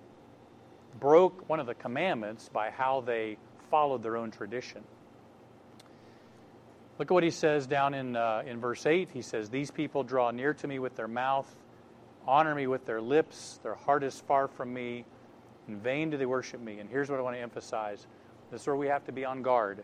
broke 0.99 1.47
one 1.47 1.59
of 1.59 1.67
the 1.67 1.75
commandments 1.75 2.49
by 2.51 2.69
how 2.69 3.01
they 3.01 3.37
followed 3.69 4.01
their 4.01 4.17
own 4.17 4.31
tradition. 4.31 4.83
Look 6.97 7.11
at 7.11 7.13
what 7.13 7.23
he 7.23 7.31
says 7.31 7.67
down 7.67 7.93
in, 7.93 8.15
uh, 8.15 8.43
in 8.45 8.59
verse 8.59 8.85
8. 8.85 9.09
He 9.11 9.21
says, 9.21 9.49
These 9.49 9.69
people 9.69 10.03
draw 10.03 10.31
near 10.31 10.53
to 10.53 10.67
me 10.67 10.79
with 10.79 10.95
their 10.95 11.09
mouth, 11.09 11.53
honor 12.25 12.55
me 12.55 12.67
with 12.67 12.85
their 12.85 13.01
lips, 13.01 13.59
their 13.63 13.75
heart 13.75 14.03
is 14.03 14.19
far 14.21 14.47
from 14.47 14.73
me. 14.73 15.05
In 15.67 15.79
vain 15.79 16.09
do 16.09 16.17
they 16.17 16.25
worship 16.25 16.61
me. 16.61 16.79
And 16.79 16.89
here's 16.89 17.09
what 17.09 17.19
I 17.19 17.21
want 17.23 17.35
to 17.35 17.41
emphasize 17.41 18.07
this 18.51 18.61
is 18.61 18.67
where 18.67 18.75
we 18.75 18.87
have 18.87 19.03
to 19.05 19.11
be 19.11 19.25
on 19.25 19.41
guard. 19.41 19.83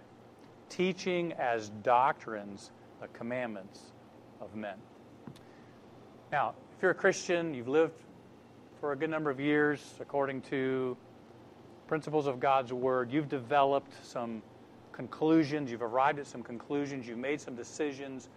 Teaching 0.70 1.34
as 1.34 1.70
doctrines 1.84 2.72
the 3.02 3.08
commandments 3.10 3.92
of 4.40 4.56
men. 4.56 4.78
Now, 6.32 6.54
if 6.78 6.82
you're 6.82 6.92
a 6.92 6.96
Christian, 6.96 7.54
you've 7.54 7.68
lived 7.68 8.00
for 8.80 8.94
a 8.94 8.96
good 8.96 9.10
number 9.10 9.30
of 9.30 9.40
years 9.40 9.96
according 10.00 10.42
to 10.44 10.96
principles 11.88 12.26
of 12.26 12.40
God's 12.40 12.72
Word, 12.72 13.12
you've 13.12 13.28
developed 13.28 13.92
some 14.06 14.42
conclusions, 14.92 15.72
you've 15.72 15.82
arrived 15.82 16.20
at 16.20 16.28
some 16.28 16.44
conclusions, 16.44 17.08
you've 17.08 17.18
made 17.18 17.40
some 17.40 17.56
decisions, 17.56 18.30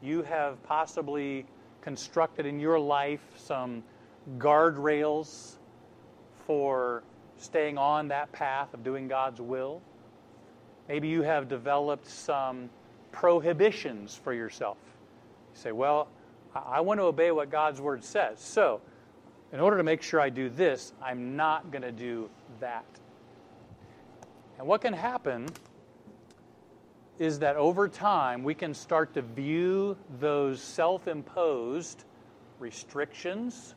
you 0.00 0.22
have 0.22 0.62
possibly 0.62 1.46
constructed 1.80 2.46
in 2.46 2.58
your 2.60 2.78
life 2.78 3.20
some 3.36 3.82
guardrails 4.38 5.56
for 6.46 7.02
staying 7.36 7.76
on 7.76 8.08
that 8.08 8.30
path 8.32 8.72
of 8.72 8.84
doing 8.84 9.08
God's 9.08 9.40
will. 9.40 9.82
Maybe 10.88 11.08
you 11.08 11.22
have 11.22 11.48
developed 11.48 12.06
some 12.06 12.70
prohibitions 13.10 14.14
for 14.14 14.32
yourself. 14.32 14.78
You 15.54 15.60
say, 15.60 15.72
Well, 15.72 16.08
I 16.54 16.80
want 16.80 17.00
to 17.00 17.04
obey 17.04 17.30
what 17.30 17.50
God's 17.50 17.80
word 17.80 18.04
says. 18.04 18.38
So, 18.40 18.80
in 19.52 19.60
order 19.60 19.76
to 19.76 19.82
make 19.82 20.02
sure 20.02 20.20
I 20.20 20.30
do 20.30 20.48
this, 20.48 20.92
I'm 21.02 21.36
not 21.36 21.70
going 21.70 21.82
to 21.82 21.92
do 21.92 22.30
that. 22.60 22.84
And 24.58 24.66
what 24.66 24.80
can 24.80 24.92
happen 24.92 25.48
is 27.18 27.38
that 27.38 27.56
over 27.56 27.88
time 27.88 28.42
we 28.42 28.54
can 28.54 28.74
start 28.74 29.14
to 29.14 29.22
view 29.22 29.96
those 30.18 30.60
self 30.60 31.08
imposed 31.08 32.04
restrictions, 32.58 33.74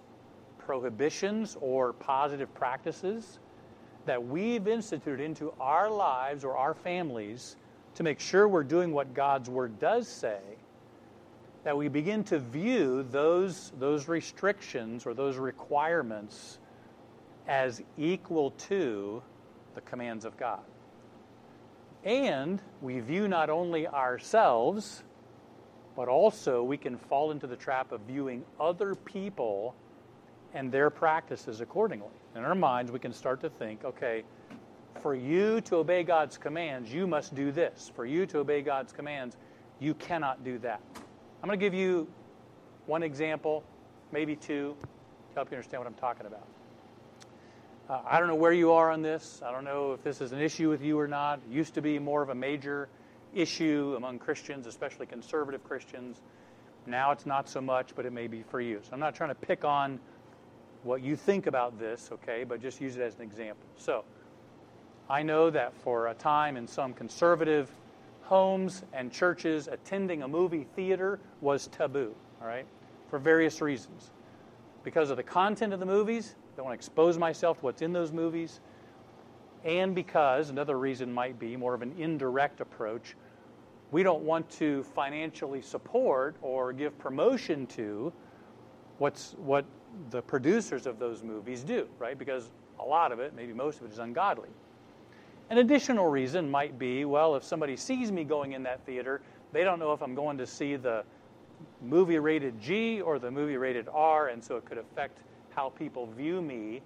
prohibitions, 0.58 1.58
or 1.62 1.94
positive 1.94 2.54
practices 2.54 3.40
that 4.06 4.24
we've 4.24 4.68
instituted 4.68 5.24
into 5.24 5.54
our 5.60 5.90
lives 5.90 6.44
or 6.44 6.56
our 6.56 6.74
families 6.74 7.56
to 7.96 8.04
make 8.04 8.20
sure 8.20 8.48
we're 8.48 8.64
doing 8.64 8.92
what 8.92 9.14
God's 9.14 9.50
Word 9.50 9.80
does 9.80 10.08
say, 10.08 10.40
that 11.64 11.76
we 11.76 11.88
begin 11.88 12.24
to 12.26 12.40
view 12.40 13.04
those, 13.12 13.72
those 13.80 14.08
restrictions 14.08 15.06
or 15.06 15.14
those 15.14 15.38
requirements 15.38 16.60
as 17.48 17.82
equal 17.98 18.52
to 18.52 19.22
the 19.74 19.82
commands 19.82 20.26
of 20.26 20.38
God. 20.38 20.62
And 22.06 22.62
we 22.82 23.00
view 23.00 23.28
not 23.28 23.50
only 23.50 23.88
ourselves, 23.88 25.04
but 25.96 26.08
also 26.08 26.62
we 26.64 26.78
can 26.78 26.98
fall 26.98 27.32
into 27.32 27.48
the 27.48 27.56
trap 27.56 27.92
of 27.92 28.02
viewing 28.02 28.46
other 28.60 28.94
people 28.94 29.76
and 30.54 30.72
their 30.72 30.92
practices 30.92 31.62
accordingly. 31.62 32.14
In 32.36 32.44
our 32.44 32.56
minds, 32.56 32.92
we 32.92 33.00
can 33.00 33.12
start 33.12 33.42
to 33.42 33.50
think, 33.50 33.84
okay, 33.84 34.24
for 35.02 35.16
you 35.16 35.62
to 35.62 35.78
obey 35.78 36.04
God's 36.04 36.38
commands, 36.38 36.94
you 36.94 37.08
must 37.08 37.34
do 37.34 37.52
this. 37.52 37.92
For 37.96 38.06
you 38.06 38.26
to 38.28 38.40
obey 38.40 38.62
God's 38.62 38.94
commands, 38.94 39.36
you 39.80 39.94
cannot 39.96 40.44
do 40.44 40.60
that. 40.60 40.82
I'm 40.96 41.48
going 41.48 41.60
to 41.60 41.66
give 41.66 41.74
you 41.74 42.08
one 42.86 43.04
example, 43.04 43.64
maybe 44.12 44.36
two, 44.36 44.76
to 45.30 45.36
help 45.36 45.52
you 45.52 45.58
understand 45.58 45.82
what 45.82 45.88
I'm 45.88 45.96
talking 45.96 46.28
about. 46.28 46.48
Uh, 47.88 48.02
I 48.08 48.18
don't 48.18 48.28
know 48.28 48.36
where 48.36 48.52
you 48.52 48.72
are 48.72 48.90
on 48.90 49.04
this. 49.04 49.44
I 49.46 49.52
don't 49.52 49.64
know 49.64 49.94
if 49.94 50.04
this 50.04 50.20
is 50.20 50.32
an 50.32 50.40
issue 50.42 50.70
with 50.70 50.82
you 50.82 51.00
or 51.00 51.08
not. 51.08 51.40
It 51.48 51.54
used 51.54 51.76
to 51.76 51.82
be 51.82 52.00
more 52.00 52.24
of 52.24 52.30
a 52.30 52.36
major 52.36 52.90
issue 53.36 53.94
among 53.96 54.18
Christians, 54.18 54.66
especially 54.66 55.06
conservative 55.06 55.64
Christians. 55.64 56.24
Now 56.88 57.12
it's 57.12 57.28
not 57.28 57.48
so 57.48 57.62
much, 57.62 57.94
but 57.96 58.08
it 58.08 58.12
may 58.12 58.26
be 58.26 58.42
for 58.42 58.60
you. 58.60 58.80
So 58.82 58.90
I'm 58.94 59.00
not 59.00 59.14
trying 59.14 59.30
to 59.30 59.36
pick 59.36 59.64
on 59.64 60.00
what 60.82 61.04
you 61.04 61.16
think 61.16 61.46
about 61.46 61.78
this, 61.78 62.10
okay, 62.12 62.44
but 62.44 62.60
just 62.60 62.82
use 62.82 62.96
it 62.96 63.04
as 63.04 63.16
an 63.18 63.22
example. 63.22 63.68
So 63.78 64.04
I 65.08 65.22
know 65.22 65.52
that 65.52 65.76
for 65.84 66.08
a 66.08 66.16
time 66.16 66.58
in 66.58 66.68
some 66.68 66.92
conservative 66.92 67.70
homes 68.24 68.82
and 68.94 69.12
churches, 69.12 69.68
attending 69.68 70.24
a 70.24 70.28
movie 70.28 70.66
theater 70.76 71.20
was 71.40 71.68
taboo, 71.68 72.16
all 72.42 72.48
right, 72.48 72.66
for 73.12 73.20
various 73.20 73.62
reasons. 73.62 74.10
Because 74.84 75.12
of 75.12 75.18
the 75.18 75.24
content 75.24 75.72
of 75.72 75.80
the 75.80 75.86
movies, 75.86 76.34
don't 76.56 76.66
want 76.66 76.74
to 76.74 76.80
expose 76.80 77.18
myself 77.18 77.60
to 77.60 77.66
what's 77.66 77.82
in 77.82 77.94
those 77.94 78.12
movies. 78.12 78.60
And 79.64 79.96
because, 79.96 80.50
another 80.50 80.78
reason 80.78 81.12
might 81.12 81.40
be 81.40 81.58
more 81.58 81.74
of 81.74 81.82
an 81.82 81.94
indirect 81.98 82.62
approach, 82.62 83.16
we 83.92 84.04
don't 84.04 84.24
want 84.24 84.50
to 84.52 84.84
financially 84.84 85.62
support 85.62 86.36
or 86.42 86.74
give 86.74 86.98
promotion 87.00 87.66
to 87.68 88.14
what's, 89.00 89.36
what 89.40 89.66
the 90.12 90.22
producers 90.22 90.86
of 90.86 91.00
those 91.00 91.24
movies 91.24 91.64
do, 91.64 91.88
right? 92.00 92.18
Because 92.18 92.52
a 92.80 92.86
lot 92.86 93.12
of 93.12 93.20
it, 93.20 93.34
maybe 93.36 93.54
most 93.54 93.80
of 93.80 93.88
it, 93.88 93.92
is 93.92 94.00
ungodly. 94.00 94.50
An 95.50 95.60
additional 95.60 96.08
reason 96.08 96.50
might 96.50 96.78
be 96.80 97.06
well, 97.06 97.36
if 97.36 97.44
somebody 97.44 97.76
sees 97.76 98.12
me 98.12 98.24
going 98.24 98.54
in 98.54 98.64
that 98.64 98.86
theater, 98.86 99.22
they 99.52 99.64
don't 99.64 99.80
know 99.80 99.94
if 99.94 100.02
I'm 100.02 100.16
going 100.16 100.38
to 100.40 100.48
see 100.48 100.76
the 100.76 101.04
movie 101.82 102.20
rated 102.20 102.60
G 102.60 103.02
or 103.02 103.20
the 103.20 103.32
movie 103.32 103.58
rated 103.58 103.88
R, 103.92 104.30
and 104.30 104.44
so 104.44 104.58
it 104.58 104.66
could 104.66 104.78
affect 104.78 105.20
how 105.56 105.70
people 105.70 106.08
view 106.08 106.42
me 106.42 106.82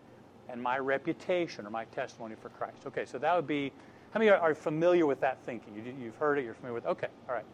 and 0.49 0.61
my 0.61 0.78
reputation 0.78 1.65
or 1.65 1.70
my 1.70 1.86
testimony 1.86 2.36
for 2.41 2.49
Christ. 2.49 2.86
Okay, 2.88 3.05
so 3.05 3.17
that 3.17 3.36
would 3.36 3.47
be 3.47 3.72
how 4.11 4.20
many 4.20 4.32
are 4.32 4.55
familiar 4.55 5.05
with 5.05 5.22
that 5.22 5.38
thinking? 5.45 5.76
You, 5.76 6.05
have 6.05 6.15
heard 6.15 6.39
it, 6.39 6.45
you're 6.45 6.55
familiar 6.55 6.74
with 6.74 6.86
Okay, 6.86 7.07
all 7.28 7.36
right. 7.36 7.45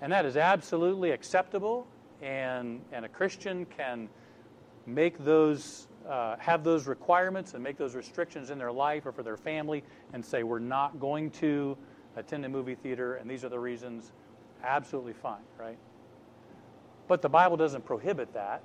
And 0.00 0.12
that 0.12 0.24
is 0.24 0.36
absolutely 0.36 1.10
acceptable, 1.10 1.86
and, 2.22 2.80
and 2.92 3.04
a 3.04 3.08
Christian 3.08 3.64
can 3.66 4.08
make 4.86 5.18
those, 5.24 5.88
uh, 6.08 6.36
have 6.38 6.62
those 6.62 6.86
requirements 6.86 7.54
and 7.54 7.62
make 7.62 7.76
those 7.76 7.94
restrictions 7.94 8.50
in 8.50 8.58
their 8.58 8.72
life 8.72 9.06
or 9.06 9.12
for 9.12 9.22
their 9.22 9.36
family 9.36 9.82
and 10.12 10.24
say, 10.24 10.42
we're 10.42 10.58
not 10.58 11.00
going 11.00 11.30
to 11.30 11.76
attend 12.16 12.44
a 12.44 12.48
movie 12.48 12.74
theater, 12.74 13.16
and 13.16 13.28
these 13.28 13.44
are 13.44 13.48
the 13.48 13.58
reasons. 13.58 14.12
Absolutely 14.62 15.14
fine, 15.14 15.42
right? 15.58 15.78
But 17.08 17.22
the 17.22 17.28
Bible 17.28 17.56
doesn't 17.56 17.84
prohibit 17.84 18.32
that. 18.34 18.62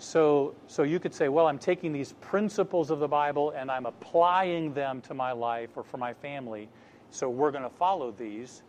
So, 0.00 0.54
so 0.66 0.82
you 0.82 0.98
could 0.98 1.12
say, 1.12 1.28
well, 1.28 1.46
I'm 1.46 1.58
taking 1.58 1.92
these 1.92 2.14
principles 2.22 2.90
of 2.90 3.00
the 3.00 3.06
Bible 3.06 3.50
and 3.50 3.70
I'm 3.70 3.84
applying 3.84 4.72
them 4.72 5.02
to 5.02 5.14
my 5.14 5.32
life 5.32 5.76
or 5.76 5.84
for 5.84 5.98
my 5.98 6.14
family. 6.14 6.70
So 7.10 7.28
we're 7.28 7.50
going 7.50 7.64
to 7.64 7.76
follow 7.76 8.10
these. 8.10 8.62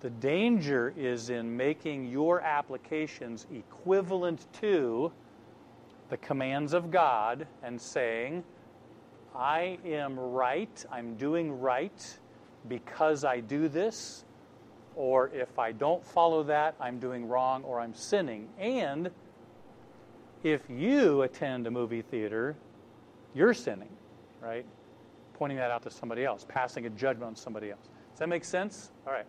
The 0.00 0.08
danger 0.08 0.94
is 0.96 1.28
in 1.28 1.54
making 1.54 2.06
your 2.06 2.40
applications 2.40 3.46
equivalent 3.52 4.46
to 4.60 5.12
the 6.08 6.16
commands 6.16 6.72
of 6.72 6.90
God 6.90 7.46
and 7.62 7.78
saying, 7.78 8.42
I 9.36 9.76
am 9.84 10.18
right, 10.18 10.84
I'm 10.90 11.16
doing 11.16 11.60
right 11.60 12.18
because 12.68 13.22
I 13.22 13.40
do 13.40 13.68
this, 13.68 14.24
or 14.96 15.28
if 15.34 15.58
I 15.58 15.72
don't 15.72 16.04
follow 16.06 16.42
that, 16.44 16.74
I'm 16.80 16.98
doing 16.98 17.28
wrong 17.28 17.64
or 17.64 17.80
I'm 17.80 17.94
sinning. 17.94 18.48
And 18.58 19.10
if 20.42 20.62
you 20.68 21.22
attend 21.22 21.66
a 21.66 21.70
movie 21.70 22.02
theater, 22.02 22.56
you're 23.34 23.54
sinning, 23.54 23.88
right? 24.40 24.64
Pointing 25.34 25.58
that 25.58 25.70
out 25.70 25.82
to 25.82 25.90
somebody 25.90 26.24
else, 26.24 26.44
passing 26.48 26.86
a 26.86 26.90
judgment 26.90 27.28
on 27.28 27.36
somebody 27.36 27.70
else. 27.70 27.88
Does 28.12 28.20
that 28.20 28.28
make 28.28 28.44
sense? 28.44 28.90
All 29.06 29.12
right. 29.12 29.26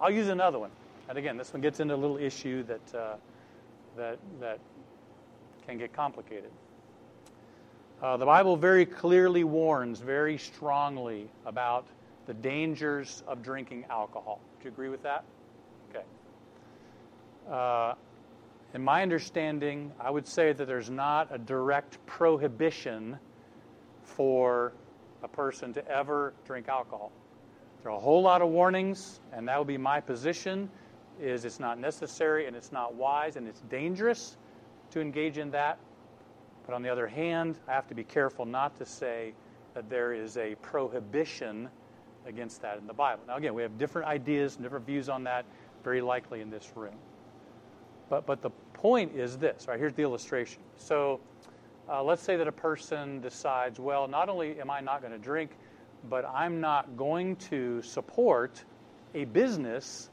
I'll 0.00 0.10
use 0.10 0.28
another 0.28 0.58
one. 0.58 0.70
And 1.08 1.18
again, 1.18 1.36
this 1.36 1.52
one 1.52 1.62
gets 1.62 1.80
into 1.80 1.94
a 1.94 1.96
little 1.96 2.18
issue 2.18 2.62
that, 2.64 2.94
uh, 2.94 3.16
that, 3.96 4.18
that 4.40 4.58
can 5.66 5.78
get 5.78 5.92
complicated. 5.92 6.50
Uh, 8.02 8.16
the 8.16 8.26
Bible 8.26 8.56
very 8.56 8.84
clearly 8.84 9.44
warns 9.44 10.00
very 10.00 10.36
strongly 10.36 11.28
about 11.46 11.86
the 12.26 12.34
dangers 12.34 13.22
of 13.26 13.42
drinking 13.42 13.84
alcohol. 13.88 14.40
Do 14.58 14.64
you 14.64 14.70
agree 14.70 14.88
with 14.88 15.02
that? 15.02 15.24
Okay. 15.90 16.04
Uh, 17.50 17.94
in 18.76 18.84
my 18.84 19.00
understanding, 19.00 19.90
I 19.98 20.10
would 20.10 20.28
say 20.28 20.52
that 20.52 20.66
there's 20.66 20.90
not 20.90 21.28
a 21.34 21.38
direct 21.38 21.96
prohibition 22.04 23.18
for 24.02 24.74
a 25.22 25.28
person 25.28 25.72
to 25.72 25.88
ever 25.88 26.34
drink 26.44 26.68
alcohol. 26.68 27.10
There 27.82 27.90
are 27.90 27.96
a 27.96 27.98
whole 27.98 28.20
lot 28.20 28.42
of 28.42 28.50
warnings, 28.50 29.20
and 29.32 29.48
that 29.48 29.58
would 29.58 29.66
be 29.66 29.78
my 29.78 29.98
position 29.98 30.68
is 31.18 31.46
it's 31.46 31.58
not 31.58 31.78
necessary 31.78 32.46
and 32.46 32.54
it's 32.54 32.70
not 32.70 32.94
wise 32.94 33.36
and 33.36 33.48
it's 33.48 33.62
dangerous 33.70 34.36
to 34.90 35.00
engage 35.00 35.38
in 35.38 35.50
that. 35.52 35.78
But 36.66 36.74
on 36.74 36.82
the 36.82 36.90
other 36.90 37.06
hand, 37.06 37.58
I 37.66 37.72
have 37.72 37.88
to 37.88 37.94
be 37.94 38.04
careful 38.04 38.44
not 38.44 38.76
to 38.76 38.84
say 38.84 39.32
that 39.72 39.88
there 39.88 40.12
is 40.12 40.36
a 40.36 40.54
prohibition 40.56 41.70
against 42.26 42.60
that 42.60 42.76
in 42.76 42.86
the 42.86 42.92
Bible. 42.92 43.22
Now, 43.26 43.36
again, 43.36 43.54
we 43.54 43.62
have 43.62 43.78
different 43.78 44.06
ideas 44.06 44.56
different 44.56 44.84
views 44.84 45.08
on 45.08 45.24
that, 45.24 45.46
very 45.82 46.02
likely 46.02 46.42
in 46.42 46.50
this 46.50 46.72
room. 46.76 46.96
But, 48.08 48.26
but 48.26 48.42
the 48.42 48.50
point 48.74 49.16
is 49.16 49.36
this, 49.38 49.66
right? 49.66 49.78
Here's 49.78 49.94
the 49.94 50.02
illustration. 50.02 50.62
So 50.76 51.20
uh, 51.88 52.02
let's 52.02 52.22
say 52.22 52.36
that 52.36 52.46
a 52.46 52.52
person 52.52 53.20
decides, 53.20 53.80
well, 53.80 54.06
not 54.06 54.28
only 54.28 54.60
am 54.60 54.70
I 54.70 54.80
not 54.80 55.00
going 55.00 55.12
to 55.12 55.18
drink, 55.18 55.50
but 56.08 56.24
I'm 56.24 56.60
not 56.60 56.96
going 56.96 57.36
to 57.50 57.82
support 57.82 58.62
a 59.14 59.24
business 59.24 60.08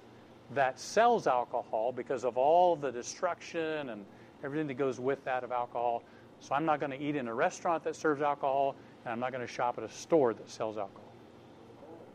that 0.51 0.79
sells 0.79 1.27
alcohol 1.27 1.91
because 1.91 2.25
of 2.25 2.37
all 2.37 2.75
the 2.75 2.91
destruction 2.91 3.89
and 3.89 4.05
everything 4.43 4.67
that 4.67 4.75
goes 4.75 4.99
with 4.99 5.23
that 5.25 5.43
of 5.43 5.51
alcohol. 5.51 6.03
So 6.39 6.55
I'm 6.55 6.65
not 6.65 6.79
going 6.79 6.91
to 6.91 7.01
eat 7.01 7.15
in 7.15 7.27
a 7.27 7.33
restaurant 7.33 7.83
that 7.83 7.95
serves 7.95 8.21
alcohol, 8.21 8.75
and 9.05 9.11
I'm 9.11 9.19
not 9.19 9.31
going 9.31 9.45
to 9.45 9.51
shop 9.51 9.77
at 9.77 9.83
a 9.83 9.89
store 9.89 10.33
that 10.33 10.49
sells 10.49 10.77
alcohol. 10.77 11.11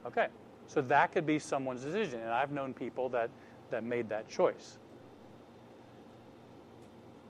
Okay, 0.07 0.27
so 0.67 0.83
that 0.83 1.13
could 1.13 1.27
be 1.27 1.39
someone's 1.39 1.83
decision, 1.83 2.21
and 2.21 2.31
I've 2.31 2.51
known 2.51 2.75
people 2.75 3.09
that, 3.11 3.31
that 3.71 3.85
made 3.85 4.09
that 4.11 4.29
choice 4.29 4.79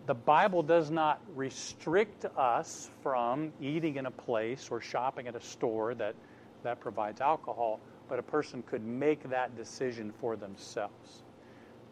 the 0.09 0.15
Bible 0.15 0.63
does 0.63 0.91
not 0.91 1.21
restrict 1.37 2.25
us 2.35 2.89
from 3.03 3.53
eating 3.61 3.97
in 3.97 4.07
a 4.07 4.11
place 4.11 4.69
or 4.71 4.81
shopping 4.81 5.29
at 5.29 5.37
a 5.37 5.41
store 5.41 5.95
that, 5.97 6.15
that 6.63 6.81
provides 6.81 7.21
alcohol, 7.21 7.79
but 8.09 8.19
a 8.19 8.23
person 8.23 8.63
could 8.63 8.83
make 8.83 9.29
that 9.29 9.55
decision 9.55 10.11
for 10.19 10.35
themselves. 10.35 11.25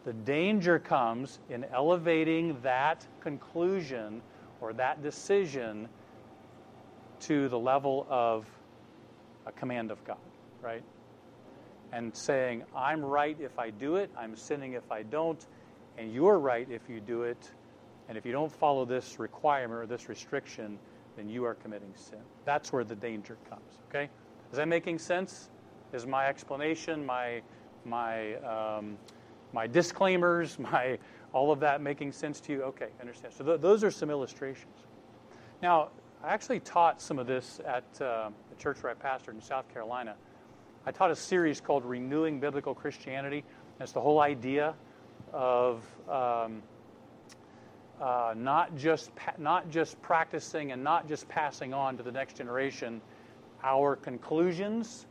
The 0.04 0.14
danger 0.14 0.78
comes 0.78 1.40
in 1.50 1.64
elevating 1.64 2.56
that 2.62 3.06
conclusion 3.20 4.22
or 4.62 4.72
that 4.72 5.02
decision 5.02 5.86
to 7.20 7.50
the 7.50 7.58
level 7.58 8.06
of 8.08 8.46
a 9.44 9.52
command 9.52 9.90
of 9.90 10.02
God, 10.06 10.16
right? 10.62 10.82
And 11.92 12.16
saying, 12.16 12.64
I'm 12.74 13.04
right 13.04 13.36
if 13.38 13.58
I 13.58 13.68
do 13.68 13.96
it, 13.96 14.10
I'm 14.16 14.36
sinning 14.36 14.72
if 14.72 14.90
I 14.90 15.02
don't, 15.02 15.46
and 15.98 16.14
you're 16.14 16.38
right 16.38 16.66
if 16.70 16.88
you 16.88 17.00
do 17.00 17.24
it 17.24 17.50
and 18.08 18.16
if 18.16 18.24
you 18.24 18.32
don't 18.32 18.52
follow 18.52 18.84
this 18.84 19.18
requirement 19.18 19.80
or 19.80 19.86
this 19.86 20.08
restriction, 20.08 20.78
then 21.16 21.28
you 21.28 21.44
are 21.44 21.54
committing 21.54 21.92
sin. 21.94 22.18
That's 22.44 22.72
where 22.72 22.84
the 22.84 22.94
danger 22.94 23.36
comes. 23.48 23.80
Okay? 23.88 24.08
Is 24.50 24.58
that 24.58 24.68
making 24.68 24.98
sense? 24.98 25.50
Is 25.92 26.06
my 26.06 26.26
explanation, 26.26 27.04
my 27.04 27.42
my 27.84 28.34
um, 28.36 28.98
my 29.52 29.66
disclaimers, 29.66 30.58
my 30.72 30.98
all 31.32 31.50
of 31.50 31.60
that 31.60 31.80
making 31.80 32.12
sense 32.12 32.40
to 32.40 32.52
you? 32.52 32.62
Okay, 32.62 32.88
understand. 33.00 33.34
So 33.34 33.44
th- 33.44 33.60
those 33.60 33.82
are 33.82 33.90
some 33.90 34.10
illustrations. 34.10 34.86
Now, 35.62 35.88
I 36.22 36.32
actually 36.32 36.60
taught 36.60 37.00
some 37.00 37.18
of 37.18 37.26
this 37.26 37.60
at 37.66 37.84
uh, 38.00 38.30
the 38.50 38.56
church 38.58 38.82
where 38.82 38.92
I 38.92 38.94
pastored 38.94 39.34
in 39.34 39.40
South 39.40 39.72
Carolina. 39.72 40.14
I 40.86 40.90
taught 40.90 41.10
a 41.10 41.16
series 41.16 41.60
called 41.60 41.84
Renewing 41.84 42.40
Biblical 42.40 42.74
Christianity. 42.74 43.44
That's 43.78 43.92
the 43.92 44.00
whole 44.00 44.20
idea 44.20 44.74
of 45.32 45.82
um, 46.08 46.62
uh, 48.00 48.34
not 48.36 48.76
just 48.76 49.10
not 49.38 49.70
just 49.70 50.00
practicing 50.02 50.72
and 50.72 50.82
not 50.82 51.08
just 51.08 51.28
passing 51.28 51.72
on 51.72 51.96
to 51.96 52.02
the 52.02 52.12
next 52.12 52.36
generation 52.36 53.00
our 53.62 53.96
conclusions, 53.96 55.06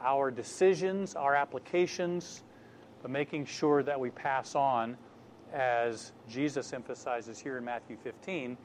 our 0.00 0.30
decisions, 0.30 1.14
our 1.14 1.34
applications, 1.34 2.42
but 3.02 3.10
making 3.10 3.44
sure 3.44 3.82
that 3.82 3.98
we 3.98 4.10
pass 4.10 4.54
on, 4.54 4.96
as 5.52 6.12
Jesus 6.28 6.72
emphasizes 6.72 7.38
here 7.38 7.58
in 7.58 7.64
Matthew 7.64 7.96
15 8.02 8.56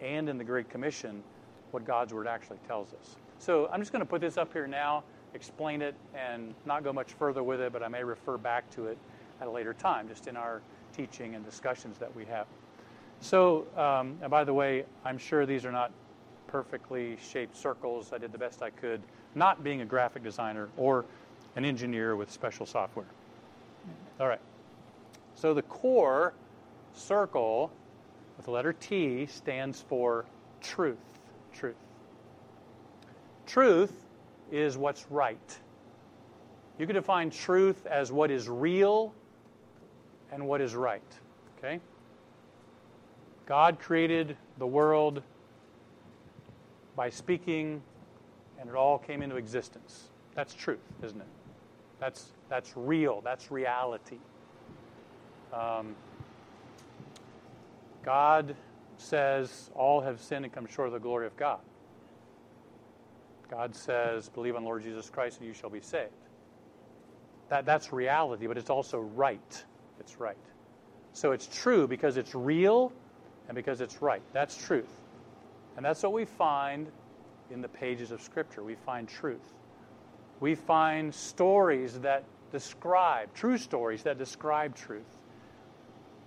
and 0.00 0.28
in 0.28 0.38
the 0.38 0.44
Great 0.44 0.70
Commission, 0.70 1.22
what 1.72 1.84
God's 1.84 2.14
Word 2.14 2.26
actually 2.26 2.58
tells 2.66 2.94
us. 2.94 3.16
So 3.38 3.68
I'm 3.72 3.80
just 3.80 3.92
going 3.92 4.00
to 4.00 4.06
put 4.06 4.20
this 4.20 4.38
up 4.38 4.52
here 4.52 4.66
now, 4.66 5.04
explain 5.34 5.82
it, 5.82 5.94
and 6.14 6.54
not 6.64 6.84
go 6.84 6.92
much 6.92 7.12
further 7.12 7.42
with 7.42 7.60
it, 7.60 7.72
but 7.72 7.82
I 7.82 7.88
may 7.88 8.04
refer 8.04 8.38
back 8.38 8.70
to 8.70 8.86
it 8.86 8.96
at 9.40 9.48
a 9.48 9.50
later 9.50 9.74
time, 9.74 10.08
just 10.08 10.28
in 10.28 10.36
our 10.36 10.62
teaching 10.96 11.34
and 11.34 11.44
discussions 11.44 11.98
that 11.98 12.14
we 12.14 12.24
have. 12.26 12.46
So, 13.22 13.68
um, 13.76 14.18
and 14.20 14.30
by 14.30 14.42
the 14.42 14.52
way, 14.52 14.84
I'm 15.04 15.16
sure 15.16 15.46
these 15.46 15.64
are 15.64 15.70
not 15.70 15.92
perfectly 16.48 17.16
shaped 17.22 17.56
circles. 17.56 18.12
I 18.12 18.18
did 18.18 18.32
the 18.32 18.38
best 18.38 18.62
I 18.62 18.70
could, 18.70 19.00
not 19.36 19.62
being 19.62 19.80
a 19.80 19.84
graphic 19.84 20.24
designer 20.24 20.68
or 20.76 21.04
an 21.54 21.64
engineer 21.64 22.16
with 22.16 22.32
special 22.32 22.66
software. 22.66 23.06
All 24.18 24.26
right. 24.26 24.40
So 25.36 25.54
the 25.54 25.62
core 25.62 26.34
circle 26.94 27.70
with 28.36 28.46
the 28.46 28.50
letter 28.50 28.72
T 28.72 29.26
stands 29.26 29.80
for 29.80 30.24
truth. 30.60 30.98
Truth. 31.52 31.76
Truth 33.46 34.04
is 34.50 34.76
what's 34.76 35.06
right. 35.10 35.58
You 36.76 36.86
can 36.86 36.96
define 36.96 37.30
truth 37.30 37.86
as 37.86 38.10
what 38.10 38.32
is 38.32 38.48
real 38.48 39.14
and 40.32 40.44
what 40.44 40.60
is 40.60 40.74
right. 40.74 41.02
Okay? 41.58 41.80
God 43.46 43.78
created 43.78 44.36
the 44.58 44.66
world 44.66 45.22
by 46.96 47.10
speaking, 47.10 47.82
and 48.58 48.68
it 48.68 48.74
all 48.74 48.98
came 48.98 49.22
into 49.22 49.36
existence. 49.36 50.10
That's 50.34 50.54
truth, 50.54 50.80
isn't 51.02 51.20
it? 51.20 51.26
That's, 51.98 52.32
that's 52.48 52.72
real, 52.76 53.20
that's 53.20 53.50
reality. 53.50 54.18
Um, 55.52 55.94
God 58.02 58.56
says 58.96 59.70
all 59.74 60.00
have 60.00 60.20
sinned 60.20 60.44
and 60.44 60.52
come 60.52 60.66
short 60.66 60.88
of 60.88 60.94
the 60.94 61.00
glory 61.00 61.26
of 61.26 61.36
God. 61.36 61.60
God 63.50 63.74
says, 63.76 64.28
believe 64.30 64.56
on 64.56 64.64
Lord 64.64 64.82
Jesus 64.82 65.10
Christ 65.10 65.38
and 65.38 65.46
you 65.46 65.54
shall 65.54 65.70
be 65.70 65.80
saved. 65.80 66.10
That, 67.50 67.66
that's 67.66 67.92
reality, 67.92 68.46
but 68.46 68.56
it's 68.56 68.70
also 68.70 69.00
right. 69.00 69.64
It's 70.00 70.18
right. 70.18 70.38
So 71.12 71.32
it's 71.32 71.46
true 71.46 71.86
because 71.86 72.16
it's 72.16 72.34
real 72.34 72.92
and 73.52 73.56
because 73.56 73.82
it's 73.82 74.00
right. 74.00 74.22
That's 74.32 74.56
truth. 74.56 74.88
And 75.76 75.84
that's 75.84 76.02
what 76.02 76.14
we 76.14 76.24
find 76.24 76.86
in 77.50 77.60
the 77.60 77.68
pages 77.68 78.10
of 78.10 78.22
Scripture. 78.22 78.62
We 78.62 78.76
find 78.76 79.06
truth. 79.06 79.44
We 80.40 80.54
find 80.54 81.14
stories 81.14 82.00
that 82.00 82.24
describe, 82.50 83.34
true 83.34 83.58
stories 83.58 84.04
that 84.04 84.16
describe 84.16 84.74
truth. 84.74 85.18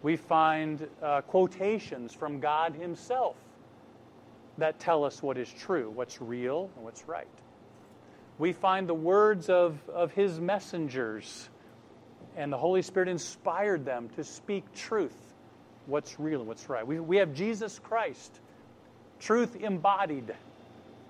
We 0.03 0.17
find 0.17 0.87
uh, 1.01 1.21
quotations 1.21 2.13
from 2.13 2.41
God 2.41 2.75
Himself 2.75 3.37
that 4.59 4.79
tell 4.79 5.03
us 5.03 5.23
what 5.23 5.39
is 5.39 5.51
true, 5.51 5.89
what's 5.89 6.21
real, 6.21 6.69
and 6.75 6.85
what's 6.85 7.07
right. 7.07 7.25
We 8.37 8.53
find 8.53 8.87
the 8.87 8.93
words 8.93 9.49
of, 9.49 9.79
of 9.89 10.11
His 10.11 10.39
messengers, 10.39 11.49
and 12.37 12.53
the 12.53 12.57
Holy 12.59 12.83
Spirit 12.83 13.09
inspired 13.09 13.83
them 13.83 14.09
to 14.09 14.23
speak 14.23 14.71
truth 14.75 15.24
what's 15.87 16.19
real 16.19 16.39
and 16.39 16.47
what's 16.47 16.69
right. 16.69 16.85
We, 16.85 16.99
we 16.99 17.17
have 17.17 17.33
Jesus 17.33 17.79
Christ, 17.79 18.39
truth 19.19 19.55
embodied. 19.55 20.33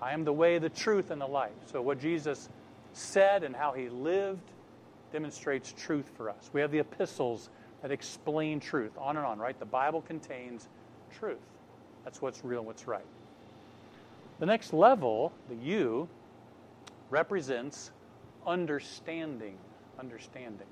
I 0.00 0.12
am 0.12 0.24
the 0.24 0.32
way, 0.32 0.58
the 0.58 0.68
truth, 0.68 1.10
and 1.10 1.20
the 1.20 1.26
life. 1.26 1.52
So, 1.70 1.80
what 1.80 2.00
Jesus 2.00 2.48
said 2.92 3.44
and 3.44 3.54
how 3.54 3.72
he 3.72 3.88
lived 3.88 4.50
demonstrates 5.12 5.72
truth 5.76 6.10
for 6.16 6.30
us. 6.30 6.50
We 6.52 6.60
have 6.60 6.70
the 6.70 6.78
epistles 6.78 7.48
that 7.82 7.90
explain 7.90 8.60
truth, 8.60 8.92
on 8.98 9.16
and 9.16 9.24
on, 9.24 9.38
right? 9.38 9.58
The 9.58 9.64
Bible 9.66 10.02
contains 10.02 10.68
truth. 11.18 11.38
That's 12.04 12.20
what's 12.20 12.44
real 12.44 12.60
and 12.60 12.66
what's 12.66 12.86
right. 12.86 13.04
The 14.38 14.46
next 14.46 14.72
level, 14.72 15.32
the 15.48 15.56
U, 15.56 16.08
represents 17.10 17.90
understanding. 18.46 19.56
Understanding. 19.98 20.66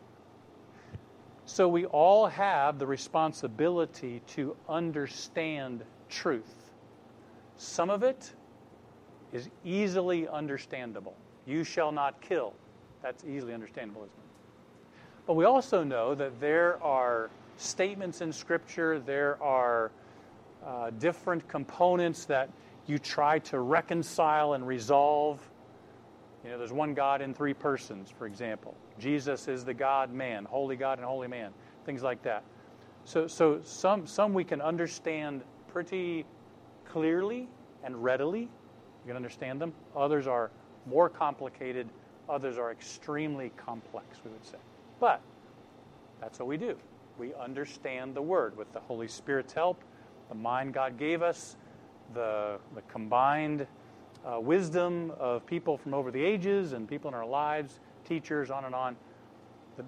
So 1.46 1.68
we 1.68 1.84
all 1.86 2.26
have 2.26 2.78
the 2.78 2.86
responsibility 2.86 4.22
to 4.28 4.56
understand 4.68 5.84
truth. 6.08 6.72
Some 7.56 7.90
of 7.90 8.02
it 8.02 8.32
is 9.32 9.50
easily 9.64 10.26
understandable. 10.28 11.14
You 11.46 11.64
shall 11.64 11.92
not 11.92 12.20
kill. 12.20 12.54
That's 13.02 13.24
easily 13.24 13.52
understandable, 13.52 14.02
isn't 14.02 14.12
it? 14.12 14.24
But 15.26 15.34
we 15.34 15.44
also 15.44 15.84
know 15.84 16.14
that 16.14 16.40
there 16.40 16.82
are 16.82 17.30
statements 17.56 18.20
in 18.20 18.32
Scripture, 18.32 18.98
there 18.98 19.42
are 19.42 19.90
uh, 20.64 20.90
different 20.98 21.46
components 21.48 22.24
that 22.26 22.48
you 22.86 22.98
try 22.98 23.38
to 23.40 23.60
reconcile 23.60 24.54
and 24.54 24.66
resolve. 24.66 25.40
You 26.44 26.50
know, 26.50 26.58
there's 26.58 26.72
one 26.72 26.92
God 26.92 27.22
in 27.22 27.32
three 27.32 27.54
persons, 27.54 28.10
for 28.10 28.26
example. 28.26 28.76
Jesus 28.98 29.48
is 29.48 29.64
the 29.64 29.72
God 29.72 30.12
man, 30.12 30.44
holy 30.44 30.76
God 30.76 30.98
and 30.98 31.06
holy 31.06 31.26
man, 31.26 31.52
things 31.86 32.02
like 32.02 32.22
that. 32.22 32.44
So, 33.04 33.26
so 33.26 33.60
some, 33.64 34.06
some 34.06 34.34
we 34.34 34.44
can 34.44 34.60
understand 34.60 35.42
pretty 35.68 36.26
clearly 36.84 37.48
and 37.82 38.02
readily. 38.02 38.40
You 38.40 39.08
can 39.08 39.16
understand 39.16 39.60
them. 39.60 39.72
Others 39.96 40.26
are 40.26 40.50
more 40.86 41.08
complicated. 41.08 41.88
Others 42.28 42.58
are 42.58 42.70
extremely 42.70 43.50
complex, 43.56 44.18
we 44.24 44.30
would 44.30 44.44
say. 44.44 44.58
But 45.00 45.22
that's 46.20 46.38
what 46.38 46.48
we 46.48 46.58
do. 46.58 46.76
We 47.18 47.32
understand 47.34 48.14
the 48.14 48.22
Word 48.22 48.56
with 48.56 48.70
the 48.72 48.80
Holy 48.80 49.08
Spirit's 49.08 49.52
help, 49.52 49.82
the 50.28 50.34
mind 50.34 50.74
God 50.74 50.98
gave 50.98 51.22
us, 51.22 51.56
the, 52.12 52.58
the 52.74 52.82
combined 52.82 53.66
uh, 54.24 54.40
wisdom 54.40 55.12
of 55.18 55.44
people 55.46 55.76
from 55.76 55.94
over 55.94 56.10
the 56.10 56.22
ages 56.22 56.72
and 56.72 56.88
people 56.88 57.08
in 57.08 57.14
our 57.14 57.26
lives, 57.26 57.80
teachers, 58.06 58.50
on 58.50 58.64
and 58.64 58.74
on. 58.74 58.96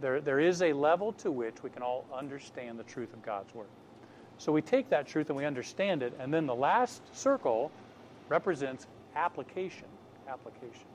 There, 0.00 0.20
there 0.20 0.40
is 0.40 0.62
a 0.62 0.72
level 0.72 1.12
to 1.14 1.30
which 1.30 1.62
we 1.62 1.70
can 1.70 1.82
all 1.82 2.04
understand 2.12 2.78
the 2.78 2.84
truth 2.84 3.12
of 3.12 3.22
God's 3.22 3.54
Word. 3.54 3.68
So 4.38 4.52
we 4.52 4.60
take 4.60 4.90
that 4.90 5.06
truth 5.06 5.30
and 5.30 5.36
we 5.36 5.44
understand 5.44 6.02
it, 6.02 6.12
and 6.18 6.32
then 6.32 6.46
the 6.46 6.54
last 6.54 7.02
circle 7.16 7.70
represents 8.28 8.86
application. 9.14 9.86
Application. 10.28 10.86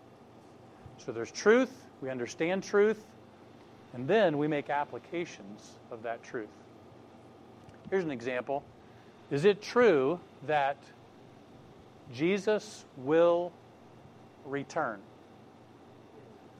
So 0.97 1.11
there's 1.11 1.31
truth, 1.31 1.71
we 2.01 2.09
understand 2.09 2.63
truth, 2.63 3.03
and 3.93 4.07
then 4.07 4.37
we 4.37 4.47
make 4.47 4.69
applications 4.69 5.71
of 5.89 6.03
that 6.03 6.21
truth. 6.23 6.49
Here's 7.89 8.03
an 8.03 8.11
example. 8.11 8.63
Is 9.31 9.45
it 9.45 9.61
true 9.61 10.19
that 10.45 10.77
Jesus 12.13 12.85
will 12.97 13.51
return? 14.45 14.99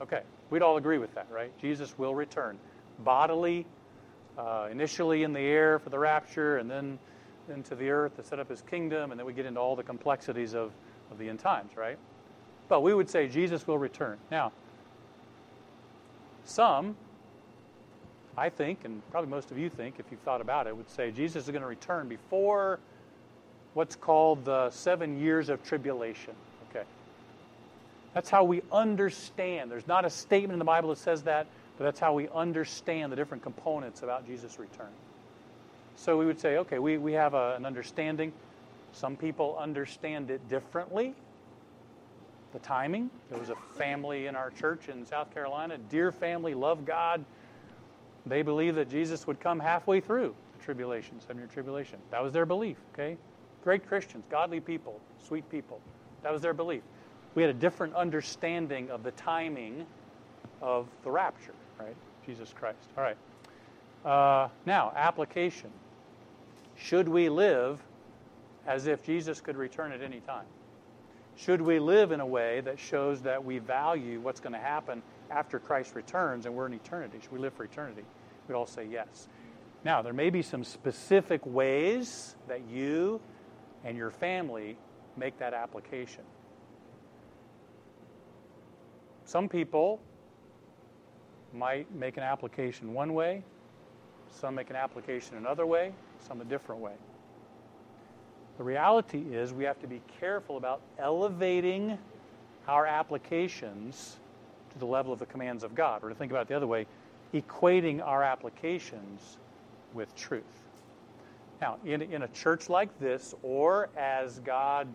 Okay, 0.02 0.22
we'd 0.50 0.62
all 0.62 0.78
agree 0.78 0.98
with 0.98 1.14
that, 1.16 1.28
right? 1.32 1.52
Jesus 1.60 1.98
will 1.98 2.16
return. 2.16 2.58
Bodily, 3.00 3.66
uh, 4.38 4.68
initially 4.72 5.24
in 5.24 5.34
the 5.34 5.40
air 5.40 5.80
for 5.80 5.90
the 5.90 6.00
rapture, 6.00 6.58
and 6.58 6.70
then 6.70 6.98
into 7.50 7.76
the 7.76 7.90
earth 7.90 8.16
to 8.16 8.24
set 8.24 8.40
up 8.40 8.50
his 8.50 8.62
kingdom, 8.62 9.12
and 9.12 9.20
then 9.20 9.26
we 9.26 9.34
get 9.34 9.46
into 9.46 9.60
all 9.60 9.76
the 9.76 9.84
complexities 9.84 10.54
of, 10.54 10.72
of 11.12 11.18
the 11.18 11.28
end 11.28 11.40
times, 11.40 11.76
right? 11.76 11.98
But 12.68 12.82
we 12.82 12.94
would 12.94 13.10
say 13.10 13.28
Jesus 13.28 13.68
will 13.68 13.78
return. 13.78 14.18
Now, 14.30 14.52
some, 16.46 16.96
I 18.38 18.50
think, 18.50 18.86
and 18.86 19.02
probably 19.12 19.30
most 19.30 19.52
of 19.52 19.58
you 19.58 19.70
think, 19.70 19.96
if 20.00 20.06
you've 20.10 20.22
thought 20.22 20.42
about 20.42 20.68
it, 20.68 20.76
would 20.76 20.90
say 20.90 21.12
Jesus 21.12 21.44
is 21.44 21.50
going 21.50 21.62
to 21.62 21.68
return 21.68 22.08
before 22.08 22.80
what's 23.74 23.96
called 23.96 24.46
the 24.46 24.70
seven 24.72 25.20
years 25.20 25.50
of 25.50 25.64
tribulation. 25.64 26.34
Okay. 26.70 26.86
That's 28.14 28.30
how 28.30 28.44
we 28.44 28.62
understand. 28.72 29.72
There's 29.72 29.88
not 29.88 30.06
a 30.06 30.10
statement 30.10 30.54
in 30.54 30.60
the 30.60 30.66
Bible 30.66 30.90
that 30.90 30.98
says 30.98 31.24
that, 31.24 31.48
but 31.78 31.86
that's 31.86 32.00
how 32.00 32.14
we 32.14 32.28
understand 32.30 33.12
the 33.12 33.16
different 33.16 33.44
components 33.44 34.04
about 34.04 34.26
Jesus' 34.28 34.60
return. 34.60 34.92
So 35.96 36.18
we 36.18 36.26
would 36.26 36.40
say, 36.40 36.58
okay, 36.58 36.80
we, 36.80 36.98
we 36.98 37.14
have 37.14 37.34
a, 37.34 37.56
an 37.56 37.66
understanding. 37.66 38.34
Some 38.94 39.16
people 39.16 39.58
understand 39.60 40.30
it 40.32 40.48
differently. 40.50 41.14
The 42.54 42.60
timing. 42.60 43.10
There 43.30 43.40
was 43.40 43.50
a 43.50 43.56
family 43.78 44.28
in 44.28 44.36
our 44.36 44.50
church 44.52 44.90
in 44.90 45.06
South 45.06 45.34
Carolina, 45.34 45.78
dear 45.90 46.12
family, 46.12 46.54
love 46.54 46.86
God. 46.86 47.24
They 48.26 48.42
believed 48.42 48.78
that 48.78 48.90
Jesus 48.90 49.26
would 49.26 49.40
come 49.40 49.60
halfway 49.60 50.02
through 50.02 50.36
the 50.58 50.64
tribulation, 50.64 51.20
seven 51.22 51.38
year 51.38 51.50
tribulation. 51.52 51.98
That 52.12 52.22
was 52.22 52.34
their 52.34 52.46
belief, 52.46 52.78
okay? 52.94 53.18
Great 53.64 53.88
Christians, 53.88 54.24
godly 54.30 54.60
people, 54.60 55.00
sweet 55.26 55.50
people. 55.50 55.80
That 56.24 56.34
was 56.34 56.42
their 56.42 56.54
belief. 56.54 56.82
We 57.36 57.44
had 57.44 57.52
a 57.52 57.58
different 57.58 57.96
understanding 57.96 58.90
of 58.90 59.04
the 59.04 59.12
timing 59.12 59.86
of 60.62 60.88
the 61.04 61.12
rapture, 61.12 61.54
right? 61.80 61.96
Jesus 62.26 62.54
Christ. 62.54 62.88
All 62.98 63.04
right. 63.04 63.18
Uh, 64.06 64.50
now, 64.66 64.92
application. 64.96 65.70
Should 66.76 67.08
we 67.08 67.30
live 67.30 67.80
as 68.66 68.88
if 68.88 69.04
Jesus 69.04 69.42
could 69.42 69.56
return 69.56 69.92
at 69.92 70.02
any 70.02 70.20
time? 70.20 70.46
Should 71.38 71.62
we 71.62 71.80
live 71.80 72.12
in 72.12 72.20
a 72.20 72.26
way 72.26 72.62
that 72.62 72.80
shows 72.80 73.22
that 73.22 73.44
we 73.44 73.60
value 73.60 74.20
what's 74.20 74.40
going 74.40 74.54
to 74.54 74.60
happen 74.60 75.02
after 75.30 75.60
Christ 75.60 75.96
returns 75.96 76.46
and 76.46 76.56
we're 76.56 76.66
in 76.66 76.74
eternity? 76.74 77.20
Should 77.22 77.32
we 77.32 77.40
live 77.40 77.54
for 77.54 77.64
eternity? 77.64 78.04
We'd 78.48 78.56
all 78.56 78.68
say 78.68 78.86
yes. 78.86 79.28
Now, 79.84 80.02
there 80.02 80.14
may 80.14 80.30
be 80.30 80.42
some 80.42 80.64
specific 80.64 81.46
ways 81.46 82.36
that 82.48 82.62
you 82.70 83.22
and 83.84 83.98
your 83.98 84.12
family 84.12 84.78
make 85.18 85.38
that 85.40 85.54
application. 85.54 86.24
Some 89.26 89.48
people 89.48 90.00
might 91.54 91.94
make 91.94 92.18
an 92.18 92.24
application 92.24 92.94
one 92.94 93.14
way, 93.14 93.44
some 94.30 94.56
make 94.56 94.70
an 94.70 94.76
application 94.76 95.38
another 95.38 95.66
way, 95.66 95.94
some 96.28 96.42
a 96.42 96.46
different 96.46 96.82
way. 96.82 96.94
The 98.58 98.64
reality 98.64 99.24
is 99.34 99.54
we 99.54 99.64
have 99.64 99.80
to 99.82 99.88
be 99.88 100.02
careful 100.20 100.58
about 100.58 100.82
elevating 101.00 101.98
our 102.68 102.86
applications 102.86 104.18
to 104.72 104.80
the 104.80 104.86
level 104.86 105.12
of 105.12 105.20
the 105.20 105.26
commands 105.26 105.64
of 105.64 105.76
God, 105.76 106.04
or 106.04 106.10
to 106.10 106.16
think 106.16 106.32
about 106.32 106.44
it 106.44 106.48
the 106.50 106.56
other 106.56 106.68
way, 106.68 106.86
equating 107.34 108.06
our 108.06 108.24
applications 108.24 109.38
with 109.94 110.14
truth. 110.16 110.44
Now, 111.62 111.78
in, 111.86 112.02
in 112.02 112.24
a 112.24 112.28
church 112.30 112.70
like 112.70 113.00
this, 113.00 113.36
or 113.44 113.90
as 113.96 114.40
God 114.40 114.88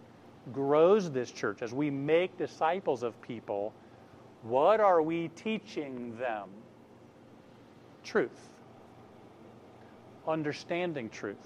grows 0.53 1.11
this 1.11 1.31
church, 1.31 1.63
as 1.63 1.73
we 1.73 1.91
make 1.91 2.37
disciples 2.37 3.05
of 3.05 3.21
people, 3.23 3.73
what 4.43 4.81
are 4.81 5.01
we 5.01 5.29
teaching 5.29 6.17
them? 6.19 6.49
Truth. 8.03 8.51
Understanding 10.27 11.09
truth. 11.09 11.37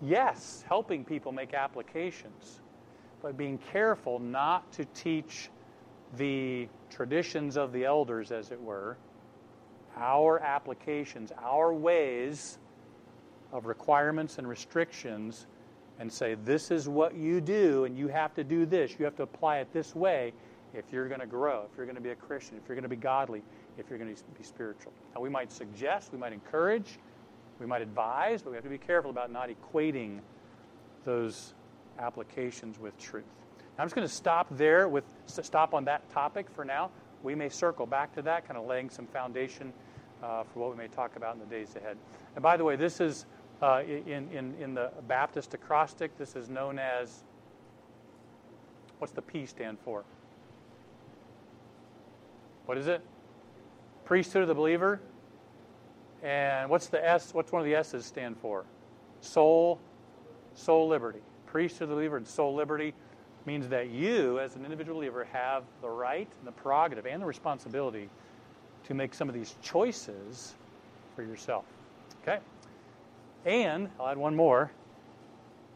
Yes, 0.00 0.64
helping 0.68 1.04
people 1.04 1.32
make 1.32 1.54
applications, 1.54 2.60
but 3.20 3.36
being 3.36 3.58
careful 3.72 4.20
not 4.20 4.70
to 4.72 4.84
teach 4.86 5.50
the 6.16 6.68
traditions 6.90 7.56
of 7.56 7.72
the 7.72 7.84
elders, 7.84 8.30
as 8.30 8.52
it 8.52 8.60
were, 8.60 8.96
our 9.96 10.40
applications, 10.40 11.32
our 11.42 11.72
ways 11.72 12.58
of 13.54 13.64
requirements 13.64 14.36
and 14.36 14.46
restrictions, 14.46 15.46
and 16.00 16.12
say, 16.12 16.34
this 16.44 16.70
is 16.70 16.88
what 16.88 17.14
you 17.14 17.40
do, 17.40 17.84
and 17.84 17.96
you 17.96 18.08
have 18.08 18.34
to 18.34 18.44
do 18.44 18.66
this. 18.66 18.96
You 18.98 19.04
have 19.04 19.16
to 19.16 19.22
apply 19.22 19.58
it 19.58 19.72
this 19.72 19.94
way 19.94 20.32
if 20.74 20.84
you're 20.92 21.06
going 21.06 21.20
to 21.20 21.26
grow, 21.26 21.66
if 21.70 21.76
you're 21.76 21.86
going 21.86 21.96
to 21.96 22.02
be 22.02 22.10
a 22.10 22.16
Christian, 22.16 22.56
if 22.56 22.68
you're 22.68 22.74
going 22.74 22.82
to 22.82 22.88
be 22.88 22.96
godly, 22.96 23.42
if 23.78 23.88
you're 23.88 23.98
going 23.98 24.14
to 24.14 24.22
be 24.36 24.42
spiritual. 24.42 24.92
Now, 25.14 25.20
we 25.20 25.28
might 25.28 25.52
suggest, 25.52 26.12
we 26.12 26.18
might 26.18 26.32
encourage, 26.32 26.98
we 27.60 27.66
might 27.66 27.80
advise, 27.80 28.42
but 28.42 28.50
we 28.50 28.56
have 28.56 28.64
to 28.64 28.70
be 28.70 28.78
careful 28.78 29.10
about 29.10 29.30
not 29.30 29.48
equating 29.48 30.18
those 31.04 31.54
applications 32.00 32.80
with 32.80 32.98
truth. 32.98 33.24
Now, 33.76 33.82
I'm 33.82 33.86
just 33.86 33.94
going 33.94 34.06
to 34.06 34.12
stop 34.12 34.48
there 34.50 34.88
with 34.88 35.04
stop 35.26 35.74
on 35.74 35.84
that 35.84 36.10
topic 36.10 36.50
for 36.50 36.64
now. 36.64 36.90
We 37.22 37.36
may 37.36 37.48
circle 37.48 37.86
back 37.86 38.12
to 38.16 38.22
that, 38.22 38.46
kind 38.46 38.58
of 38.58 38.66
laying 38.66 38.90
some 38.90 39.06
foundation 39.06 39.72
uh, 40.22 40.42
for 40.42 40.58
what 40.58 40.70
we 40.70 40.76
may 40.76 40.88
talk 40.88 41.16
about 41.16 41.34
in 41.34 41.40
the 41.40 41.46
days 41.46 41.76
ahead. 41.76 41.96
And 42.34 42.42
by 42.42 42.56
the 42.56 42.64
way, 42.64 42.74
this 42.74 43.00
is 43.00 43.26
uh, 43.62 43.82
in, 43.86 44.28
in, 44.30 44.54
in 44.60 44.74
the 44.74 44.90
Baptist 45.06 45.54
acrostic, 45.54 46.16
this 46.18 46.36
is 46.36 46.48
known 46.48 46.78
as 46.78 47.24
what's 48.98 49.12
the 49.12 49.22
P 49.22 49.46
stand 49.46 49.78
for? 49.84 50.04
What 52.66 52.78
is 52.78 52.86
it? 52.86 53.02
Priesthood 54.04 54.42
of 54.42 54.48
the 54.48 54.54
believer. 54.54 55.00
And 56.22 56.70
what's 56.70 56.86
the 56.86 57.06
S? 57.06 57.34
What's 57.34 57.52
one 57.52 57.60
of 57.60 57.66
the 57.66 57.74
S's 57.74 58.06
stand 58.06 58.36
for? 58.38 58.64
Soul, 59.20 59.78
soul 60.54 60.88
liberty. 60.88 61.20
Priesthood 61.46 61.84
of 61.84 61.88
the 61.90 61.94
believer 61.96 62.16
and 62.16 62.26
soul 62.26 62.54
liberty 62.54 62.94
means 63.46 63.68
that 63.68 63.90
you, 63.90 64.40
as 64.40 64.56
an 64.56 64.64
individual 64.64 64.98
believer, 64.98 65.24
have 65.32 65.64
the 65.82 65.88
right 65.88 66.28
and 66.38 66.46
the 66.46 66.52
prerogative 66.52 67.06
and 67.06 67.20
the 67.20 67.26
responsibility 67.26 68.08
to 68.84 68.94
make 68.94 69.12
some 69.12 69.28
of 69.28 69.34
these 69.34 69.54
choices 69.62 70.54
for 71.14 71.22
yourself. 71.22 71.64
Okay? 72.22 72.38
And 73.44 73.90
I'll 74.00 74.08
add 74.08 74.16
one 74.16 74.34
more. 74.34 74.70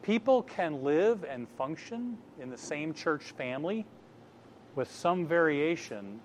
People 0.02 0.42
can 0.42 0.82
live 0.82 1.24
and 1.24 1.48
function 1.48 2.16
in 2.40 2.50
the 2.50 2.56
same 2.56 2.94
church 2.94 3.24
family 3.32 3.84
with 4.74 4.90
some 4.90 5.26
variation 5.26 6.20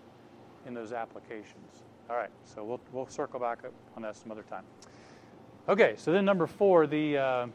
in 0.65 0.73
those 0.73 0.93
applications. 0.93 1.83
All 2.09 2.15
right, 2.15 2.29
so 2.45 2.63
we'll, 2.63 2.79
we'll 2.91 3.07
circle 3.07 3.39
back 3.39 3.59
on 3.95 4.03
that 4.03 4.15
some 4.15 4.31
other 4.31 4.43
time. 4.43 4.63
Okay, 5.67 5.95
so 5.97 6.11
then 6.11 6.25
number 6.25 6.47
four, 6.47 6.87
the, 6.87 7.17
uh, 7.17 7.47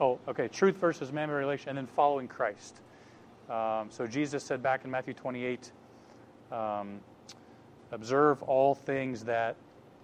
oh, 0.00 0.18
okay, 0.28 0.48
truth 0.48 0.76
versus 0.76 1.12
man 1.12 1.30
relation, 1.30 1.70
and 1.70 1.78
then 1.78 1.86
following 1.86 2.28
Christ. 2.28 2.80
Um, 3.50 3.88
so 3.90 4.06
Jesus 4.06 4.44
said 4.44 4.62
back 4.62 4.84
in 4.84 4.90
Matthew 4.90 5.14
28, 5.14 5.72
um, 6.52 7.00
observe 7.92 8.42
all 8.42 8.74
things 8.74 9.24
that 9.24 9.56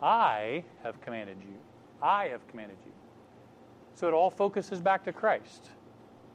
I 0.02 0.64
have 0.82 1.00
commanded 1.00 1.36
you. 1.40 1.54
I 2.02 2.26
have 2.28 2.46
commanded 2.48 2.76
you. 2.84 2.93
So 3.94 4.08
it 4.08 4.14
all 4.14 4.30
focuses 4.30 4.80
back 4.80 5.04
to 5.04 5.12
Christ. 5.12 5.70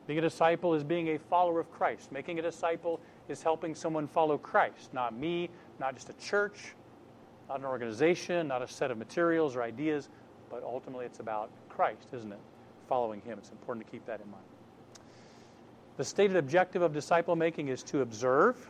Being 0.08 0.20
a 0.20 0.22
disciple 0.22 0.74
is 0.74 0.84
being 0.84 1.10
a 1.10 1.20
follower 1.20 1.60
of 1.60 1.72
Christ. 1.72 2.12
Making 2.12 2.40
a 2.40 2.42
disciple 2.42 3.00
is 3.28 3.44
helping 3.44 3.76
someone 3.76 4.08
follow 4.08 4.38
Christ, 4.38 4.94
not 4.94 5.14
me, 5.14 5.50
not 5.80 5.94
just 5.94 6.10
a 6.10 6.14
church, 6.14 6.74
not 7.48 7.60
an 7.60 7.66
organization, 7.66 8.48
not 8.48 8.62
a 8.62 8.68
set 8.68 8.92
of 8.92 8.98
materials 8.98 9.56
or 9.56 9.62
ideas, 9.62 10.10
but 10.50 10.64
ultimately 10.64 11.06
it's 11.06 11.20
about 11.20 11.52
Christ, 11.68 12.08
isn't 12.14 12.32
it? 12.32 12.40
Following 12.88 13.22
Him. 13.22 13.38
It's 13.38 13.52
important 13.52 13.86
to 13.86 13.92
keep 13.92 14.06
that 14.06 14.22
in 14.22 14.32
mind. 14.32 14.44
The 15.98 16.06
stated 16.06 16.38
objective 16.38 16.82
of 16.82 16.94
disciple 16.94 17.36
making 17.36 17.68
is 17.68 17.84
to 17.84 18.02
observe. 18.02 18.70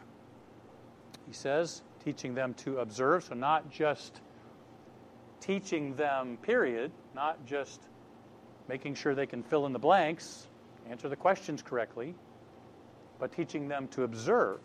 He 1.27 1.33
says, 1.33 1.83
teaching 2.03 2.33
them 2.33 2.53
to 2.55 2.79
observe, 2.79 3.23
so 3.23 3.35
not 3.35 3.69
just 3.69 4.21
teaching 5.39 5.95
them, 5.95 6.37
period, 6.41 6.91
not 7.13 7.45
just 7.45 7.81
making 8.69 8.93
sure 8.93 9.15
they 9.15 9.25
can 9.25 9.41
fill 9.41 9.65
in 9.65 9.73
the 9.73 9.79
blanks, 9.79 10.47
answer 10.91 11.09
the 11.09 11.15
questions 11.15 11.63
correctly, 11.63 12.13
but 13.19 13.31
teaching 13.31 13.67
them 13.67 13.87
to 13.87 14.03
observe. 14.03 14.59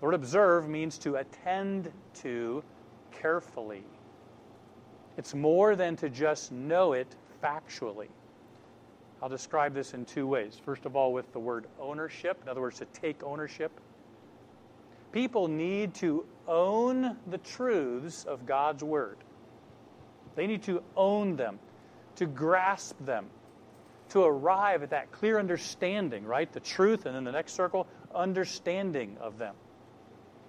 The 0.00 0.06
word 0.06 0.14
observe 0.14 0.68
means 0.68 0.98
to 0.98 1.14
attend 1.14 1.92
to 2.22 2.64
carefully. 3.12 3.84
It's 5.16 5.32
more 5.32 5.76
than 5.76 5.94
to 5.98 6.10
just 6.10 6.50
know 6.50 6.92
it 6.92 7.06
factually. 7.42 8.08
I'll 9.22 9.28
describe 9.28 9.74
this 9.74 9.94
in 9.94 10.04
two 10.04 10.26
ways. 10.26 10.60
First 10.64 10.84
of 10.84 10.96
all, 10.96 11.12
with 11.12 11.32
the 11.32 11.38
word 11.38 11.66
ownership, 11.78 12.40
in 12.42 12.48
other 12.48 12.60
words, 12.60 12.78
to 12.80 12.86
take 12.86 13.22
ownership. 13.22 13.70
People 15.12 15.46
need 15.46 15.94
to 15.94 16.24
own 16.48 17.16
the 17.28 17.38
truths 17.38 18.24
of 18.24 18.46
God's 18.46 18.82
Word. 18.82 19.18
They 20.34 20.46
need 20.46 20.62
to 20.64 20.82
own 20.96 21.36
them 21.36 21.58
to 22.16 22.26
grasp 22.26 22.96
them, 23.00 23.26
to 24.10 24.22
arrive 24.24 24.82
at 24.82 24.90
that 24.90 25.10
clear 25.12 25.38
understanding, 25.38 26.24
right? 26.24 26.52
The 26.52 26.60
truth, 26.60 27.06
and 27.06 27.14
then 27.14 27.24
the 27.24 27.32
next 27.32 27.52
circle, 27.54 27.86
understanding 28.14 29.16
of 29.20 29.38
them. 29.38 29.54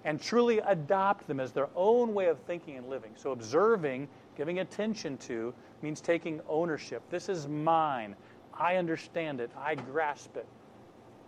And 0.04 0.20
truly 0.20 0.58
adopt 0.58 1.26
them 1.26 1.40
as 1.40 1.52
their 1.52 1.68
own 1.74 2.12
way 2.12 2.26
of 2.26 2.38
thinking 2.40 2.76
and 2.76 2.90
living. 2.90 3.12
So, 3.16 3.32
observing, 3.32 4.08
giving 4.36 4.58
attention 4.58 5.16
to, 5.18 5.54
means 5.80 6.00
taking 6.00 6.40
ownership. 6.48 7.02
This 7.08 7.28
is 7.30 7.48
mine. 7.48 8.14
I 8.52 8.76
understand 8.76 9.40
it. 9.40 9.50
I 9.56 9.74
grasp 9.74 10.36
it. 10.36 10.46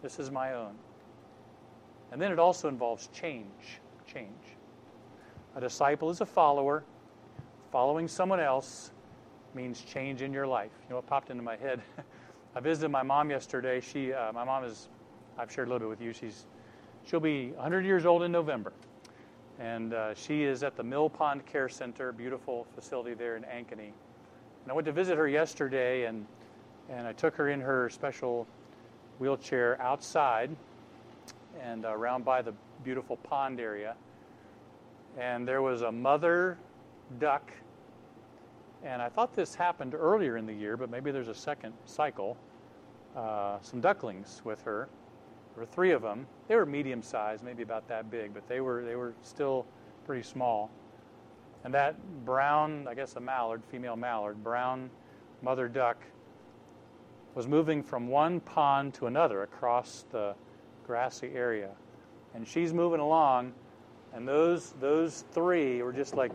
This 0.02 0.18
is 0.18 0.30
my 0.30 0.52
own. 0.52 0.74
And 2.12 2.20
then 2.20 2.32
it 2.32 2.38
also 2.38 2.68
involves 2.68 3.08
change. 3.08 3.80
Change. 4.06 4.30
A 5.54 5.60
disciple 5.60 6.10
is 6.10 6.20
a 6.20 6.26
follower, 6.26 6.84
following 7.72 8.08
someone 8.08 8.40
else 8.40 8.92
means 9.56 9.82
change 9.82 10.22
in 10.22 10.32
your 10.32 10.46
life. 10.46 10.70
You 10.84 10.90
know 10.90 10.96
what 10.96 11.06
popped 11.06 11.30
into 11.30 11.42
my 11.42 11.56
head? 11.56 11.82
I 12.54 12.60
visited 12.60 12.90
my 12.90 13.02
mom 13.02 13.30
yesterday. 13.30 13.80
She, 13.80 14.12
uh, 14.12 14.32
my 14.32 14.44
mom 14.44 14.64
is, 14.64 14.88
I've 15.38 15.50
shared 15.50 15.68
a 15.68 15.70
little 15.72 15.88
bit 15.88 15.98
with 15.98 16.06
you. 16.06 16.12
She's, 16.12 16.46
she'll 17.04 17.20
be 17.20 17.48
100 17.52 17.84
years 17.84 18.06
old 18.06 18.22
in 18.22 18.30
November, 18.30 18.72
and 19.58 19.94
uh, 19.94 20.14
she 20.14 20.44
is 20.44 20.62
at 20.62 20.76
the 20.76 20.84
Mill 20.84 21.10
Pond 21.10 21.44
Care 21.46 21.68
Center, 21.68 22.12
beautiful 22.12 22.66
facility 22.74 23.14
there 23.14 23.36
in 23.36 23.42
Ankeny. 23.42 23.90
And 24.62 24.70
I 24.70 24.74
went 24.74 24.84
to 24.86 24.92
visit 24.92 25.18
her 25.18 25.26
yesterday, 25.26 26.04
and 26.04 26.26
and 26.88 27.06
I 27.06 27.12
took 27.12 27.34
her 27.36 27.48
in 27.48 27.60
her 27.60 27.90
special 27.90 28.46
wheelchair 29.18 29.80
outside 29.80 30.54
and 31.60 31.84
uh, 31.84 31.90
around 31.90 32.24
by 32.24 32.42
the 32.42 32.52
beautiful 32.84 33.16
pond 33.16 33.60
area. 33.60 33.96
And 35.18 35.48
there 35.48 35.62
was 35.62 35.82
a 35.82 35.90
mother 35.90 36.58
duck 37.18 37.50
and 38.86 39.02
I 39.02 39.08
thought 39.08 39.34
this 39.34 39.54
happened 39.54 39.94
earlier 39.94 40.36
in 40.36 40.46
the 40.46 40.52
year, 40.52 40.76
but 40.76 40.90
maybe 40.90 41.10
there's 41.10 41.28
a 41.28 41.34
second 41.34 41.74
cycle. 41.84 42.36
Uh, 43.16 43.58
some 43.60 43.80
ducklings 43.80 44.42
with 44.44 44.62
her. 44.62 44.88
There 45.54 45.62
were 45.62 45.66
three 45.66 45.90
of 45.90 46.02
them. 46.02 46.26
They 46.48 46.54
were 46.54 46.66
medium 46.66 47.02
sized, 47.02 47.42
maybe 47.42 47.62
about 47.62 47.88
that 47.88 48.10
big, 48.10 48.32
but 48.32 48.46
they 48.46 48.60
were 48.60 48.84
they 48.84 48.94
were 48.94 49.14
still 49.22 49.66
pretty 50.04 50.22
small. 50.22 50.70
And 51.64 51.74
that 51.74 51.96
brown, 52.24 52.86
I 52.88 52.94
guess 52.94 53.16
a 53.16 53.20
mallard, 53.20 53.62
female 53.64 53.96
mallard, 53.96 54.44
brown 54.44 54.88
mother 55.42 55.66
duck 55.66 55.96
was 57.34 57.48
moving 57.48 57.82
from 57.82 58.06
one 58.06 58.38
pond 58.40 58.94
to 58.94 59.06
another 59.06 59.42
across 59.42 60.04
the 60.12 60.34
grassy 60.86 61.32
area. 61.34 61.70
And 62.34 62.46
she's 62.46 62.72
moving 62.72 63.00
along, 63.00 63.52
and 64.12 64.28
those 64.28 64.74
those 64.78 65.24
three 65.32 65.82
were 65.82 65.92
just 65.92 66.14
like 66.14 66.30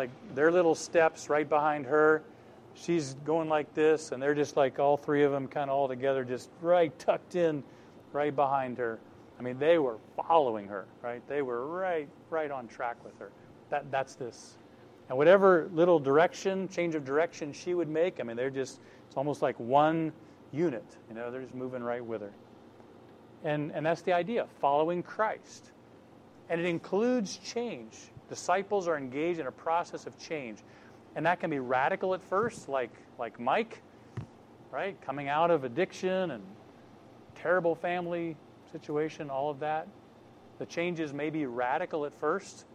like 0.00 0.34
their 0.34 0.50
little 0.50 0.74
steps 0.74 1.28
right 1.28 1.46
behind 1.46 1.84
her. 1.84 2.22
She's 2.72 3.16
going 3.26 3.50
like 3.50 3.74
this, 3.74 4.12
and 4.12 4.22
they're 4.22 4.34
just 4.34 4.56
like 4.56 4.78
all 4.78 4.96
three 4.96 5.24
of 5.24 5.30
them 5.30 5.46
kind 5.46 5.68
of 5.68 5.76
all 5.76 5.88
together, 5.88 6.24
just 6.24 6.48
right 6.62 6.98
tucked 6.98 7.36
in 7.36 7.62
right 8.12 8.34
behind 8.34 8.78
her. 8.78 8.98
I 9.38 9.42
mean, 9.42 9.58
they 9.58 9.78
were 9.78 9.98
following 10.16 10.68
her, 10.68 10.86
right? 11.02 11.20
They 11.28 11.42
were 11.42 11.66
right, 11.66 12.08
right 12.30 12.50
on 12.50 12.66
track 12.66 12.96
with 13.04 13.18
her. 13.18 13.30
That, 13.68 13.90
that's 13.90 14.14
this. 14.14 14.56
And 15.10 15.18
whatever 15.18 15.68
little 15.74 15.98
direction, 15.98 16.66
change 16.68 16.94
of 16.94 17.04
direction 17.04 17.52
she 17.52 17.74
would 17.74 17.88
make, 17.88 18.20
I 18.20 18.22
mean, 18.22 18.38
they're 18.38 18.48
just, 18.48 18.80
it's 19.06 19.18
almost 19.18 19.42
like 19.42 19.58
one 19.60 20.12
unit. 20.50 20.84
You 21.10 21.14
know, 21.14 21.30
they're 21.30 21.42
just 21.42 21.54
moving 21.54 21.82
right 21.82 22.04
with 22.04 22.22
her. 22.22 22.32
And, 23.44 23.70
and 23.72 23.84
that's 23.84 24.00
the 24.00 24.14
idea, 24.14 24.46
following 24.62 25.02
Christ. 25.02 25.72
And 26.48 26.58
it 26.58 26.66
includes 26.66 27.36
change. 27.36 27.96
Disciples 28.30 28.88
are 28.88 28.96
engaged 28.96 29.40
in 29.40 29.48
a 29.48 29.52
process 29.52 30.06
of 30.06 30.16
change. 30.16 30.60
And 31.16 31.26
that 31.26 31.40
can 31.40 31.50
be 31.50 31.58
radical 31.58 32.14
at 32.14 32.22
first, 32.22 32.68
like, 32.68 32.92
like 33.18 33.38
Mike, 33.38 33.82
right? 34.70 34.98
Coming 35.02 35.28
out 35.28 35.50
of 35.50 35.64
addiction 35.64 36.30
and 36.30 36.42
terrible 37.34 37.74
family 37.74 38.36
situation, 38.70 39.28
all 39.28 39.50
of 39.50 39.58
that. 39.58 39.88
The 40.58 40.66
changes 40.66 41.12
may 41.12 41.28
be 41.28 41.44
radical 41.46 42.06
at 42.06 42.14
first, 42.14 42.66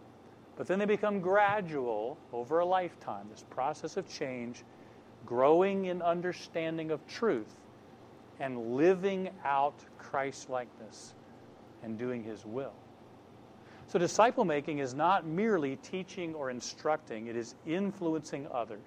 but 0.58 0.68
then 0.68 0.78
they 0.78 0.86
become 0.86 1.22
gradual 1.22 2.18
over 2.34 2.60
a 2.60 2.66
lifetime. 2.66 3.28
This 3.32 3.46
process 3.50 3.96
of 3.96 4.10
change, 4.10 4.64
growing 5.26 5.86
in 5.86 6.02
understanding 6.02 6.92
of 6.92 7.06
truth, 7.08 7.56
and 8.42 8.76
living 8.76 9.30
out 9.46 9.76
Christ 9.98 10.50
likeness 10.50 11.14
and 11.84 11.98
doing 11.98 12.24
His 12.24 12.46
will. 12.46 12.74
So, 13.88 14.00
disciple 14.00 14.46
making 14.46 14.80
is 14.80 14.94
not 14.94 15.26
merely 15.28 15.76
teaching 15.78 16.34
or 16.34 16.50
instructing, 16.50 17.28
it 17.28 17.36
is 17.36 17.56
influencing 17.66 18.48
others. 18.52 18.80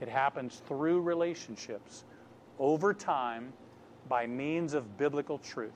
It 0.00 0.08
happens 0.08 0.62
through 0.66 1.02
relationships 1.02 2.04
over 2.58 2.94
time 2.94 3.52
by 4.08 4.26
means 4.26 4.72
of 4.72 4.96
biblical 4.96 5.38
truth. 5.38 5.72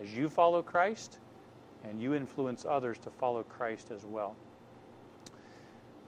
As 0.00 0.12
you 0.12 0.28
follow 0.28 0.62
Christ, 0.62 1.18
and 1.84 2.00
you 2.00 2.14
influence 2.14 2.66
others 2.68 2.98
to 2.98 3.10
follow 3.10 3.42
Christ 3.42 3.90
as 3.90 4.04
well. 4.04 4.36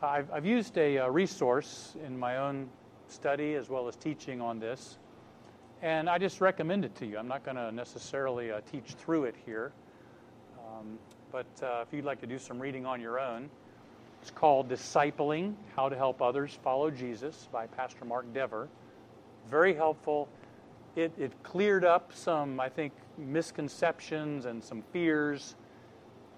I've, 0.02 0.30
I've 0.32 0.46
used 0.46 0.76
a, 0.78 0.96
a, 0.96 1.10
resource 1.10 1.94
in 2.04 2.18
my 2.18 2.38
own 2.38 2.68
study 3.08 3.54
as 3.54 3.70
well 3.70 3.88
as 3.88 3.96
teaching 3.96 4.40
on 4.40 4.58
this, 4.58 4.98
and 5.80 6.10
I 6.10 6.18
just 6.18 6.40
recommend 6.40 6.84
it 6.84 6.94
to 6.96 7.06
you. 7.06 7.18
I'm 7.18 7.28
not 7.28 7.44
going 7.44 7.56
to 7.56 7.70
necessarily 7.70 8.50
uh, 8.50 8.60
teach 8.70 8.94
through 8.94 9.24
it 9.24 9.36
here. 9.46 9.72
Um, 10.82 10.98
but 11.30 11.46
uh, 11.62 11.84
if 11.86 11.92
you'd 11.92 12.04
like 12.04 12.20
to 12.20 12.26
do 12.26 12.38
some 12.38 12.58
reading 12.58 12.84
on 12.86 13.00
your 13.00 13.20
own, 13.20 13.48
it's 14.20 14.30
called 14.30 14.68
Discipling 14.68 15.54
How 15.74 15.88
to 15.88 15.96
Help 15.96 16.20
Others 16.20 16.58
Follow 16.62 16.90
Jesus 16.90 17.48
by 17.52 17.66
Pastor 17.66 18.04
Mark 18.04 18.32
Dever. 18.34 18.68
Very 19.50 19.74
helpful. 19.74 20.28
It, 20.96 21.12
it 21.18 21.32
cleared 21.42 21.84
up 21.84 22.12
some, 22.12 22.60
I 22.60 22.68
think, 22.68 22.92
misconceptions 23.16 24.44
and 24.44 24.62
some 24.62 24.82
fears 24.92 25.54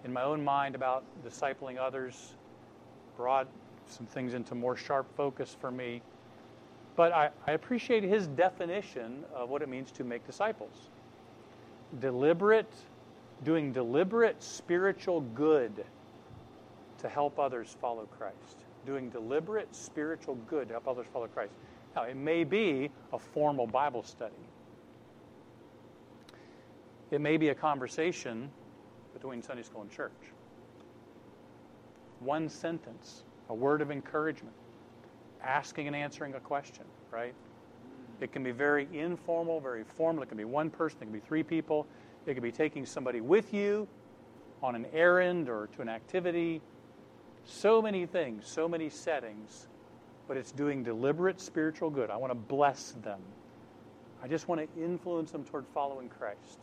in 0.05 0.13
my 0.13 0.23
own 0.23 0.45
mind 0.45 0.75
about 0.75 1.05
discipling 1.27 1.79
others, 1.79 2.35
brought 3.17 3.49
some 3.87 4.07
things 4.07 4.35
into 4.35 4.55
more 4.55 4.77
sharp 4.77 5.07
focus 5.17 5.57
for 5.59 5.71
me. 5.71 6.03
But 6.97 7.13
I, 7.13 7.31
I 7.47 7.53
appreciate 7.53 8.05
his 8.05 8.27
definition 8.29 9.25
of 9.35 9.49
what 9.49 9.63
it 9.63 9.69
means 9.69 9.91
to 9.93 10.05
make 10.05 10.27
disciples 10.27 10.91
deliberate 12.01 12.73
doing 13.45 13.73
deliberate 13.73 14.43
spiritual 14.43 15.21
good 15.21 15.85
to 16.99 17.09
help 17.09 17.39
others 17.39 17.77
follow 17.81 18.07
Christ, 18.07 18.65
doing 18.87 19.11
deliberate 19.11 19.75
spiritual 19.75 20.37
good 20.47 20.69
to 20.69 20.75
help 20.75 20.89
others 20.89 21.07
follow 21.13 21.27
Christ. 21.27 21.53
Now, 21.95 22.05
it 22.05 22.17
may 22.17 22.45
be 22.45 22.91
a 23.13 23.19
formal 23.19 23.67
Bible 23.67 24.03
study, 24.03 24.35
it 27.11 27.21
may 27.21 27.37
be 27.37 27.51
a 27.51 27.55
conversation 27.55 28.51
between 29.13 29.43
Sunday 29.43 29.63
school 29.63 29.83
and 29.83 29.91
church. 29.91 30.11
One 32.21 32.49
sentence, 32.49 33.25
a 33.49 33.55
word 33.55 33.83
of 33.83 33.91
encouragement, 33.91 34.55
asking 35.43 35.87
and 35.87 35.95
answering 35.95 36.35
a 36.35 36.41
question, 36.41 36.85
right? 37.13 37.35
It 38.21 38.33
can 38.33 38.43
be 38.43 38.51
very 38.51 38.89
informal, 38.93 39.61
very 39.61 39.85
formal. 39.85 40.23
It 40.23 40.29
can 40.29 40.39
be 40.39 40.45
one 40.45 40.71
person, 40.71 40.99
it 41.03 41.05
can 41.05 41.13
be 41.13 41.21
three 41.21 41.43
people. 41.43 41.87
It 42.27 42.35
could 42.35 42.43
be 42.43 42.53
taking 42.53 42.87
somebody 42.87 43.21
with 43.21 43.53
you 43.53 43.87
on 44.63 44.75
an 44.75 44.87
errand 44.93 45.49
or 45.49 45.69
to 45.77 45.83
an 45.83 45.89
activity. 45.89 46.63
So 47.45 47.83
many 47.83 48.07
things, 48.07 48.47
so 48.47 48.67
many 48.67 48.89
settings, 48.89 49.69
but 50.27 50.37
it's 50.37 50.53
doing 50.53 50.83
deliberate 50.83 51.41
spiritual 51.41 51.91
good. 51.91 52.11
I 52.11 52.17
want 52.17 52.31
to 52.31 52.39
bless 52.39 52.93
them. 53.03 53.21
I 54.23 54.29
just 54.29 54.49
want 54.49 54.63
to 54.63 54.83
influence 54.83 55.31
them 55.33 55.45
toward 55.45 55.67
following 55.75 56.09
Christ. 56.09 56.61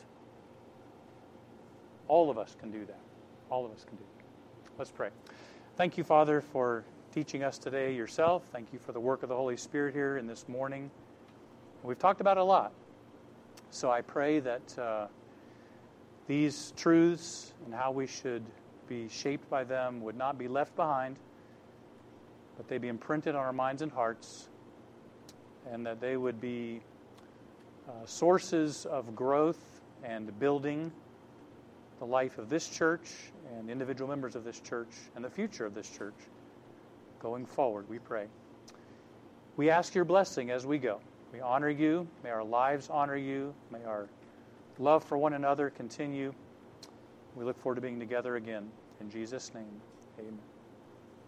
All 2.07 2.31
of 2.31 2.39
us 2.39 2.55
can 2.59 2.71
do 2.71 2.83
that. 2.85 2.99
All 3.51 3.65
of 3.65 3.71
us 3.71 3.85
can 3.85 3.97
do 3.97 4.03
that. 4.03 4.71
Let's 4.79 4.91
pray. 4.91 5.09
Thank 5.77 5.97
you, 5.97 6.03
Father, 6.03 6.41
for 6.41 6.83
teaching 7.13 7.43
us 7.43 7.59
today 7.59 7.93
yourself. 7.93 8.43
Thank 8.51 8.73
you 8.73 8.79
for 8.79 8.93
the 8.93 8.99
work 8.99 9.21
of 9.21 9.29
the 9.29 9.35
Holy 9.35 9.57
Spirit 9.57 9.93
here 9.93 10.17
in 10.17 10.25
this 10.25 10.47
morning. 10.47 10.89
We've 11.83 11.99
talked 11.99 12.21
about 12.21 12.37
a 12.37 12.43
lot. 12.43 12.71
So 13.69 13.91
I 13.91 14.01
pray 14.01 14.39
that 14.39 14.79
uh, 14.79 15.07
these 16.27 16.73
truths 16.77 17.53
and 17.65 17.73
how 17.73 17.91
we 17.91 18.07
should 18.07 18.43
be 18.87 19.07
shaped 19.09 19.49
by 19.49 19.63
them 19.63 20.01
would 20.01 20.17
not 20.17 20.37
be 20.37 20.47
left 20.47 20.75
behind, 20.75 21.17
but 22.57 22.67
they 22.67 22.77
be 22.77 22.87
imprinted 22.87 23.35
on 23.35 23.41
our 23.41 23.53
minds 23.53 23.81
and 23.81 23.91
hearts, 23.91 24.49
and 25.71 25.85
that 25.85 26.01
they 26.01 26.17
would 26.17 26.41
be 26.41 26.81
uh, 27.87 28.05
sources 28.05 28.85
of 28.85 29.15
growth 29.15 29.81
and 30.03 30.37
building 30.39 30.91
the 31.99 32.05
life 32.05 32.37
of 32.37 32.49
this 32.49 32.67
church 32.67 33.11
and 33.55 33.69
individual 33.69 34.09
members 34.09 34.35
of 34.35 34.43
this 34.43 34.59
church 34.59 34.89
and 35.15 35.23
the 35.23 35.29
future 35.29 35.65
of 35.65 35.75
this 35.75 35.89
church 35.89 36.15
going 37.19 37.45
forward, 37.45 37.87
we 37.87 37.99
pray. 37.99 38.25
We 39.55 39.69
ask 39.69 39.93
your 39.93 40.05
blessing 40.05 40.49
as 40.49 40.65
we 40.65 40.79
go. 40.79 40.99
We 41.31 41.39
honor 41.39 41.69
you. 41.69 42.07
May 42.23 42.31
our 42.31 42.43
lives 42.43 42.89
honor 42.89 43.15
you. 43.15 43.53
May 43.71 43.83
our 43.85 44.07
love 44.81 45.03
for 45.03 45.17
one 45.17 45.33
another 45.33 45.69
continue. 45.69 46.33
We 47.35 47.45
look 47.45 47.57
forward 47.59 47.75
to 47.75 47.81
being 47.81 47.99
together 47.99 48.35
again. 48.35 48.69
In 48.99 49.09
Jesus' 49.09 49.53
name, 49.53 49.81
amen. 50.19 50.50